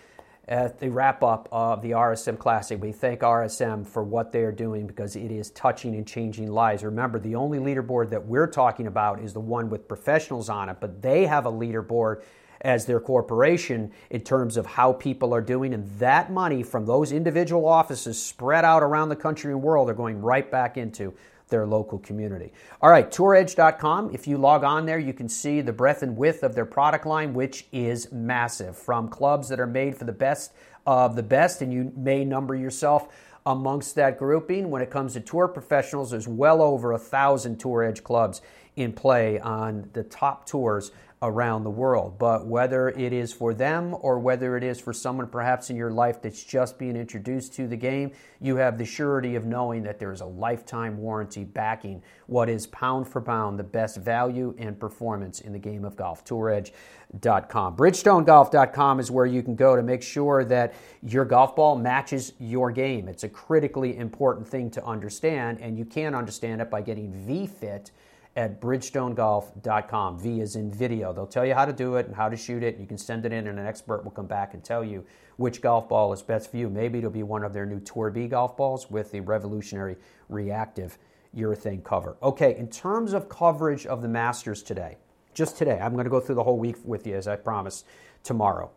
at 0.49 0.81
the 0.81 0.91
wrap 0.91 1.23
up 1.23 1.49
of 1.53 1.81
the 1.81 1.93
RSM 1.93 2.37
Classic. 2.41 2.83
We 2.83 2.91
thank 2.91 3.21
RSM 3.21 3.87
for 3.87 4.03
what 4.03 4.33
they're 4.33 4.51
doing 4.51 4.89
because 4.89 5.15
it 5.15 5.31
is 5.31 5.51
touching 5.51 5.95
and 5.95 6.05
changing 6.05 6.51
lives. 6.51 6.83
Remember, 6.83 7.21
the 7.21 7.37
only 7.37 7.61
leaderboard 7.61 8.11
that 8.11 8.27
we're 8.27 8.49
talking 8.49 8.89
about 8.89 9.21
is 9.21 9.33
the 9.33 9.39
one 9.39 9.71
with 9.71 9.87
professionals 9.87 10.49
on 10.49 10.69
it, 10.69 10.79
but 10.81 11.01
they 11.01 11.27
have 11.27 11.47
a 11.47 11.53
leaderboard 11.53 12.25
as 12.63 12.85
their 12.87 12.99
corporation 12.99 13.93
in 14.11 14.23
terms 14.23 14.57
of 14.57 14.67
how 14.67 14.93
people 14.93 15.33
are 15.33 15.41
doing. 15.41 15.73
And 15.73 15.89
that 16.01 16.33
money 16.33 16.65
from 16.65 16.85
those 16.85 17.13
individual 17.13 17.69
offices 17.69 18.21
spread 18.21 18.65
out 18.65 18.83
around 18.83 19.09
the 19.09 19.17
country 19.17 19.53
and 19.53 19.63
world 19.63 19.89
are 19.89 19.95
going 19.95 20.21
right 20.21 20.51
back 20.51 20.77
into 20.77 21.15
their 21.53 21.65
local 21.65 22.01
community. 22.01 22.53
All 22.81 22.91
right, 22.91 23.09
touredge.com. 23.09 24.13
If 24.13 24.27
you 24.27 24.39
log 24.39 24.65
on 24.65 24.87
there, 24.87 24.99
you 24.99 25.13
can 25.13 25.29
see 25.29 25.61
the 25.61 25.73
breadth 25.73 26.03
and 26.03 26.17
width 26.17 26.43
of 26.43 26.57
their 26.57 26.67
product 26.67 27.07
line, 27.07 27.33
which 27.33 27.67
is 27.71 28.11
massive. 28.11 28.77
From 28.77 29.09
clubs 29.09 29.49
that 29.51 29.61
are 29.61 29.67
made 29.69 29.97
for 29.97 30.05
the 30.05 30.13
best 30.13 30.53
of 30.85 31.15
the 31.15 31.23
best, 31.23 31.63
and 31.63 31.73
you 31.73 31.93
may 31.95 32.25
number 32.25 32.57
yourself 32.57 33.07
amongst 33.47 33.95
that 33.95 34.19
grouping. 34.19 34.71
When 34.71 34.83
it 34.83 34.91
comes 34.91 35.13
to 35.13 35.21
tour 35.21 35.47
professionals, 35.47 36.11
there's 36.11 36.27
well 36.27 36.61
over 36.61 36.93
a 36.93 36.99
thousand 36.99 37.59
Tour 37.59 37.85
Edge 37.85 38.03
clubs 38.03 38.41
in 38.75 38.93
play 38.93 39.39
on 39.39 39.89
the 39.93 40.03
top 40.03 40.47
tours 40.47 40.91
around 41.23 41.63
the 41.63 41.71
world. 41.71 42.19
But 42.19 42.47
whether 42.47 42.89
it 42.89 43.13
is 43.13 43.33
for 43.33 43.55
them 43.55 43.95
or 44.01 44.19
whether 44.19 44.57
it 44.57 44.65
is 44.65 44.81
for 44.81 44.93
someone 44.93 45.29
perhaps 45.29 45.71
in 45.71 45.77
your 45.77 45.93
life 45.93 46.21
that's 46.21 46.43
just 46.43 46.79
being 46.79 46.97
introduced 46.97 47.55
to 47.55 47.69
the 47.69 47.77
game, 47.77 48.11
you 48.41 48.57
have 48.57 48.77
the 48.77 48.85
surety 48.85 49.37
of 49.37 49.45
knowing 49.45 49.85
that 49.85 50.01
there 50.01 50.13
is 50.13 50.21
a 50.21 50.27
lifetime 50.27 50.99
warranty 50.99 51.45
backing 51.45 52.03
what 52.27 52.49
is 52.49 52.67
pound 52.67 53.07
for 53.07 53.21
pound 53.21 53.59
the 53.59 53.65
best 53.65 53.99
value 53.99 54.55
and 54.59 54.79
performance 54.79 55.41
in 55.41 55.53
the 55.53 55.59
game 55.59 55.85
of 55.85 55.95
golf. 55.95 56.25
TourEdge.com. 56.25 57.77
BridgestoneGolf.com 57.77 59.01
is 59.01 59.11
where 59.11 59.27
you 59.27 59.43
can 59.43 59.55
go 59.55 59.77
to 59.77 59.83
make 59.83 60.03
sure 60.03 60.45
that 60.45 60.75
your 61.03 61.25
golf 61.25 61.55
ball 61.55 61.77
matches 61.77 62.33
your 62.41 62.73
game. 62.73 63.07
It's 63.09 63.23
a 63.23 63.29
critically 63.29 63.97
important 63.97 64.49
thing 64.49 64.71
to 64.73 64.85
understand, 64.85 65.61
and 65.61 65.79
you 65.79 65.85
can 65.85 66.15
understand 66.15 66.61
it 66.61 66.69
by 66.69 66.83
getting 66.83 67.13
V-Fit 67.13 67.93
at 68.35 68.61
bridgestonegolf.com. 68.61 70.19
V 70.19 70.41
is 70.41 70.57
in 70.57 70.73
video. 70.73 71.13
They'll 71.13 71.27
tell 71.27 71.45
you 71.45 71.55
how 71.55 71.65
to 71.65 71.73
do 71.73 71.97
it 71.97 72.07
and 72.07 72.17
how 72.17 72.29
to 72.29 72.37
shoot 72.37 72.63
it. 72.63 72.79
You 72.79 72.87
can 72.87 72.99
send 72.99 73.27
it 73.27 73.33
in, 73.33 73.47
and 73.47 73.59
an 73.59 73.67
expert 73.67 74.05
will 74.05 74.11
come 74.11 74.27
back 74.27 74.55
and 74.55 74.65
tell 74.65 74.83
you 74.83 75.05
which 75.37 75.61
golf 75.61 75.89
ball 75.89 76.13
is 76.13 76.23
best 76.23 76.51
for 76.51 76.57
you. 76.57 76.71
Maybe 76.71 76.99
it'll 76.99 77.11
be 77.11 77.23
one 77.23 77.45
of 77.45 77.53
their 77.53 77.67
new 77.67 77.81
Tour 77.81 78.11
B 78.11 78.29
golf 78.29 78.57
balls 78.57 78.91
with 78.91 79.11
the 79.13 79.21
revolutionary 79.21 79.97
reactive 80.29 80.99
urethane 81.37 81.85
cover. 81.85 82.17
Okay, 82.23 82.57
in 82.57 82.69
terms 82.69 83.13
of 83.13 83.29
coverage 83.29 83.87
of 83.87 84.03
the 84.03 84.09
Masters 84.09 84.63
today, 84.63 84.97
just 85.35 85.57
today, 85.57 85.79
I'm 85.79 85.93
going 85.95 86.05
to 86.05 86.11
go 86.11 86.21
through 86.21 86.35
the 86.35 86.45
whole 86.45 86.59
week 86.59 86.77
with 86.85 87.07
you 87.07 87.17
as 87.17 87.27
I 87.27 87.37
promised 87.37 87.87
tomorrow. 88.23 88.71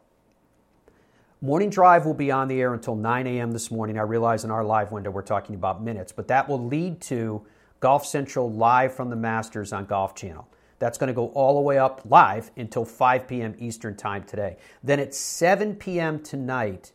Morning 1.41 1.69
Drive 1.69 2.05
will 2.05 2.13
be 2.13 2.31
on 2.31 2.47
the 2.47 2.59
air 2.59 2.73
until 2.73 2.95
9 2.95 3.27
a.m. 3.27 3.51
this 3.51 3.69
morning. 3.69 3.99
I 3.99 4.03
realize 4.03 4.45
in 4.45 4.51
our 4.51 4.63
live 4.63 4.91
window 4.91 5.11
we're 5.11 5.21
talking 5.21 5.55
about 5.55 5.83
minutes, 5.83 6.11
but 6.11 6.27
that 6.29 6.47
will 6.47 6.65
lead 6.65 7.01
to 7.01 7.45
Golf 7.79 8.05
Central 8.05 8.51
live 8.51 8.93
from 8.93 9.09
the 9.09 9.15
Masters 9.15 9.73
on 9.73 9.85
Golf 9.85 10.15
Channel. 10.15 10.47
That's 10.79 10.97
going 10.97 11.07
to 11.07 11.13
go 11.13 11.27
all 11.27 11.55
the 11.55 11.61
way 11.61 11.77
up 11.77 12.01
live 12.05 12.51
until 12.57 12.85
5 12.85 13.27
p.m. 13.27 13.55
Eastern 13.59 13.95
Time 13.95 14.23
today. 14.23 14.57
Then 14.83 14.99
at 14.99 15.13
7 15.13 15.75
p.m. 15.75 16.21
tonight, 16.21 16.91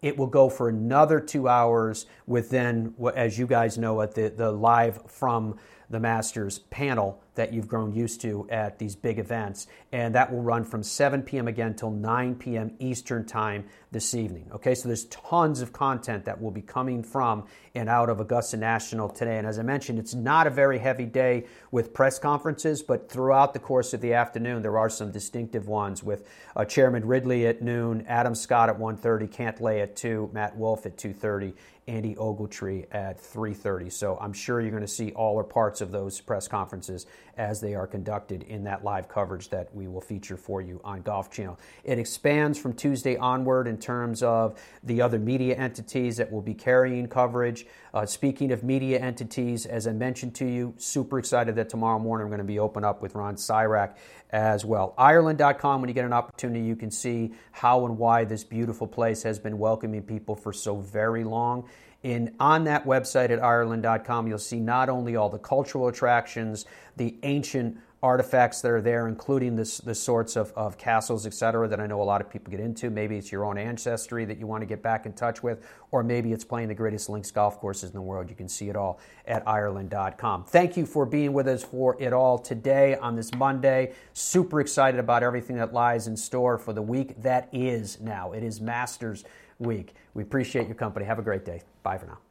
it 0.00 0.16
will 0.16 0.26
go 0.26 0.48
for 0.48 0.68
another 0.68 1.20
two 1.20 1.48
hours 1.48 2.06
with 2.26 2.50
then, 2.50 2.94
as 3.14 3.38
you 3.38 3.46
guys 3.46 3.78
know, 3.78 4.00
at 4.02 4.14
the, 4.14 4.28
the 4.28 4.52
live 4.52 5.00
from 5.10 5.58
the 5.90 6.00
Masters 6.00 6.60
panel 6.70 7.20
that 7.34 7.52
you've 7.52 7.68
grown 7.68 7.92
used 7.92 8.20
to 8.20 8.46
at 8.50 8.78
these 8.78 8.94
big 8.94 9.18
events. 9.18 9.66
And 9.92 10.14
that 10.14 10.32
will 10.32 10.42
run 10.42 10.64
from 10.64 10.82
7 10.82 11.22
p.m. 11.22 11.48
again 11.48 11.74
till 11.74 11.90
9 11.90 12.36
p.m. 12.36 12.74
Eastern 12.78 13.24
Time 13.26 13.64
this 13.90 14.14
evening. 14.14 14.48
Okay, 14.52 14.74
so 14.74 14.88
there's 14.88 15.04
tons 15.06 15.60
of 15.60 15.72
content 15.72 16.24
that 16.24 16.40
will 16.40 16.50
be 16.50 16.62
coming 16.62 17.02
from 17.02 17.44
and 17.74 17.88
out 17.88 18.08
of 18.08 18.20
Augusta 18.20 18.56
National 18.56 19.08
today. 19.08 19.38
And 19.38 19.46
as 19.46 19.58
I 19.58 19.62
mentioned, 19.62 19.98
it's 19.98 20.14
not 20.14 20.46
a 20.46 20.50
very 20.50 20.78
heavy 20.78 21.06
day 21.06 21.46
with 21.70 21.92
press 21.92 22.18
conferences, 22.18 22.82
but 22.82 23.10
throughout 23.10 23.52
the 23.52 23.58
course 23.58 23.92
of 23.94 24.00
the 24.00 24.14
afternoon, 24.14 24.62
there 24.62 24.78
are 24.78 24.88
some 24.88 25.10
distinctive 25.10 25.66
ones 25.66 26.02
with 26.02 26.28
uh, 26.54 26.64
Chairman 26.64 27.04
Ridley 27.04 27.46
at 27.46 27.62
noon, 27.62 28.04
Adam 28.06 28.34
Scott 28.34 28.68
at 28.68 28.78
1.30, 28.78 29.28
Cantlay 29.28 29.82
at 29.82 29.96
2, 29.96 30.30
Matt 30.32 30.56
Wolff 30.56 30.86
at 30.86 30.96
2.30, 30.96 31.54
Andy 31.86 32.14
Ogletree 32.14 32.86
at 32.92 33.18
3:30. 33.18 33.90
So 33.90 34.16
I'm 34.20 34.32
sure 34.32 34.60
you're 34.60 34.70
going 34.70 34.82
to 34.82 34.88
see 34.88 35.12
all 35.12 35.34
or 35.34 35.44
parts 35.44 35.80
of 35.80 35.90
those 35.90 36.20
press 36.20 36.48
conferences 36.48 37.06
as 37.36 37.60
they 37.60 37.74
are 37.74 37.86
conducted 37.86 38.44
in 38.44 38.64
that 38.64 38.84
live 38.84 39.08
coverage 39.08 39.50
that 39.50 39.74
we 39.74 39.88
will 39.88 40.00
feature 40.00 40.36
for 40.36 40.60
you 40.60 40.80
on 40.84 41.02
Golf 41.02 41.30
Channel. 41.30 41.58
It 41.82 41.98
expands 41.98 42.58
from 42.58 42.74
Tuesday 42.74 43.16
onward 43.16 43.66
in 43.66 43.78
terms 43.78 44.22
of 44.22 44.60
the 44.82 45.02
other 45.02 45.18
media 45.18 45.56
entities 45.56 46.16
that 46.16 46.30
will 46.30 46.42
be 46.42 46.54
carrying 46.54 47.08
coverage. 47.08 47.66
Uh, 47.94 48.04
speaking 48.04 48.50
of 48.50 48.64
media 48.64 48.98
entities, 48.98 49.66
as 49.66 49.86
I 49.86 49.92
mentioned 49.92 50.34
to 50.36 50.44
you, 50.44 50.74
super 50.78 51.16
excited 51.20 51.54
that 51.54 51.68
tomorrow 51.68 52.00
morning 52.00 52.24
I'm 52.24 52.28
going 52.28 52.38
to 52.38 52.44
be 52.44 52.58
open 52.58 52.82
up 52.82 53.00
with 53.00 53.14
Ron 53.14 53.36
Sirak 53.36 53.94
as 54.30 54.64
well. 54.64 54.94
Ireland.com, 54.98 55.80
when 55.80 55.86
you 55.86 55.94
get 55.94 56.04
an 56.04 56.12
opportunity, 56.12 56.66
you 56.66 56.74
can 56.74 56.90
see 56.90 57.34
how 57.52 57.86
and 57.86 57.96
why 57.96 58.24
this 58.24 58.42
beautiful 58.42 58.88
place 58.88 59.22
has 59.22 59.38
been 59.38 59.60
welcoming 59.60 60.02
people 60.02 60.34
for 60.34 60.52
so 60.52 60.78
very 60.78 61.22
long. 61.22 61.68
And 62.02 62.34
on 62.40 62.64
that 62.64 62.84
website 62.84 63.30
at 63.30 63.40
Ireland.com, 63.40 64.26
you'll 64.26 64.38
see 64.38 64.58
not 64.58 64.88
only 64.88 65.14
all 65.14 65.28
the 65.30 65.38
cultural 65.38 65.86
attractions, 65.86 66.64
the 66.96 67.16
ancient 67.22 67.78
artifacts 68.04 68.60
that 68.60 68.70
are 68.70 68.82
there, 68.82 69.08
including 69.08 69.56
this, 69.56 69.78
the 69.78 69.94
sorts 69.94 70.36
of, 70.36 70.52
of 70.54 70.76
castles, 70.76 71.26
et 71.26 71.32
cetera, 71.32 71.66
that 71.66 71.80
I 71.80 71.86
know 71.86 72.02
a 72.02 72.04
lot 72.04 72.20
of 72.20 72.28
people 72.28 72.50
get 72.50 72.60
into. 72.60 72.90
Maybe 72.90 73.16
it's 73.16 73.32
your 73.32 73.46
own 73.46 73.56
ancestry 73.56 74.26
that 74.26 74.38
you 74.38 74.46
want 74.46 74.60
to 74.60 74.66
get 74.66 74.82
back 74.82 75.06
in 75.06 75.14
touch 75.14 75.42
with, 75.42 75.66
or 75.90 76.02
maybe 76.02 76.30
it's 76.30 76.44
playing 76.44 76.68
the 76.68 76.74
greatest 76.74 77.08
links 77.08 77.30
golf 77.30 77.58
courses 77.58 77.88
in 77.88 77.94
the 77.94 78.02
world. 78.02 78.28
You 78.28 78.36
can 78.36 78.46
see 78.46 78.68
it 78.68 78.76
all 78.76 79.00
at 79.26 79.42
Ireland.com. 79.48 80.44
Thank 80.44 80.76
you 80.76 80.84
for 80.84 81.06
being 81.06 81.32
with 81.32 81.48
us 81.48 81.64
for 81.64 81.96
it 81.98 82.12
all 82.12 82.38
today 82.38 82.94
on 82.96 83.16
this 83.16 83.32
Monday. 83.34 83.94
Super 84.12 84.60
excited 84.60 85.00
about 85.00 85.22
everything 85.22 85.56
that 85.56 85.72
lies 85.72 86.06
in 86.06 86.14
store 86.14 86.58
for 86.58 86.74
the 86.74 86.82
week 86.82 87.22
that 87.22 87.48
is 87.52 87.98
now. 88.02 88.32
It 88.32 88.42
is 88.42 88.60
Masters 88.60 89.24
Week. 89.58 89.94
We 90.12 90.22
appreciate 90.22 90.66
your 90.66 90.76
company. 90.76 91.06
Have 91.06 91.18
a 91.18 91.22
great 91.22 91.46
day. 91.46 91.62
Bye 91.82 91.96
for 91.96 92.06
now. 92.06 92.23